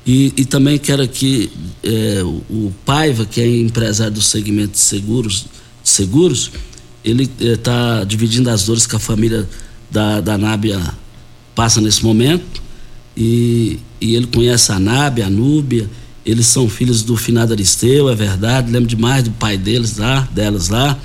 E, 0.06 0.32
e 0.36 0.44
também 0.44 0.78
quero 0.78 1.02
aqui 1.02 1.50
é, 1.82 2.22
o, 2.24 2.72
Paiva, 2.84 3.24
que 3.24 3.40
é 3.40 3.46
empresário 3.46 4.14
do 4.14 4.22
segmento 4.22 4.72
de 4.72 4.78
seguros, 4.78 5.46
seguros 5.84 6.50
ele 7.04 7.30
está 7.38 8.00
é, 8.02 8.04
dividindo 8.04 8.50
as 8.50 8.64
dores 8.64 8.86
que 8.86 8.96
a 8.96 8.98
família 8.98 9.48
da, 9.90 10.20
da 10.20 10.36
Nábia 10.36 10.80
passa 11.54 11.80
nesse 11.80 12.04
momento 12.04 12.62
e, 13.16 13.78
e 14.00 14.14
ele 14.14 14.26
conhece 14.26 14.72
a 14.72 14.78
Nábia, 14.78 15.26
a 15.26 15.30
Núbia 15.30 15.88
eles 16.24 16.46
são 16.46 16.68
filhos 16.68 17.02
do 17.02 17.16
finado 17.16 17.52
Aristeu, 17.52 18.08
é 18.08 18.14
verdade. 18.14 18.70
Lembro 18.70 18.88
demais 18.88 19.24
do 19.24 19.30
pai 19.30 19.56
deles 19.56 19.96
lá, 19.96 20.28
delas 20.32 20.68
lá. 20.68 20.98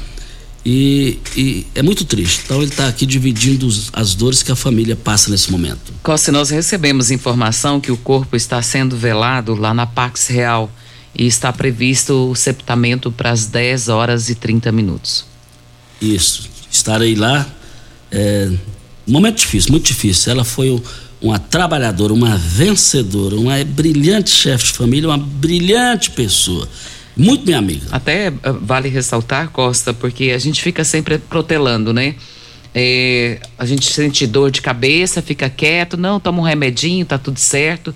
E, 0.65 1.19
e, 1.37 1.65
é 1.75 1.83
muito 1.83 2.03
triste. 2.05 2.41
Então 2.43 2.57
ele 2.57 2.71
está 2.71 2.87
aqui 2.87 3.05
dividindo 3.05 3.67
os, 3.67 3.89
as 3.93 4.15
dores 4.15 4.41
que 4.41 4.51
a 4.51 4.55
família 4.55 4.95
passa 4.95 5.29
nesse 5.29 5.51
momento. 5.51 5.93
Costa, 6.01 6.31
nós 6.31 6.49
recebemos 6.49 7.11
informação 7.11 7.79
que 7.79 7.91
o 7.91 7.97
corpo 7.97 8.35
está 8.35 8.61
sendo 8.61 8.97
velado 8.97 9.53
lá 9.53 9.73
na 9.73 9.85
Pax 9.85 10.27
Real 10.27 10.71
e 11.13 11.25
está 11.27 11.53
previsto 11.53 12.31
o 12.31 12.35
sepultamento 12.35 13.11
para 13.11 13.31
as 13.31 13.45
10 13.45 13.89
horas 13.89 14.29
e 14.29 14.35
30 14.35 14.71
minutos. 14.71 15.25
Isso. 16.01 16.49
Estarei 16.69 17.15
lá. 17.15 17.47
É, 18.11 18.51
momento 19.07 19.37
difícil, 19.37 19.71
muito 19.71 19.85
difícil. 19.85 20.31
Ela 20.31 20.43
foi 20.43 20.71
o 20.71 20.81
uma 21.25 21.39
trabalhadora, 21.39 22.13
uma 22.13 22.37
vencedora, 22.37 23.35
uma 23.35 23.63
brilhante 23.63 24.29
chefe 24.29 24.65
de 24.65 24.73
família, 24.73 25.09
uma 25.09 25.17
brilhante 25.17 26.11
pessoa. 26.11 26.69
Muito 27.17 27.45
minha 27.45 27.57
amiga. 27.57 27.87
Até 27.91 28.27
eh, 28.27 28.33
vale 28.61 28.89
ressaltar, 28.89 29.49
Costa, 29.49 29.91
porque 29.91 30.31
a 30.31 30.37
gente 30.37 30.61
fica 30.61 30.83
sempre 30.83 31.17
protelando, 31.17 31.91
né? 31.91 32.15
É, 32.75 33.39
a 33.57 33.65
gente 33.65 33.91
sente 33.91 34.27
dor 34.27 34.51
de 34.51 34.61
cabeça, 34.61 35.21
fica 35.21 35.49
quieto, 35.49 35.97
não, 35.97 36.19
toma 36.19 36.41
um 36.41 36.43
remedinho, 36.43 37.05
tá 37.05 37.17
tudo 37.17 37.39
certo. 37.39 37.95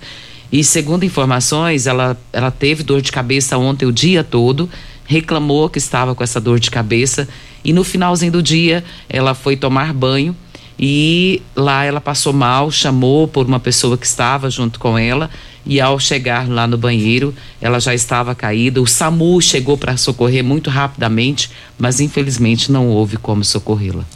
E 0.50 0.64
segundo 0.64 1.04
informações, 1.04 1.86
ela, 1.86 2.18
ela 2.32 2.50
teve 2.50 2.82
dor 2.82 3.00
de 3.00 3.12
cabeça 3.12 3.56
ontem 3.58 3.86
o 3.86 3.92
dia 3.92 4.24
todo, 4.24 4.68
reclamou 5.04 5.68
que 5.68 5.78
estava 5.78 6.14
com 6.14 6.24
essa 6.24 6.40
dor 6.40 6.58
de 6.58 6.70
cabeça 6.70 7.28
e 7.62 7.72
no 7.72 7.84
finalzinho 7.84 8.32
do 8.32 8.42
dia 8.42 8.82
ela 9.08 9.34
foi 9.34 9.54
tomar 9.54 9.92
banho 9.92 10.34
e 10.82 11.42
lá 11.54 11.84
ela 11.84 12.00
passou 12.00 12.32
mal, 12.32 12.70
chamou 12.70 13.28
por 13.28 13.44
uma 13.44 13.60
pessoa 13.60 13.98
que 13.98 14.06
estava 14.06 14.48
junto 14.48 14.80
com 14.80 14.96
ela 14.96 15.28
e 15.66 15.78
ao 15.78 16.00
chegar 16.00 16.48
lá 16.48 16.66
no 16.66 16.78
banheiro, 16.78 17.34
ela 17.60 17.78
já 17.78 17.94
estava 17.94 18.34
caída. 18.34 18.80
O 18.80 18.86
SAMU 18.86 19.42
chegou 19.42 19.76
para 19.76 19.98
socorrer 19.98 20.42
muito 20.42 20.70
rapidamente, 20.70 21.50
mas 21.78 22.00
infelizmente 22.00 22.72
não 22.72 22.88
houve 22.88 23.18
como 23.18 23.44
socorrê-la. 23.44 24.06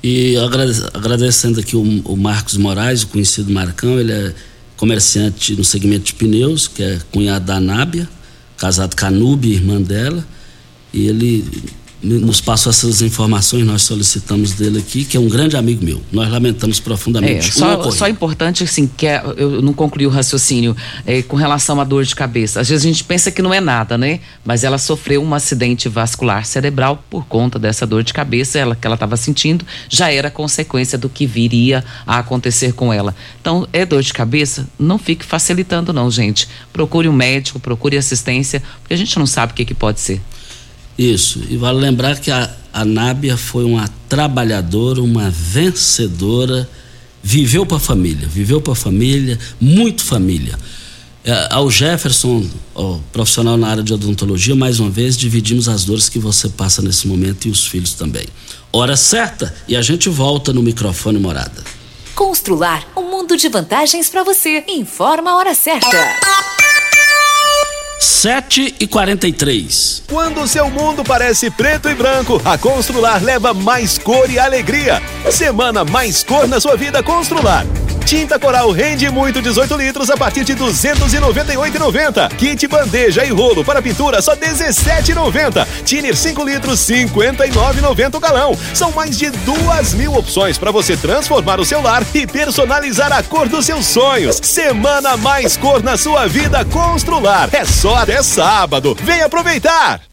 E 0.00 0.36
agradecendo 0.94 1.58
aqui 1.58 1.74
o, 1.76 2.16
Marcos 2.16 2.56
Moraes, 2.56 3.02
o 3.02 3.08
conhecido 3.08 3.52
Marcão, 3.52 3.98
ele 3.98 4.12
é 4.12 4.32
comerciante 4.76 5.56
no 5.56 5.64
segmento 5.64 6.04
de 6.04 6.14
pneus, 6.14 6.68
que 6.68 6.84
é 6.84 7.00
cunhado 7.10 7.46
da 7.46 7.58
Nábia, 7.58 8.08
casado 8.56 8.94
com 8.94 9.06
a 9.06 9.10
Nube, 9.10 9.52
irmã 9.52 9.82
dela, 9.82 10.24
e 10.94 11.08
ele 11.08 11.44
nos 12.02 12.40
passou 12.40 12.70
essas 12.70 13.00
informações, 13.00 13.64
nós 13.64 13.82
solicitamos 13.82 14.52
dele 14.52 14.80
aqui, 14.80 15.04
que 15.04 15.16
é 15.16 15.20
um 15.20 15.28
grande 15.28 15.56
amigo 15.56 15.84
meu. 15.84 16.02
Nós 16.10 16.28
lamentamos 16.30 16.80
profundamente. 16.80 17.48
É, 17.48 17.52
só, 17.52 17.90
só 17.90 18.08
importante, 18.08 18.64
assim, 18.64 18.88
que 18.88 19.06
é, 19.06 19.22
eu 19.36 19.62
não 19.62 19.72
concluí 19.72 20.06
o 20.06 20.10
raciocínio 20.10 20.76
é, 21.06 21.22
com 21.22 21.36
relação 21.36 21.80
à 21.80 21.84
dor 21.84 22.04
de 22.04 22.14
cabeça. 22.14 22.60
Às 22.60 22.68
vezes 22.68 22.84
a 22.84 22.88
gente 22.88 23.04
pensa 23.04 23.30
que 23.30 23.40
não 23.40 23.54
é 23.54 23.60
nada, 23.60 23.96
né? 23.96 24.20
Mas 24.44 24.64
ela 24.64 24.78
sofreu 24.78 25.22
um 25.22 25.34
acidente 25.34 25.88
vascular 25.88 26.44
cerebral 26.44 27.02
por 27.08 27.24
conta 27.26 27.58
dessa 27.58 27.86
dor 27.86 28.02
de 28.02 28.12
cabeça, 28.12 28.58
ela 28.58 28.74
que 28.74 28.86
ela 28.86 28.94
estava 28.94 29.16
sentindo, 29.16 29.64
já 29.88 30.10
era 30.10 30.30
consequência 30.30 30.98
do 30.98 31.08
que 31.08 31.24
viria 31.24 31.84
a 32.06 32.18
acontecer 32.18 32.72
com 32.72 32.92
ela. 32.92 33.14
Então, 33.40 33.68
é 33.72 33.86
dor 33.86 34.02
de 34.02 34.12
cabeça? 34.12 34.68
Não 34.78 34.98
fique 34.98 35.24
facilitando, 35.24 35.92
não, 35.92 36.10
gente. 36.10 36.48
Procure 36.72 37.08
um 37.08 37.12
médico, 37.12 37.60
procure 37.60 37.96
assistência, 37.96 38.62
porque 38.80 38.94
a 38.94 38.98
gente 38.98 39.16
não 39.18 39.26
sabe 39.26 39.52
o 39.52 39.54
que, 39.54 39.64
que 39.64 39.74
pode 39.74 40.00
ser. 40.00 40.20
Isso. 40.98 41.40
E 41.48 41.56
vale 41.56 41.78
lembrar 41.78 42.18
que 42.18 42.30
a, 42.30 42.50
a 42.72 42.84
Nábia 42.84 43.36
foi 43.36 43.64
uma 43.64 43.88
trabalhadora, 44.08 45.00
uma 45.02 45.30
vencedora, 45.30 46.68
viveu 47.22 47.64
para 47.64 47.76
a 47.76 47.80
família, 47.80 48.28
viveu 48.28 48.60
para 48.60 48.72
a 48.72 48.76
família, 48.76 49.38
muito 49.60 50.04
família. 50.04 50.58
É, 51.24 51.48
ao 51.50 51.70
Jefferson, 51.70 52.44
ó, 52.74 52.98
profissional 53.12 53.56
na 53.56 53.68
área 53.68 53.82
de 53.82 53.92
odontologia, 53.92 54.56
mais 54.56 54.80
uma 54.80 54.90
vez 54.90 55.16
dividimos 55.16 55.68
as 55.68 55.84
dores 55.84 56.08
que 56.08 56.18
você 56.18 56.48
passa 56.48 56.82
nesse 56.82 57.06
momento 57.06 57.46
e 57.46 57.50
os 57.50 57.64
filhos 57.66 57.94
também. 57.94 58.26
Hora 58.72 58.96
certa 58.96 59.54
e 59.68 59.76
a 59.76 59.82
gente 59.82 60.08
volta 60.08 60.52
no 60.52 60.62
microfone 60.62 61.18
morada. 61.18 61.62
Constrular 62.14 62.86
um 62.96 63.02
mundo 63.02 63.36
de 63.36 63.48
vantagens 63.48 64.08
para 64.08 64.24
você. 64.24 64.64
Informa 64.68 65.30
a 65.30 65.36
hora 65.36 65.54
certa. 65.54 66.51
7 68.02 68.74
e 68.80 68.86
43 68.88 70.02
Quando 70.08 70.40
o 70.40 70.48
seu 70.48 70.68
mundo 70.68 71.04
parece 71.04 71.52
preto 71.52 71.88
e 71.88 71.94
branco, 71.94 72.42
a 72.44 72.58
Constrular 72.58 73.22
leva 73.22 73.54
mais 73.54 73.96
cor 73.96 74.28
e 74.28 74.40
alegria. 74.40 75.00
Semana 75.30 75.84
mais 75.84 76.24
cor 76.24 76.48
na 76.48 76.60
sua 76.60 76.76
vida 76.76 77.00
Constrular. 77.00 77.64
Tinta 78.12 78.38
Coral 78.38 78.70
rende 78.72 79.08
muito 79.08 79.40
18 79.40 79.74
litros 79.74 80.10
a 80.10 80.18
partir 80.18 80.44
de 80.44 80.54
298,90. 80.54 82.28
Kit 82.36 82.68
bandeja 82.68 83.24
e 83.24 83.30
rolo 83.30 83.64
para 83.64 83.80
pintura 83.80 84.20
só 84.20 84.36
17,90. 84.36 85.66
Tiner 85.82 86.14
5 86.14 86.44
litros 86.44 86.80
59,90 86.80 88.14
o 88.14 88.20
galão. 88.20 88.58
São 88.74 88.90
mais 88.90 89.16
de 89.16 89.30
duas 89.30 89.94
mil 89.94 90.12
opções 90.12 90.58
para 90.58 90.70
você 90.70 90.94
transformar 90.94 91.58
o 91.58 91.64
seu 91.64 91.80
lar 91.80 92.04
e 92.12 92.26
personalizar 92.26 93.10
a 93.14 93.22
cor 93.22 93.48
dos 93.48 93.64
seus 93.64 93.86
sonhos. 93.86 94.38
Semana 94.42 95.16
mais 95.16 95.56
cor 95.56 95.82
na 95.82 95.96
sua 95.96 96.26
vida 96.26 96.66
Constrular. 96.66 97.48
É 97.50 97.64
só 97.64 97.96
até 97.96 98.22
sábado. 98.22 98.94
Vem 99.02 99.22
aproveitar! 99.22 100.11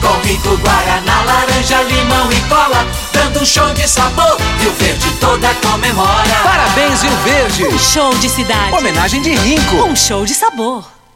com 0.00 0.26
rico 0.26 0.56
guaraná, 0.58 1.24
laranja, 1.24 1.82
limão 1.82 2.30
e 2.32 2.40
cola, 2.48 2.86
dando 3.12 3.40
um 3.40 3.46
show 3.46 3.72
de 3.74 3.88
sabor. 3.88 4.36
Rio 4.60 4.72
Verde 4.72 5.10
toda 5.20 5.54
comemora. 5.54 6.36
Parabéns, 6.42 7.02
Rio 7.02 7.16
Verde. 7.24 7.66
Um 7.66 7.78
show 7.78 8.14
de 8.14 8.28
cidade. 8.28 8.74
Homenagem 8.74 9.22
de 9.22 9.34
Rinco. 9.34 9.76
Um 9.84 9.96
show 9.96 10.24
de 10.24 10.34
sabor. 10.34 10.97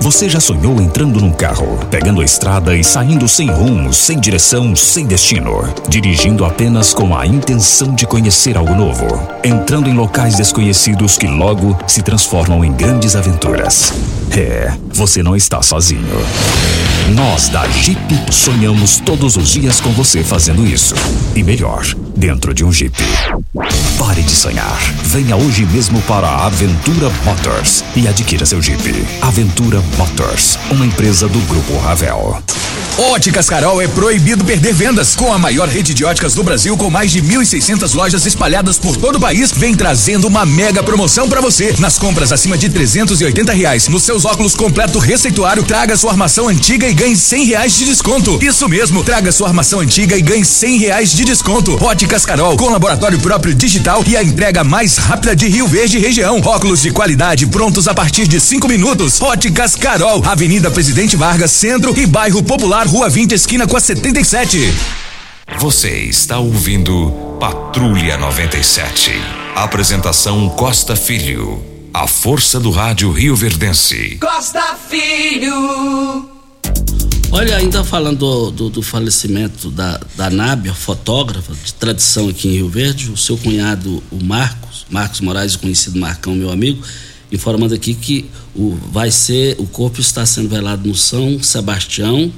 Você 0.00 0.28
já 0.28 0.38
sonhou 0.38 0.80
entrando 0.80 1.20
num 1.20 1.32
carro, 1.32 1.78
pegando 1.90 2.20
a 2.20 2.24
estrada 2.24 2.76
e 2.76 2.84
saindo 2.84 3.28
sem 3.28 3.50
rumo, 3.50 3.92
sem 3.92 4.18
direção, 4.18 4.74
sem 4.76 5.06
destino, 5.06 5.62
dirigindo 5.88 6.44
apenas 6.44 6.94
com 6.94 7.16
a 7.16 7.26
intenção 7.26 7.94
de 7.94 8.06
conhecer 8.06 8.56
algo 8.56 8.74
novo, 8.74 9.06
entrando 9.44 9.90
em 9.90 9.94
locais 9.94 10.36
desconhecidos 10.36 11.18
que 11.18 11.26
logo 11.26 11.76
se 11.86 12.00
transformam 12.00 12.64
em 12.64 12.72
grandes 12.72 13.16
aventuras? 13.16 13.92
É, 14.36 14.72
você 14.92 15.22
não 15.22 15.34
está 15.34 15.62
sozinho. 15.62 16.02
Nós 17.14 17.48
da 17.48 17.66
Jeep 17.68 17.98
sonhamos 18.30 18.98
todos 18.98 19.36
os 19.36 19.48
dias 19.48 19.80
com 19.80 19.90
você 19.92 20.22
fazendo 20.22 20.66
isso. 20.66 20.94
E 21.34 21.42
melhor, 21.42 21.84
dentro 22.16 22.52
de 22.52 22.64
um 22.64 22.72
Jeep. 22.72 22.96
Pare 23.98 24.22
de 24.22 24.32
sonhar. 24.32 24.78
Venha 25.04 25.36
hoje 25.36 25.64
mesmo 25.66 26.00
para 26.02 26.26
a 26.26 26.46
Aventura 26.46 27.10
Motors 27.24 27.82
e 27.96 28.06
adquira 28.06 28.44
seu 28.44 28.60
Jeep. 28.60 29.06
Aventura 29.22 29.82
Motors, 29.96 30.58
uma 30.70 30.84
empresa 30.84 31.26
do 31.28 31.38
Grupo 31.40 31.78
Ravel. 31.78 32.42
Óticas 32.98 33.48
Carol 33.48 33.80
é 33.80 33.86
proibido 33.86 34.44
perder 34.44 34.74
vendas. 34.74 35.14
Com 35.14 35.32
a 35.32 35.38
maior 35.38 35.68
rede 35.68 35.94
de 35.94 36.04
óticas 36.04 36.34
do 36.34 36.42
Brasil, 36.42 36.76
com 36.76 36.90
mais 36.90 37.12
de 37.12 37.22
1.600 37.22 37.94
lojas 37.94 38.26
espalhadas 38.26 38.76
por 38.76 38.96
todo 38.96 39.16
o 39.16 39.20
país, 39.20 39.52
vem 39.52 39.72
trazendo 39.72 40.26
uma 40.26 40.44
mega 40.44 40.82
promoção 40.82 41.28
para 41.28 41.40
você. 41.40 41.76
Nas 41.78 41.96
compras 41.96 42.32
acima 42.32 42.58
de 42.58 42.68
380 42.68 43.52
reais, 43.52 43.86
nos 43.86 44.02
seus 44.18 44.24
óculos 44.24 44.56
completo 44.56 44.98
receituário, 44.98 45.62
traga 45.62 45.96
sua 45.96 46.10
armação 46.10 46.48
antiga 46.48 46.88
e 46.88 46.92
ganhe 46.92 47.16
100 47.16 47.44
reais 47.44 47.76
de 47.76 47.84
desconto. 47.84 48.36
Isso 48.42 48.68
mesmo, 48.68 49.04
traga 49.04 49.30
sua 49.30 49.46
armação 49.46 49.78
antiga 49.78 50.16
e 50.16 50.22
ganhe 50.22 50.44
100 50.44 50.78
reais 50.78 51.12
de 51.12 51.24
desconto. 51.24 51.80
Óticas 51.80 52.26
Carol, 52.26 52.56
com 52.56 52.68
laboratório 52.68 53.16
próprio 53.20 53.54
digital 53.54 54.02
e 54.08 54.16
a 54.16 54.22
entrega 54.22 54.64
mais 54.64 54.96
rápida 54.96 55.36
de 55.36 55.46
Rio 55.46 55.68
Verde 55.68 55.98
região. 55.98 56.40
Óculos 56.44 56.82
de 56.82 56.90
qualidade 56.90 57.46
prontos 57.46 57.86
a 57.86 57.94
partir 57.94 58.26
de 58.26 58.40
5 58.40 58.66
minutos. 58.66 59.20
Óticas 59.20 59.76
Carol, 59.76 60.20
Avenida 60.24 60.68
Presidente 60.68 61.14
Vargas, 61.14 61.52
Centro 61.52 61.96
e 61.96 62.04
Bairro 62.04 62.42
Popular, 62.42 62.88
Rua 62.88 63.08
20, 63.08 63.32
esquina 63.32 63.68
com 63.68 63.76
a 63.76 63.80
77. 63.80 64.74
Você 65.60 65.90
está 65.90 66.38
ouvindo 66.38 67.36
Patrulha 67.38 68.16
97. 68.16 69.12
Apresentação 69.54 70.48
Costa 70.48 70.96
Filho. 70.96 71.77
A 71.92 72.06
força 72.06 72.60
do 72.60 72.70
rádio 72.70 73.10
Rio 73.10 73.34
Verdense. 73.34 74.18
Costa 74.20 74.76
Filho. 74.88 76.28
Olha, 77.30 77.56
ainda 77.56 77.82
falando 77.82 78.18
do, 78.18 78.50
do, 78.50 78.70
do 78.70 78.82
falecimento 78.82 79.70
da, 79.70 80.00
da 80.14 80.30
Nábia, 80.30 80.74
fotógrafa 80.74 81.52
de 81.54 81.72
tradição 81.74 82.28
aqui 82.28 82.48
em 82.48 82.52
Rio 82.52 82.68
Verde, 82.68 83.10
o 83.10 83.16
seu 83.16 83.36
cunhado, 83.38 84.02
o 84.10 84.22
Marcos, 84.22 84.86
Marcos 84.90 85.20
Moraes, 85.20 85.54
o 85.54 85.58
conhecido 85.58 85.98
Marcão, 85.98 86.34
meu 86.34 86.50
amigo, 86.50 86.82
informando 87.32 87.74
aqui 87.74 87.94
que 87.94 88.30
o, 88.54 88.78
vai 88.92 89.10
ser, 89.10 89.56
o 89.58 89.66
corpo 89.66 90.00
está 90.00 90.24
sendo 90.26 90.48
velado 90.48 90.86
no 90.86 90.94
São 90.94 91.42
Sebastião, 91.42 92.32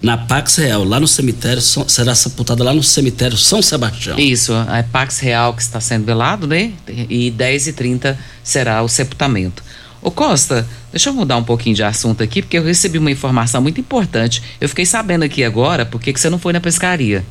na 0.00 0.16
Pax 0.16 0.56
Real, 0.56 0.84
lá 0.84 1.00
no 1.00 1.08
cemitério, 1.08 1.60
será 1.60 2.14
sepultada 2.14 2.62
lá 2.62 2.72
no 2.72 2.82
cemitério 2.82 3.36
São 3.36 3.62
Sebastião. 3.62 4.18
Isso, 4.18 4.52
é 4.72 4.82
Pax 4.82 5.18
Real 5.20 5.54
que 5.54 5.62
está 5.62 5.80
sendo 5.80 6.04
velado, 6.04 6.46
né? 6.46 6.72
E 6.86 7.30
10 7.30 7.68
e 7.68 7.72
30 7.72 8.18
será 8.42 8.82
o 8.82 8.88
sepultamento. 8.88 9.62
Ô 10.02 10.10
Costa, 10.10 10.68
deixa 10.92 11.08
eu 11.08 11.14
mudar 11.14 11.36
um 11.36 11.42
pouquinho 11.42 11.74
de 11.74 11.82
assunto 11.82 12.22
aqui, 12.22 12.42
porque 12.42 12.58
eu 12.58 12.62
recebi 12.62 12.98
uma 12.98 13.10
informação 13.10 13.60
muito 13.60 13.80
importante. 13.80 14.42
Eu 14.60 14.68
fiquei 14.68 14.86
sabendo 14.86 15.24
aqui 15.24 15.42
agora 15.42 15.84
por 15.84 16.00
que 16.00 16.12
que 16.12 16.20
você 16.20 16.30
não 16.30 16.38
foi 16.38 16.52
na 16.52 16.60
pescaria. 16.60 17.24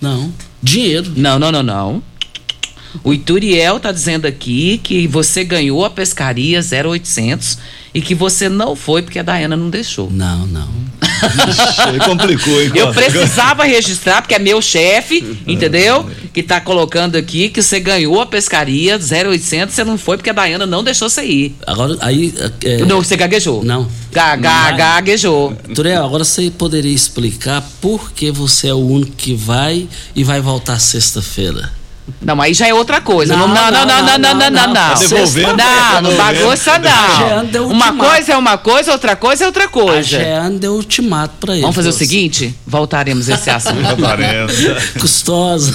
Não. 0.00 0.32
Dinheiro. 0.62 1.12
Não, 1.16 1.38
não, 1.38 1.52
não, 1.52 1.62
não. 1.62 2.02
O 3.04 3.12
Ituriel 3.12 3.78
tá 3.78 3.92
dizendo 3.92 4.26
aqui 4.26 4.78
que 4.78 5.06
você 5.06 5.44
ganhou 5.44 5.84
a 5.84 5.90
pescaria 5.90 6.60
0800 6.60 7.58
e 7.94 8.00
que 8.00 8.14
você 8.14 8.48
não 8.48 8.74
foi 8.74 9.02
porque 9.02 9.18
a 9.18 9.22
Dayana 9.22 9.56
não 9.56 9.70
deixou. 9.70 10.10
Não, 10.10 10.46
não. 10.46 10.68
Aí 11.86 11.98
complicou, 12.00 12.62
hein, 12.62 12.70
Eu 12.74 12.92
precisava 12.92 13.64
registrar, 13.64 14.22
porque 14.22 14.34
é 14.34 14.38
meu 14.38 14.60
chefe, 14.62 15.38
entendeu? 15.46 16.08
Que 16.32 16.42
tá 16.42 16.60
colocando 16.60 17.16
aqui 17.16 17.48
que 17.48 17.62
você 17.62 17.80
ganhou 17.80 18.20
a 18.20 18.26
pescaria 18.26 18.98
0800, 18.98 19.74
você 19.74 19.84
não 19.84 19.98
foi 19.98 20.16
porque 20.16 20.30
a 20.30 20.32
Dayana 20.32 20.66
não 20.66 20.82
deixou 20.84 21.08
você 21.08 21.24
ir. 21.24 21.56
Agora, 21.66 21.96
aí. 22.00 22.32
É, 22.64 22.78
Não, 22.84 23.02
você 23.02 23.16
gaguejou. 23.16 23.64
Não. 23.64 23.88
Ga- 24.12 24.36
gaguejou. 24.72 25.54
Turiel, 25.74 26.04
agora 26.04 26.24
você 26.24 26.50
poderia 26.50 26.92
explicar 26.94 27.62
por 27.80 28.12
que 28.12 28.30
você 28.30 28.68
é 28.68 28.74
o 28.74 28.78
único 28.78 29.12
que 29.12 29.34
vai 29.34 29.88
e 30.14 30.24
vai 30.24 30.40
voltar 30.40 30.78
sexta-feira? 30.78 31.70
Não, 32.20 32.40
aí 32.40 32.54
já 32.54 32.66
é 32.66 32.74
outra 32.74 33.00
coisa. 33.00 33.36
Não, 33.36 33.48
não, 33.48 33.70
não, 33.70 33.86
não, 33.86 34.02
não, 34.02 34.18
não, 34.18 34.34
não, 34.34 34.50
não. 34.50 34.66
não. 34.66 34.74
Tá 34.74 34.94
devolvendo? 34.94 35.56
Não, 35.56 36.02
não 36.02 36.16
bagunça 36.16 36.72
A 36.72 37.16
Jeane 37.18 37.48
deu 37.48 37.62
não. 37.62 37.70
Uma 37.70 37.92
coisa 37.92 38.32
é 38.32 38.36
uma 38.36 38.58
coisa, 38.58 38.92
outra 38.92 39.16
coisa 39.16 39.44
é 39.44 39.46
outra 39.46 39.64
A 39.64 39.68
coisa. 39.68 40.02
Jeane 40.02 40.58
deu 40.58 40.74
ultimato 40.74 41.34
pra 41.40 41.52
ele. 41.52 41.62
Vamos 41.62 41.76
fazer 41.76 41.88
o 41.88 41.92
seguinte? 41.92 42.54
Voltaremos 42.66 43.28
a 43.28 43.34
esse 43.34 43.48
assunto. 43.50 43.76
Custosa. 45.00 45.74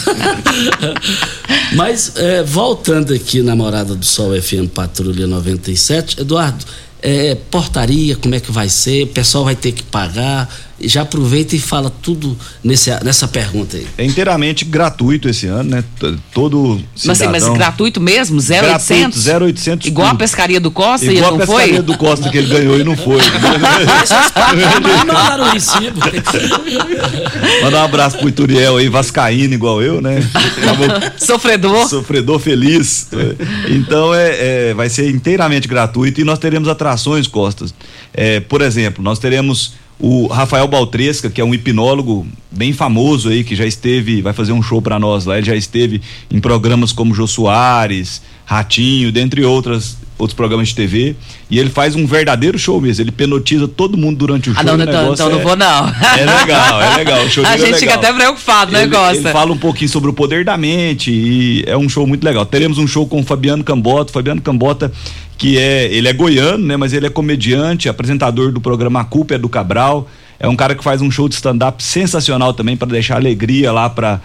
Mas, 1.74 2.14
é, 2.16 2.44
voltando 2.44 3.14
aqui 3.14 3.42
na 3.42 3.56
Morada 3.56 3.96
do 3.96 4.06
Sol 4.06 4.40
FM 4.42 4.70
Patrulha 4.74 5.28
97, 5.28 6.22
Eduardo, 6.22 6.66
é, 7.02 7.36
portaria, 7.52 8.16
como 8.16 8.34
é 8.36 8.40
que 8.40 8.52
vai 8.52 8.70
ser? 8.70 9.04
O 9.04 9.08
pessoal 9.08 9.44
vai 9.44 9.56
ter 9.56 9.72
que 9.72 9.84
pagar? 9.84 10.50
Já 10.80 11.04
aproveita 11.04 11.56
e 11.56 11.60
fala 11.60 11.90
tudo 11.90 12.38
nesse, 12.64 12.92
nessa 13.04 13.28
pergunta 13.30 13.78
aí. 13.78 13.88
É 13.98 14.04
inteiramente 14.04 14.66
gratuito 14.66 15.30
esse 15.30 15.48
ano, 15.48 15.70
né? 15.70 15.84
Todo 16.34 16.82
Mas, 16.94 17.10
assim, 17.10 17.26
mas 17.28 17.36
cidadão- 17.44 17.54
gratuito 17.54 18.02
mesmo? 18.02 18.40
0800? 18.42 19.24
Gratuito, 19.24 19.46
0800 19.46 19.88
Igual 19.88 20.08
a 20.08 20.10
tudo. 20.12 20.20
pescaria 20.20 20.60
do 20.60 20.70
Costa 20.70 21.06
e 21.06 21.16
Igual 21.16 21.36
a 21.36 21.38
não 21.38 21.46
foi? 21.46 21.56
pescaria 21.56 21.82
do 21.82 21.98
Costa 21.98 22.30
que 22.30 22.38
ele 22.38 22.48
ganhou 22.48 22.78
e 22.80 22.84
não 22.84 22.98
foi. 22.98 23.20
Mandaram 25.08 25.46
o 25.46 25.52
recibo. 25.52 26.00
Mandar 27.64 27.82
um 27.82 27.86
abraço 27.86 28.18
pro 28.18 28.30
Ituriel 28.30 28.78
aí, 28.78 28.90
vascaíno 28.90 29.54
igual 29.54 29.82
eu, 29.82 30.02
né? 30.02 30.20
Sofredor. 31.18 31.88
Sofredor 31.88 32.40
feliz. 32.40 33.08
Então 33.70 34.14
é, 34.14 34.70
é, 34.70 34.74
vai 34.74 34.90
ser 34.90 35.10
inteiramente 35.10 35.68
gratuito 35.68 36.22
e 36.22 36.24
nós 36.24 36.40
teremos 36.40 36.68
atrações, 36.68 37.28
Costas. 37.28 37.74
É, 38.14 38.40
por 38.40 38.62
exemplo, 38.62 39.04
nós 39.04 39.20
teremos 39.20 39.74
o 40.00 40.28
Rafael 40.28 40.68
Baltresca, 40.68 41.30
que 41.30 41.40
é 41.40 41.44
um 41.46 41.54
hipnólogo 41.54 42.28
bem 42.52 42.74
famoso 42.74 43.30
aí, 43.30 43.44
que 43.44 43.56
já 43.56 43.66
esteve, 43.66 44.22
vai 44.22 44.34
fazer 44.34 44.52
um 44.52 44.62
show 44.62 44.82
pra 44.82 45.00
nós 45.00 45.26
lá. 45.26 45.38
Ele 45.38 45.46
já 45.46 45.56
esteve 45.56 46.02
em 46.32 46.40
programas 46.40 46.92
como 46.92 47.14
Jô 47.14 47.26
Soares, 47.28 48.22
Ratinho, 48.46 49.12
dentre 49.12 49.44
outras 49.44 49.98
outros 50.18 50.34
programas 50.36 50.70
de 50.70 50.76
TV. 50.76 51.14
E 51.52 51.60
ele 51.60 51.70
faz 51.70 51.94
um 51.94 52.06
verdadeiro 52.08 52.58
show 52.58 52.80
mesmo. 52.80 53.04
Ele 53.04 53.12
penotiza 53.12 53.68
todo 53.68 53.98
mundo 53.98 54.18
durante 54.18 54.50
o 54.50 54.54
show. 54.54 54.62
Ah, 54.62 54.64
não, 54.64 54.78
o 54.78 54.82
então, 54.82 55.14
então 55.14 55.30
não 55.30 55.40
é- 55.40 55.44
vou 55.44 55.56
não. 55.58 55.90
É 55.90 56.26
legal, 56.40 56.82
é 56.82 56.96
legal. 56.96 57.26
O 57.26 57.30
show 57.30 57.46
A 57.46 57.50
dele 57.52 57.64
é 57.64 57.68
gente 57.68 57.80
fica 57.80 57.96
legal. 57.98 58.12
até 58.12 58.14
preocupado, 58.14 58.72
né, 58.72 58.84
ele, 58.84 58.92
gosta? 58.92 59.16
Ele 59.18 59.32
fala 59.32 59.52
um 59.52 59.58
pouquinho 59.58 59.90
sobre 59.90 60.10
o 60.10 60.14
poder 60.14 60.46
da 60.46 60.56
mente 60.58 61.12
e 61.12 61.64
é 61.68 61.76
um 61.76 61.90
show 61.90 62.08
muito 62.08 62.24
legal. 62.24 62.46
Teremos 62.46 62.78
um 62.78 62.88
show 62.88 63.06
com 63.06 63.20
o 63.20 63.24
Fabiano 63.24 63.62
Cambota. 63.64 64.14
Fabiano 64.14 64.42
Cambota, 64.42 64.90
que 65.38 65.58
é, 65.58 65.86
ele 65.92 66.08
é 66.08 66.14
goiano, 66.14 66.66
né? 66.66 66.78
Mas 66.78 66.94
ele 66.94 67.06
é 67.06 67.10
comediante, 67.10 67.90
apresentador 67.90 68.52
do 68.52 68.62
programa 68.62 69.02
A 69.02 69.04
Culpa 69.04 69.36
é 69.36 69.38
do 69.38 69.50
Cabral. 69.50 70.10
É 70.40 70.48
um 70.48 70.56
cara 70.56 70.76
que 70.76 70.84
faz 70.84 71.02
um 71.02 71.10
show 71.10 71.28
de 71.28 71.36
stand-up 71.36 71.82
sensacional 71.84 72.54
também 72.54 72.76
para 72.76 72.88
deixar 72.88 73.16
alegria 73.16 73.72
lá 73.72 73.90
para 73.90 74.22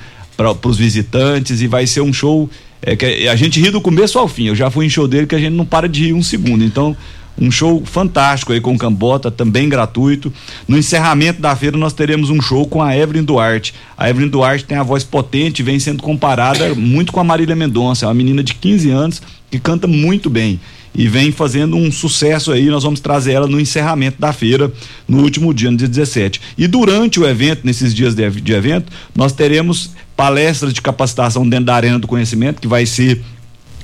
os 0.65 0.77
visitantes 0.77 1.61
e 1.61 1.67
vai 1.67 1.87
ser 1.87 2.01
um 2.01 2.13
show 2.13 2.49
é, 2.83 2.97
que 2.97 3.29
a 3.29 3.37
gente 3.37 3.61
ri 3.61 3.71
do 3.71 3.81
começo 3.81 4.19
ao 4.19 4.27
fim. 4.27 4.47
Eu 4.47 4.55
já 4.55 4.71
fui 4.71 4.87
em 4.87 4.91
show 4.91 5.07
dele 5.07 5.27
que 5.27 5.35
a 5.35 5.39
gente 5.39 5.55
não 5.55 5.65
para 5.65 5.89
de 5.89 6.07
rir 6.07 6.13
um 6.13 6.23
segundo. 6.23 6.65
Então, 6.65 6.97
um 7.39 7.51
show 7.51 7.83
fantástico 7.85 8.53
aí 8.53 8.61
com 8.61 8.77
Cambota, 8.77 9.31
também 9.31 9.69
gratuito. 9.69 10.33
No 10.67 10.77
encerramento 10.77 11.41
da 11.41 11.55
feira 11.57 11.77
nós 11.77 11.93
teremos 11.93 12.29
um 12.29 12.41
show 12.41 12.67
com 12.67 12.83
a 12.83 12.97
Evelyn 12.97 13.25
Duarte. 13.25 13.75
A 13.97 14.11
Evelyn 14.11 14.29
Duarte 14.29 14.65
tem 14.65 14.77
a 14.77 14.83
voz 14.83 15.05
potente, 15.05 15.63
vem 15.63 15.79
sendo 15.79 16.03
comparada 16.03 16.75
muito 16.75 17.13
com 17.13 17.21
a 17.21 17.25
Marília 17.25 17.57
Mendonça, 17.57 18.05
é 18.05 18.09
uma 18.09 18.15
menina 18.15 18.43
de 18.43 18.55
15 18.55 18.91
anos 18.91 19.23
que 19.51 19.59
canta 19.59 19.87
muito 19.87 20.29
bem 20.29 20.61
e 20.95 21.09
vem 21.09 21.31
fazendo 21.31 21.77
um 21.77 21.91
sucesso 21.91 22.53
aí. 22.53 22.67
Nós 22.67 22.83
vamos 22.83 23.01
trazer 23.01 23.33
ela 23.33 23.47
no 23.47 23.61
encerramento 23.61 24.21
da 24.21 24.33
feira, 24.33 24.73
no 25.07 25.23
último 25.23 25.55
dia, 25.55 25.71
no 25.71 25.77
dia 25.77 25.89
17. 25.89 26.41
E 26.59 26.67
durante 26.67 27.21
o 27.21 27.27
evento, 27.27 27.63
nesses 27.65 27.95
dias 27.95 28.15
de, 28.15 28.29
de 28.31 28.53
evento, 28.53 28.93
nós 29.15 29.33
teremos 29.33 29.91
palestras 30.17 30.73
de 30.73 30.83
capacitação 30.83 31.49
dentro 31.49 31.67
da 31.67 31.75
Arena 31.75 31.99
do 31.99 32.07
Conhecimento, 32.07 32.61
que 32.61 32.69
vai 32.69 32.85
ser 32.87 33.23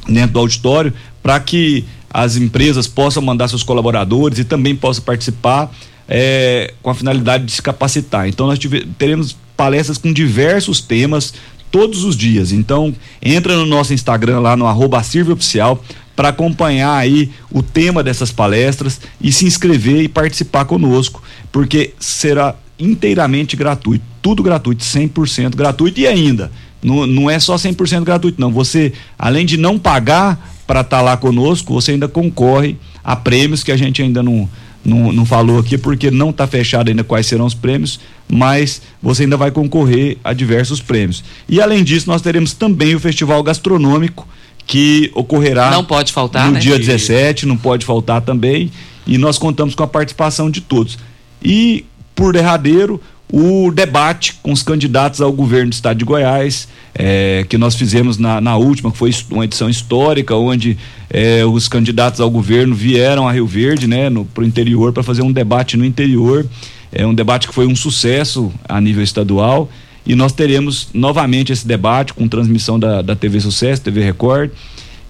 dentro 0.08 0.32
do 0.32 0.38
auditório, 0.40 0.92
para 1.22 1.38
que 1.40 1.84
as 2.10 2.36
empresas 2.36 2.86
possam 2.86 3.22
mandar 3.22 3.48
seus 3.48 3.62
colaboradores 3.62 4.38
e 4.38 4.44
também 4.44 4.74
possam 4.74 5.04
participar 5.04 5.70
é, 6.08 6.72
com 6.82 6.90
a 6.90 6.94
finalidade 6.94 7.44
de 7.44 7.52
se 7.52 7.62
capacitar. 7.62 8.28
Então 8.28 8.46
nós 8.46 8.58
tive, 8.58 8.86
teremos 8.98 9.36
palestras 9.56 9.98
com 9.98 10.12
diversos 10.12 10.80
temas 10.80 11.34
todos 11.70 12.04
os 12.04 12.16
dias. 12.16 12.52
Então 12.52 12.94
entra 13.22 13.56
no 13.56 13.66
nosso 13.66 13.92
Instagram 13.92 14.40
lá 14.40 14.56
no 14.56 14.66
arroba 14.66 15.02
Oficial 15.32 15.82
para 16.14 16.30
acompanhar 16.30 16.96
aí 16.96 17.30
o 17.52 17.62
tema 17.62 18.02
dessas 18.02 18.32
palestras 18.32 19.00
e 19.20 19.30
se 19.30 19.44
inscrever 19.44 20.02
e 20.02 20.08
participar 20.08 20.64
conosco, 20.64 21.22
porque 21.52 21.92
será 22.00 22.54
inteiramente 22.78 23.54
gratuito, 23.54 24.04
tudo 24.22 24.42
gratuito, 24.42 24.82
100% 24.82 25.54
gratuito 25.54 26.00
e 26.00 26.06
ainda 26.06 26.50
não, 26.82 27.06
não 27.06 27.30
é 27.30 27.38
só 27.38 27.56
100% 27.56 28.04
gratuito 28.04 28.40
não, 28.40 28.50
você 28.50 28.92
além 29.18 29.44
de 29.44 29.56
não 29.56 29.78
pagar 29.78 30.54
para 30.66 30.80
estar 30.80 31.00
lá 31.00 31.16
conosco, 31.16 31.72
você 31.72 31.92
ainda 31.92 32.08
concorre 32.08 32.76
a 33.04 33.14
prêmios 33.14 33.62
que 33.62 33.70
a 33.70 33.76
gente 33.76 34.02
ainda 34.02 34.22
não 34.22 34.48
não, 34.86 35.12
não 35.12 35.26
falou 35.26 35.58
aqui 35.58 35.76
porque 35.76 36.10
não 36.10 36.30
está 36.30 36.46
fechado 36.46 36.88
ainda 36.88 37.02
quais 37.02 37.26
serão 37.26 37.44
os 37.44 37.54
prêmios, 37.54 37.98
mas 38.28 38.80
você 39.02 39.24
ainda 39.24 39.36
vai 39.36 39.50
concorrer 39.50 40.16
a 40.22 40.32
diversos 40.32 40.80
prêmios. 40.80 41.24
E 41.48 41.60
além 41.60 41.82
disso, 41.82 42.08
nós 42.08 42.22
teremos 42.22 42.52
também 42.52 42.94
o 42.94 43.00
Festival 43.00 43.42
Gastronômico, 43.42 44.26
que 44.66 45.10
ocorrerá 45.14 45.70
Não 45.70 45.84
pode 45.84 46.12
faltar, 46.12 46.46
no 46.46 46.52
né? 46.52 46.60
dia 46.60 46.78
17, 46.78 47.46
não 47.46 47.56
pode 47.56 47.84
faltar 47.84 48.20
também, 48.20 48.70
e 49.06 49.18
nós 49.18 49.38
contamos 49.38 49.74
com 49.74 49.82
a 49.82 49.86
participação 49.86 50.50
de 50.50 50.60
todos. 50.60 50.98
E, 51.42 51.84
por 52.14 52.32
derradeiro, 52.32 53.00
o 53.32 53.72
debate 53.72 54.34
com 54.42 54.52
os 54.52 54.62
candidatos 54.62 55.20
ao 55.20 55.32
governo 55.32 55.70
do 55.70 55.74
estado 55.74 55.98
de 55.98 56.04
Goiás, 56.04 56.68
eh, 56.94 57.44
que 57.48 57.58
nós 57.58 57.74
fizemos 57.74 58.18
na, 58.18 58.40
na 58.40 58.56
última, 58.56 58.90
que 58.92 58.96
foi 58.96 59.10
uma 59.30 59.44
edição 59.44 59.68
histórica, 59.68 60.34
onde 60.36 60.78
eh, 61.10 61.44
os 61.44 61.66
candidatos 61.66 62.20
ao 62.20 62.30
governo 62.30 62.74
vieram 62.74 63.26
a 63.26 63.32
Rio 63.32 63.46
Verde, 63.46 63.86
né, 63.86 64.08
no, 64.08 64.24
pro 64.24 64.44
interior, 64.44 64.92
para 64.92 65.02
fazer 65.02 65.22
um 65.22 65.32
debate 65.32 65.76
no 65.76 65.84
interior. 65.84 66.46
É 66.92 67.04
um 67.04 67.14
debate 67.14 67.48
que 67.48 67.54
foi 67.54 67.66
um 67.66 67.74
sucesso 67.74 68.52
a 68.68 68.80
nível 68.80 69.02
estadual. 69.02 69.68
E 70.06 70.14
nós 70.14 70.32
teremos 70.32 70.88
novamente 70.94 71.52
esse 71.52 71.66
debate 71.66 72.14
com 72.14 72.28
transmissão 72.28 72.78
da, 72.78 73.02
da 73.02 73.16
TV 73.16 73.40
Sucesso, 73.40 73.82
TV 73.82 74.02
Record. 74.02 74.50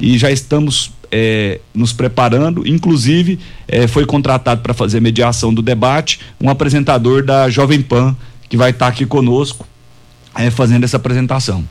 E 0.01 0.17
já 0.17 0.31
estamos 0.31 0.91
eh, 1.11 1.61
nos 1.75 1.93
preparando. 1.93 2.67
Inclusive, 2.67 3.39
eh, 3.69 3.87
foi 3.87 4.05
contratado 4.07 4.61
para 4.63 4.73
fazer 4.75 5.01
mediação 5.01 5.53
do 5.53 5.63
debate 5.63 6.21
um 6.41 6.49
apresentador 6.51 7.25
da 7.25 7.49
Jovem 7.49 7.81
Pan, 7.83 8.17
que 8.49 8.57
vai 8.57 8.71
estar 8.71 8.89
aqui 8.89 9.05
conosco, 9.07 9.67
eh, 10.37 10.51
fazendo 10.51 10.85
essa 10.85 10.97
apresentação. 10.97 11.65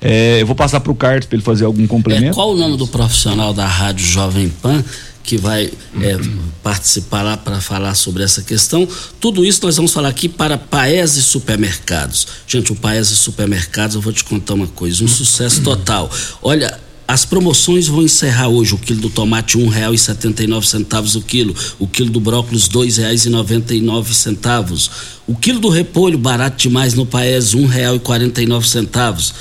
Eh, 0.00 0.38
eu 0.40 0.46
vou 0.46 0.56
passar 0.56 0.80
para 0.80 0.90
o 0.90 0.94
Carlos 0.94 1.26
para 1.26 1.36
ele 1.36 1.44
fazer 1.44 1.64
algum 1.64 1.84
É, 1.84 1.86
complemento. 1.86 2.34
qual 2.34 2.52
o 2.52 2.56
nome 2.56 2.76
do 2.76 2.86
profissional 2.88 3.54
da 3.54 3.66
Rádio 3.66 4.04
Jovem 4.06 4.48
Pan 4.48 4.84
que 5.22 5.36
vai 5.38 5.70
é, 6.00 6.18
participar 6.64 7.22
lá 7.22 7.36
para 7.36 7.60
falar 7.60 7.94
sobre 7.94 8.24
essa 8.24 8.42
questão? 8.42 8.88
Tudo 9.20 9.44
isso 9.44 9.60
nós 9.62 9.76
vamos 9.76 9.92
falar 9.92 10.08
aqui 10.08 10.28
para 10.28 10.58
Paese 10.58 11.22
Supermercados. 11.22 12.26
Gente, 12.48 12.72
o 12.72 12.74
Paese 12.74 13.14
Supermercados, 13.14 13.94
eu 13.94 14.00
vou 14.02 14.12
te 14.12 14.24
contar 14.24 14.54
uma 14.54 14.66
coisa, 14.66 15.04
um 15.04 15.08
sucesso 15.08 15.62
total. 15.62 16.10
Olha, 16.42 16.76
as 17.06 17.24
promoções 17.24 17.88
vão 17.88 18.02
encerrar 18.02 18.48
hoje. 18.48 18.74
O 18.74 18.78
quilo 18.78 19.00
do 19.00 19.10
tomate 19.10 19.58
R$ 19.58 19.64
1,79 19.64 21.16
o 21.16 21.22
quilo. 21.22 21.54
O 21.78 21.86
quilo 21.86 22.10
do 22.10 22.20
brócolis 22.20 22.68
R$ 22.68 22.74
2,99. 22.74 24.90
O 25.26 25.34
quilo 25.34 25.60
do 25.60 25.68
repolho, 25.68 26.18
barato 26.18 26.56
demais 26.56 26.94
no 26.94 27.06
Paese, 27.06 27.56
R$ 27.56 27.64
1,49. 27.64 29.32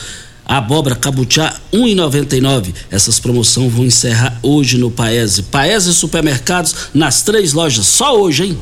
A 0.45 0.57
abóbora 0.57 0.95
cabutiá 0.95 1.55
1,99. 1.71 2.73
Essas 2.89 3.19
promoções 3.19 3.71
vão 3.71 3.85
encerrar 3.85 4.37
hoje 4.43 4.77
no 4.77 4.91
Paese. 4.91 5.43
Paese 5.43 5.93
Supermercados 5.93 6.89
nas 6.93 7.21
três 7.21 7.53
lojas, 7.53 7.85
só 7.85 8.19
hoje, 8.19 8.47
hein? 8.47 8.57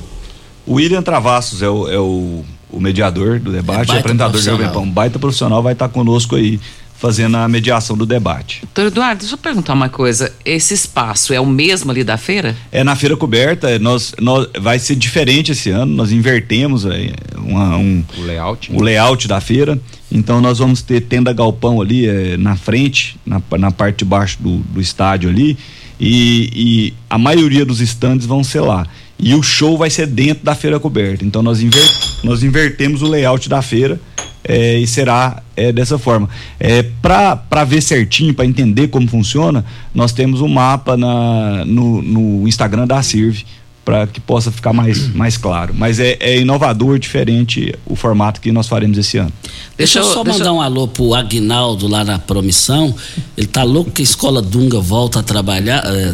O 0.68 0.76
William 0.76 1.02
Travassos 1.02 1.64
é 1.64 1.70
o, 1.70 1.90
é 1.90 1.98
o, 1.98 2.46
o 2.70 2.80
mediador 2.80 3.40
do 3.40 3.52
debate, 3.52 3.92
é 3.92 3.98
apresentador 3.98 4.40
de 4.40 4.46
Jovem. 4.46 4.68
Um 4.78 4.92
baita 4.92 5.18
profissional 5.18 5.64
vai 5.64 5.74
estar 5.74 5.90
conosco 5.90 6.36
aí, 6.36 6.60
fazendo 7.00 7.38
a 7.38 7.48
mediação 7.48 7.98
do 7.98 8.06
debate. 8.06 8.62
Doutor 8.62 8.88
Eduardo, 8.92 9.20
deixa 9.22 9.34
eu 9.36 9.38
perguntar 9.38 9.74
uma 9.74 9.88
coisa. 9.90 10.34
Esse 10.44 10.74
espaço 10.74 11.34
é 11.34 11.40
o 11.40 11.46
mesmo 11.46 11.90
ali 11.92 12.04
da 12.04 12.18
feira? 12.18 12.56
É 12.72 12.84
na 12.84 12.96
feira 12.96 13.16
coberta, 13.16 13.70
é, 13.70 13.80
nós, 13.80 14.14
nós, 14.20 14.48
vai 14.60 14.78
ser 14.80 14.96
diferente 14.96 15.54
esse 15.54 15.70
ano, 15.70 15.94
nós 15.96 16.12
invertemos 16.12 16.86
é, 16.86 17.12
uma- 17.38 17.78
um, 17.78 18.04
O 18.18 18.22
layout. 18.24 18.72
o 18.74 18.82
layout 18.82 19.28
da 19.28 19.40
feira. 19.40 19.80
Então 20.12 20.42
nós 20.42 20.58
vamos 20.60 20.82
ter 20.82 21.02
tenda 21.02 21.32
galpão 21.32 21.80
ali 21.82 22.06
é, 22.08 22.36
na 22.36 22.56
frente, 22.58 23.16
na, 23.26 23.42
na 23.58 23.72
parte 23.72 24.00
de 24.00 24.06
baixo 24.06 24.38
do, 24.42 24.58
do 24.58 24.82
estádio 24.82 25.30
ali. 25.30 25.58
E, 26.02 26.50
e 26.54 26.94
a 27.10 27.18
maioria 27.18 27.66
dos 27.66 27.80
estandes 27.82 28.26
vão 28.26 28.44
ser 28.44 28.62
lá. 28.62 28.86
E 29.18 29.36
o 29.36 29.44
show 29.44 29.78
vai 29.78 29.90
ser 29.90 30.08
dentro 30.08 30.44
da 30.46 30.56
feira 30.56 30.80
coberta. 30.80 31.24
Então 31.26 31.42
nós, 31.44 31.62
inver, 31.62 31.88
nós 32.24 32.42
invertemos 32.44 33.02
o 33.02 33.08
layout 33.08 33.48
da 33.50 33.62
feira 33.62 34.00
é, 34.44 34.78
e 34.78 34.88
será 34.88 35.42
é, 35.56 35.72
dessa 35.72 35.98
forma. 35.98 36.30
É, 36.60 36.84
para 37.02 37.64
ver 37.66 37.82
certinho, 37.82 38.34
para 38.34 38.46
entender 38.46 38.88
como 38.88 39.08
funciona, 39.08 39.66
nós 39.94 40.12
temos 40.12 40.42
um 40.42 40.48
mapa 40.48 40.96
na, 40.96 41.64
no, 41.66 42.02
no 42.02 42.48
Instagram 42.48 42.88
da 42.88 43.02
Sirve 43.02 43.46
para 43.84 44.06
que 44.06 44.20
possa 44.20 44.52
ficar 44.52 44.72
mais, 44.72 45.08
mais 45.16 45.36
claro. 45.36 45.74
Mas 45.76 46.00
é, 46.00 46.18
é 46.20 46.40
inovador, 46.40 47.00
diferente 47.00 47.74
o 47.86 47.96
formato 47.96 48.40
que 48.40 48.52
nós 48.52 48.68
faremos 48.68 48.98
esse 48.98 49.18
ano. 49.18 49.32
Deixa, 49.78 50.00
eu 50.00 50.04
só 50.04 50.24
mandar 50.24 50.54
um 50.54 50.62
alô 50.62 50.88
pro 50.88 51.14
Agnaldo 51.14 51.88
lá 51.88 52.04
na 52.04 52.20
Promissão. 52.20 52.94
Ele 53.36 53.48
tá 53.48 53.64
louco 53.64 53.92
que 53.92 54.02
a 54.02 54.04
escola 54.04 54.42
Dunga 54.42 54.80
volta 54.80 55.20
a 55.20 55.24
trabalhar. 55.24 55.84
é, 55.86 56.14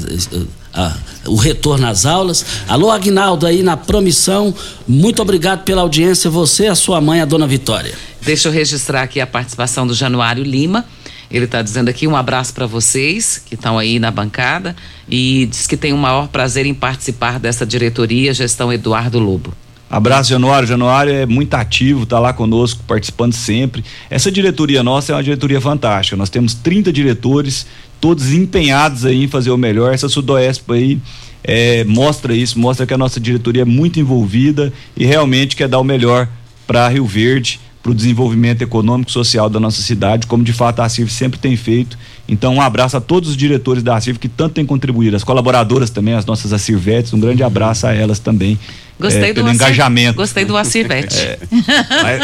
é, 0.74 0.92
o 1.28 1.36
retorno 1.36 1.88
às 1.88 2.06
aulas. 2.06 2.46
Alô, 2.68 2.92
Agnaldo, 2.92 3.46
aí 3.46 3.64
na 3.64 3.78
Promissão. 3.78 4.54
Muito 4.88 5.22
obrigado 5.22 5.64
pela 5.64 5.82
audiência. 5.82 6.30
Você, 6.30 6.68
a 6.68 6.76
sua 6.76 7.02
mãe, 7.02 7.22
a 7.22 7.26
dona 7.26 7.48
Vitória. 7.48 7.94
Deixa 8.22 8.48
eu 8.48 8.52
registrar 8.52 9.04
aqui 9.04 9.20
a 9.20 9.28
participação 9.28 9.86
do 9.86 9.94
Januário 9.94 10.44
Lima. 10.44 10.86
Ele 11.30 11.46
está 11.46 11.62
dizendo 11.62 11.90
aqui 11.90 12.08
um 12.08 12.16
abraço 12.16 12.54
para 12.54 12.66
vocês 12.66 13.42
que 13.46 13.56
estão 13.56 13.78
aí 13.78 14.00
na 14.00 14.12
bancada 14.12 14.76
e 15.10 15.48
diz 15.48 15.68
que 15.68 15.76
tem 15.76 15.92
o 15.92 15.98
maior 15.98 16.28
prazer 16.28 16.66
em 16.66 16.74
participar 16.74 17.40
dessa 17.40 17.66
diretoria 17.66 18.34
gestão 18.34 18.72
Eduardo 18.72 19.20
Lobo. 19.20 19.54
Abraço, 19.90 20.30
Januário. 20.30 20.68
Januário 20.68 21.14
é 21.14 21.26
muito 21.26 21.54
ativo, 21.54 22.04
está 22.04 22.20
lá 22.20 22.34
conosco, 22.34 22.84
participando 22.88 23.34
sempre. 23.34 23.84
Essa 24.10 24.32
diretoria 24.32 24.84
nossa 24.84 25.12
é 25.12 25.16
uma 25.16 25.24
diretoria 25.24 25.62
fantástica. 25.62 26.18
Nós 26.18 26.30
temos 26.30 26.54
30 26.56 26.92
diretores, 26.92 27.68
todos 28.06 28.32
empenhados 28.32 29.04
aí 29.04 29.24
em 29.24 29.28
fazer 29.28 29.50
o 29.50 29.58
melhor. 29.58 29.92
Essa 29.92 30.08
Sudoesp 30.08 30.72
aí 30.72 31.00
é, 31.44 31.84
mostra 31.86 32.36
isso, 32.36 32.60
mostra 32.60 32.86
que 32.86 32.94
a 32.94 32.98
nossa 33.00 33.20
diretoria 33.20 33.64
é 33.64 33.66
muito 33.66 34.00
envolvida 34.00 34.72
e 34.96 35.04
realmente 35.04 35.56
quer 35.56 35.68
dar 35.68 35.80
o 35.80 35.84
melhor 35.84 36.28
para 36.68 36.88
Rio 36.88 37.04
Verde, 37.08 37.60
para 37.82 37.92
o 37.92 37.96
desenvolvimento 37.96 38.62
econômico 38.62 39.10
e 39.10 39.14
social 39.14 39.50
da 39.50 39.60
nossa 39.60 39.82
cidade, 39.82 40.28
como 40.28 40.44
de 40.44 40.54
fato 40.54 40.82
a 40.82 40.88
CIRV 40.90 41.12
sempre 41.12 41.40
tem 41.40 41.58
feito. 41.58 41.98
Então, 42.30 42.54
um 42.54 42.62
abraço 42.62 42.96
a 42.96 43.02
todos 43.02 43.32
os 43.32 43.36
diretores 43.36 43.82
da 43.82 44.00
CIRV 44.00 44.20
que 44.20 44.30
tanto 44.30 44.54
têm 44.54 44.68
contribuído, 44.68 45.16
as 45.16 45.24
colaboradoras 45.24 45.90
também, 45.90 46.14
as 46.14 46.28
nossas 46.28 46.54
Acirvetes, 46.54 47.12
um 47.12 47.20
grande 47.20 47.42
abraço 47.42 47.88
a 47.88 47.94
elas 47.96 48.20
também. 48.20 48.60
Gostei 49.00 49.24
é, 49.24 49.28
do 49.30 49.34
pelo 49.34 49.48
Acir- 49.48 49.56
engajamento. 49.56 50.18
Gostei 50.18 50.46
do 50.46 50.56
Acirvete. 50.56 51.18
É, 51.18 51.40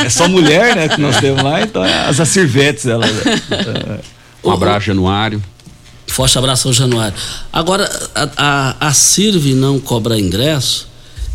é 0.05 0.09
só 0.09 0.27
mulher, 0.27 0.75
né, 0.75 0.89
que 0.89 1.01
nós 1.01 1.19
temos 1.19 1.41
lá, 1.41 1.59
então 1.63 1.83
é 1.83 2.07
as 2.07 2.19
Acirvetes, 2.19 2.85
elas. 2.85 3.09
Um 4.43 4.51
abraço, 4.51 4.85
Januário. 4.87 5.41
Forte 6.11 6.37
abraço 6.37 6.67
ao 6.67 6.73
Januário. 6.73 7.15
Agora, 7.53 7.89
a, 8.13 8.29
a, 8.37 8.87
a 8.87 8.93
Sirve 8.93 9.53
não 9.53 9.79
cobrar 9.79 10.19
ingresso 10.19 10.87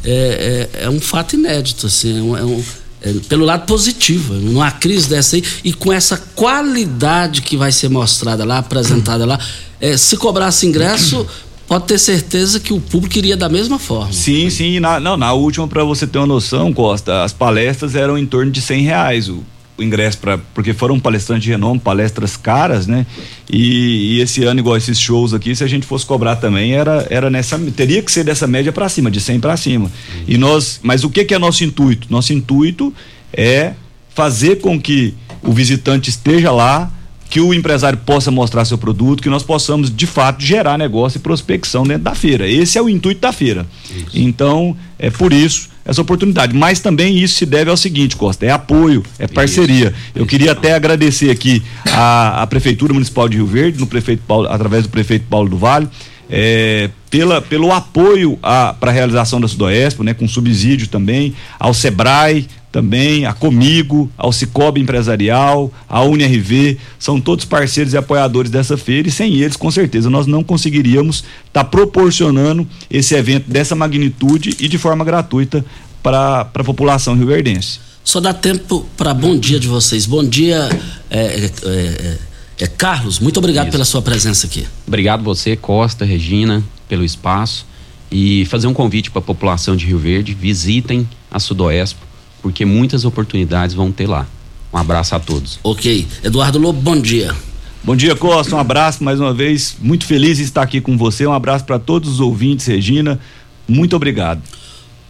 é, 0.05 0.69
é, 0.75 0.85
é, 0.85 0.91
um 0.91 1.01
fato 1.01 1.35
inédito, 1.35 1.87
assim, 1.87 2.19
é 2.19 2.23
um, 2.23 2.37
é 2.37 2.45
um 2.45 2.63
é, 3.01 3.13
pelo 3.29 3.45
lado 3.45 3.67
positivo, 3.67 4.35
numa 4.35 4.71
crise 4.71 5.09
dessa 5.09 5.37
aí, 5.37 5.43
e 5.65 5.73
com 5.73 5.93
essa 5.93 6.17
qualidade 6.35 7.41
que 7.41 7.57
vai 7.57 7.73
ser 7.73 7.89
mostrada 7.89 8.45
lá, 8.45 8.59
apresentada 8.59 9.25
lá, 9.25 9.39
é, 9.81 9.97
se 9.97 10.17
cobrasse 10.17 10.67
ingresso, 10.67 11.27
pode 11.67 11.87
ter 11.87 11.99
certeza 11.99 12.61
que 12.61 12.73
o 12.73 12.81
público 12.81 13.17
iria 13.17 13.37
da 13.37 13.49
mesma 13.49 13.79
forma. 13.79 14.13
Sim, 14.13 14.51
sim. 14.51 14.79
Na, 14.79 15.01
não, 15.01 15.17
na 15.17 15.33
última, 15.33 15.67
para 15.67 15.85
você 15.85 16.07
ter 16.07 16.19
uma 16.19 16.27
noção, 16.27 16.73
Costa, 16.73 17.25
as 17.25 17.33
palestras 17.33 17.95
eram 17.95 18.19
em 18.19 18.27
torno 18.27 18.53
de 18.53 18.61
cem 18.61 18.83
reais. 18.83 19.29
O, 19.29 19.37
o 19.37 19.56
ingresso 19.79 20.19
para 20.19 20.39
porque 20.55 20.73
foram 20.73 20.99
palestrantes 20.99 21.45
de 21.45 21.51
renome, 21.51 21.79
palestras 21.79 22.37
caras, 22.37 22.87
né? 22.87 23.07
E, 23.51 24.17
e, 24.17 24.21
esse 24.21 24.45
ano 24.45 24.61
igual 24.61 24.77
esses 24.77 24.99
shows 24.99 25.35
aqui, 25.35 25.55
se 25.55 25.63
a 25.63 25.67
gente 25.67 25.87
fosse 25.87 26.07
cobrar 26.07 26.37
também 26.37 26.73
era 26.73 27.07
era 27.11 27.31
nessa 27.31 27.59
teria 27.59 28.03
que 28.03 28.11
ser 28.11 28.25
dessa 28.25 28.47
média 28.47 28.73
para 28.73 28.89
cima, 28.89 29.11
de 29.11 29.21
100 29.21 29.41
para 29.41 29.57
cima. 29.57 29.91
E 30.27 30.37
nós, 30.39 30.81
mas 30.83 31.05
o 31.05 31.11
que 31.11 31.25
que 31.25 31.35
é 31.35 31.39
nosso 31.39 31.65
intuito? 31.65 32.07
Nosso 32.11 32.33
intuito 32.33 32.93
é 33.33 33.75
fazer 34.15 34.57
com 34.61 34.81
que 34.81 35.15
o 35.43 35.53
visitante 35.53 36.11
esteja 36.11 36.51
lá, 36.51 36.91
que 37.29 37.41
o 37.41 37.53
empresário 37.53 37.99
possa 37.99 38.31
mostrar 38.31 38.65
seu 38.65 38.79
produto, 38.79 39.23
que 39.23 39.29
nós 39.29 39.43
possamos 39.43 39.95
de 39.95 40.07
fato 40.07 40.43
gerar 40.43 40.79
negócio 40.79 41.19
e 41.19 41.21
prospecção 41.21 41.83
dentro 41.85 42.05
da 42.05 42.15
feira. 42.15 42.49
Esse 42.49 42.79
é 42.79 42.83
o 42.83 42.89
intuito 42.89 43.21
da 43.21 43.33
feira. 43.33 43.67
Isso. 43.85 44.11
Então, 44.15 44.77
é 44.99 45.11
por 45.11 45.33
isso 45.33 45.69
essa 45.85 46.01
oportunidade. 46.01 46.55
Mas 46.55 46.81
também 46.81 47.17
isso 47.19 47.37
se 47.37 47.47
deve 47.47 47.71
ao 47.71 47.77
seguinte, 47.77 48.17
Costa, 48.17 48.45
é 48.45 48.51
apoio, 48.51 49.05
é 49.19 49.27
parceria. 49.27 49.87
Isso, 49.87 49.95
Eu 50.15 50.23
isso. 50.23 50.27
queria 50.27 50.53
até 50.53 50.75
agradecer 50.75 51.31
aqui 51.31 51.63
a, 51.87 52.43
a 52.43 52.47
Prefeitura 52.47 52.93
Municipal 52.93 53.29
de 53.29 53.37
Rio 53.37 53.47
Verde, 53.47 53.79
no 53.79 53.87
prefeito 53.87 54.23
Paulo, 54.27 54.49
através 54.49 54.85
do 54.85 54.89
prefeito 54.89 55.27
Paulo 55.29 55.49
do 55.49 55.57
Vale, 55.57 55.89
é, 56.29 56.91
pela, 57.09 57.41
pelo 57.41 57.73
apoio 57.73 58.39
para 58.81 58.91
a 58.91 58.91
realização 58.91 59.41
da 59.41 59.47
Sudoespo, 59.47 60.03
né, 60.03 60.13
com 60.13 60.27
subsídio 60.27 60.89
também, 60.89 61.35
ao 61.59 61.73
Sebrae, 61.73 62.49
também, 62.77 63.25
a 63.25 63.33
Comigo, 63.33 64.13
ao 64.19 64.31
Cicobi 64.31 64.83
Empresarial, 64.83 65.73
a 65.89 66.03
UniRV, 66.03 66.77
são 66.99 67.19
todos 67.19 67.47
parceiros 67.47 67.95
e 67.95 67.97
apoiadores 67.97 68.51
dessa 68.51 68.77
feira 68.77 69.09
e 69.09 69.11
sem 69.11 69.37
eles, 69.37 69.57
com 69.57 69.71
certeza, 69.71 70.11
nós 70.11 70.27
não 70.27 70.45
conseguiríamos 70.45 71.25
estar 71.47 71.65
tá 71.65 71.65
proporcionando 71.65 72.69
esse 72.91 73.15
evento 73.15 73.49
dessa 73.49 73.75
magnitude 73.75 74.55
e 74.61 74.69
de 74.69 74.77
forma 74.77 75.07
gratuita 75.07 75.65
para 76.03 76.43
a 76.53 76.65
população 76.65 77.15
rioverdense. 77.17 77.81
Só 78.05 78.21
dá 78.21 78.35
tempo 78.35 78.87
para 78.95 79.15
bom 79.15 79.39
dia 79.39 79.59
de 79.59 79.69
vocês. 79.69 80.05
Bom 80.05 80.23
dia, 80.23 80.69
é, 81.09 81.19
é, 81.19 81.51
é, 81.65 82.19
é 82.59 82.67
Carlos, 82.67 83.21
muito 83.21 83.39
obrigado 83.39 83.69
Isso. 83.69 83.73
pela 83.73 83.87
sua 83.87 84.03
presença 84.03 84.47
aqui. 84.47 84.67
Obrigado 84.87 85.25
você, 85.25 85.57
Costa, 85.57 86.05
Regina, 86.05 86.63
pelo 86.87 87.07
espaço 87.07 87.65
e 88.11 88.45
fazer 88.45 88.67
um 88.67 88.75
convite 88.75 89.11
para 89.11 89.21
a 89.21 89.25
população 89.25 89.75
de 89.75 89.87
Rio 89.87 89.99
Verde, 89.99 90.35
visitem 90.35 91.09
a 91.31 91.39
Sudoespo, 91.39 92.06
porque 92.47 92.65
muitas 92.65 93.05
oportunidades 93.05 93.75
vão 93.75 93.91
ter 93.91 94.07
lá. 94.07 94.25
Um 94.73 94.79
abraço 94.79 95.17
a 95.17 95.19
todos. 95.19 95.59
Ok. 95.65 96.07
Eduardo 96.23 96.61
Lobo, 96.61 96.81
bom 96.81 96.97
dia. 96.97 97.35
Bom 97.83 97.97
dia, 97.97 98.15
Costa. 98.15 98.55
Um 98.55 98.59
abraço 98.61 99.03
mais 99.03 99.19
uma 99.19 99.35
vez. 99.35 99.77
Muito 99.81 100.07
feliz 100.07 100.37
de 100.37 100.45
estar 100.45 100.63
aqui 100.63 100.81
com 100.81 100.97
você. 100.97 101.27
Um 101.27 101.33
abraço 101.33 101.65
para 101.65 101.77
todos 101.77 102.09
os 102.09 102.21
ouvintes, 102.21 102.65
Regina. 102.67 103.19
Muito 103.67 103.97
obrigado. 103.97 104.41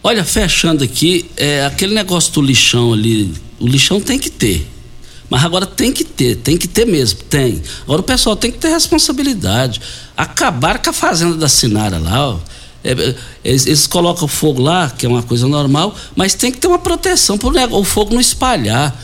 Olha, 0.01 0.25
fechando 0.25 0.83
aqui, 0.83 1.29
é, 1.37 1.63
aquele 1.63 1.93
negócio 1.93 2.33
do 2.33 2.41
lixão 2.41 2.91
ali, 2.91 3.31
o 3.59 3.67
lixão 3.67 4.01
tem 4.01 4.17
que 4.17 4.31
ter. 4.31 4.67
Mas 5.29 5.45
agora 5.45 5.67
tem 5.67 5.93
que 5.93 6.03
ter, 6.03 6.37
tem 6.37 6.57
que 6.57 6.67
ter 6.67 6.87
mesmo, 6.87 7.19
tem. 7.29 7.61
Agora 7.83 8.01
o 8.01 8.03
pessoal 8.03 8.35
tem 8.35 8.51
que 8.51 8.57
ter 8.57 8.69
responsabilidade. 8.69 9.79
Acabar 10.17 10.81
com 10.81 10.89
a 10.89 10.93
fazenda 10.93 11.35
da 11.35 11.47
Sinara 11.47 11.99
lá, 11.99 12.29
ó. 12.29 12.39
É, 12.87 12.91
é, 12.91 13.15
eles, 13.43 13.65
eles, 13.65 13.85
colocam 13.85 14.29
fogo 14.29 14.61
lá, 14.61 14.89
que 14.89 15.05
é 15.05 15.09
uma 15.09 15.21
coisa 15.21 15.45
normal, 15.45 15.93
mas 16.15 16.33
tem 16.33 16.49
que 16.49 16.57
ter 16.57 16.67
uma 16.67 16.79
proteção 16.79 17.37
para 17.37 17.67
o 17.75 17.83
fogo 17.83 18.13
não 18.13 18.21
espalhar. 18.21 18.97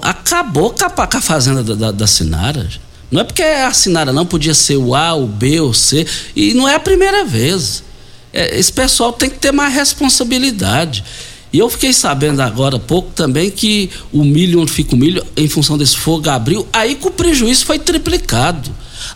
Acabou 0.00 0.70
com 0.70 0.84
a, 0.84 0.90
com 0.90 1.16
a 1.16 1.20
fazenda 1.20 1.64
da, 1.64 1.74
da, 1.74 1.90
da, 1.90 2.06
Sinara. 2.06 2.68
Não 3.10 3.20
é 3.20 3.24
porque 3.24 3.42
é 3.42 3.64
a 3.64 3.72
Sinara, 3.72 4.12
não 4.12 4.24
podia 4.24 4.54
ser 4.54 4.76
o 4.76 4.94
A, 4.94 5.12
o 5.14 5.26
B, 5.26 5.60
o 5.60 5.74
C. 5.74 6.06
E 6.36 6.54
não 6.54 6.68
é 6.68 6.76
a 6.76 6.80
primeira 6.80 7.24
vez. 7.24 7.82
É, 8.32 8.56
esse 8.56 8.72
pessoal 8.72 9.12
tem 9.12 9.28
que 9.28 9.38
ter 9.38 9.50
mais 9.50 9.74
responsabilidade. 9.74 11.02
E 11.52 11.58
eu 11.58 11.68
fiquei 11.68 11.92
sabendo 11.92 12.42
agora 12.42 12.76
há 12.76 12.80
pouco 12.80 13.10
também 13.12 13.50
que 13.50 13.90
o 14.12 14.22
milho, 14.24 14.60
onde 14.60 14.70
fica 14.70 14.94
o 14.94 14.98
milho, 14.98 15.24
em 15.36 15.48
função 15.48 15.76
desse 15.76 15.96
fogo 15.96 16.30
abriu, 16.30 16.66
aí 16.72 16.94
que 16.94 17.08
o 17.08 17.10
prejuízo 17.10 17.64
foi 17.64 17.78
triplicado. 17.78 18.70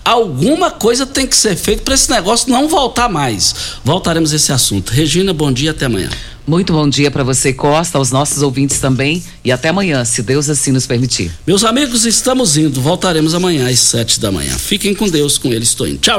Alguma 0.05 0.71
coisa 0.71 1.07
tem 1.07 1.27
que 1.27 1.37
ser 1.37 1.57
feita 1.57 1.83
para 1.83 1.95
esse 1.95 2.11
negócio 2.11 2.51
não 2.51 2.69
voltar 2.69 3.09
mais. 3.09 3.55
Voltaremos 3.85 4.33
a 4.33 4.37
esse 4.37 4.53
assunto. 4.53 4.91
Regina, 4.91 5.33
bom 5.33 5.53
dia, 5.53 5.71
até 5.71 5.87
amanhã. 5.87 6.11
Muito 6.47 6.73
bom 6.73 6.89
dia 6.89 7.11
para 7.11 7.23
você, 7.23 7.53
Costa, 7.53 7.97
aos 7.97 8.11
nossos 8.11 8.43
ouvintes 8.43 8.81
também. 8.81 9.23
E 9.45 9.53
até 9.53 9.69
amanhã, 9.69 10.05
se 10.05 10.23
Deus 10.23 10.49
assim 10.49 10.73
nos 10.73 10.87
permitir. 10.87 11.31
Meus 11.47 11.63
amigos, 11.63 12.05
estamos 12.07 12.57
indo. 12.57 12.81
Voltaremos 12.81 13.35
amanhã 13.35 13.69
às 13.69 13.79
sete 13.79 14.19
da 14.19 14.33
manhã. 14.33 14.59
Fiquem 14.59 14.95
com 14.95 15.09
Deus, 15.09 15.39
com 15.39 15.53
ele 15.53 15.63
estou 15.63 15.87
indo. 15.87 15.99
Tchau. 15.99 16.09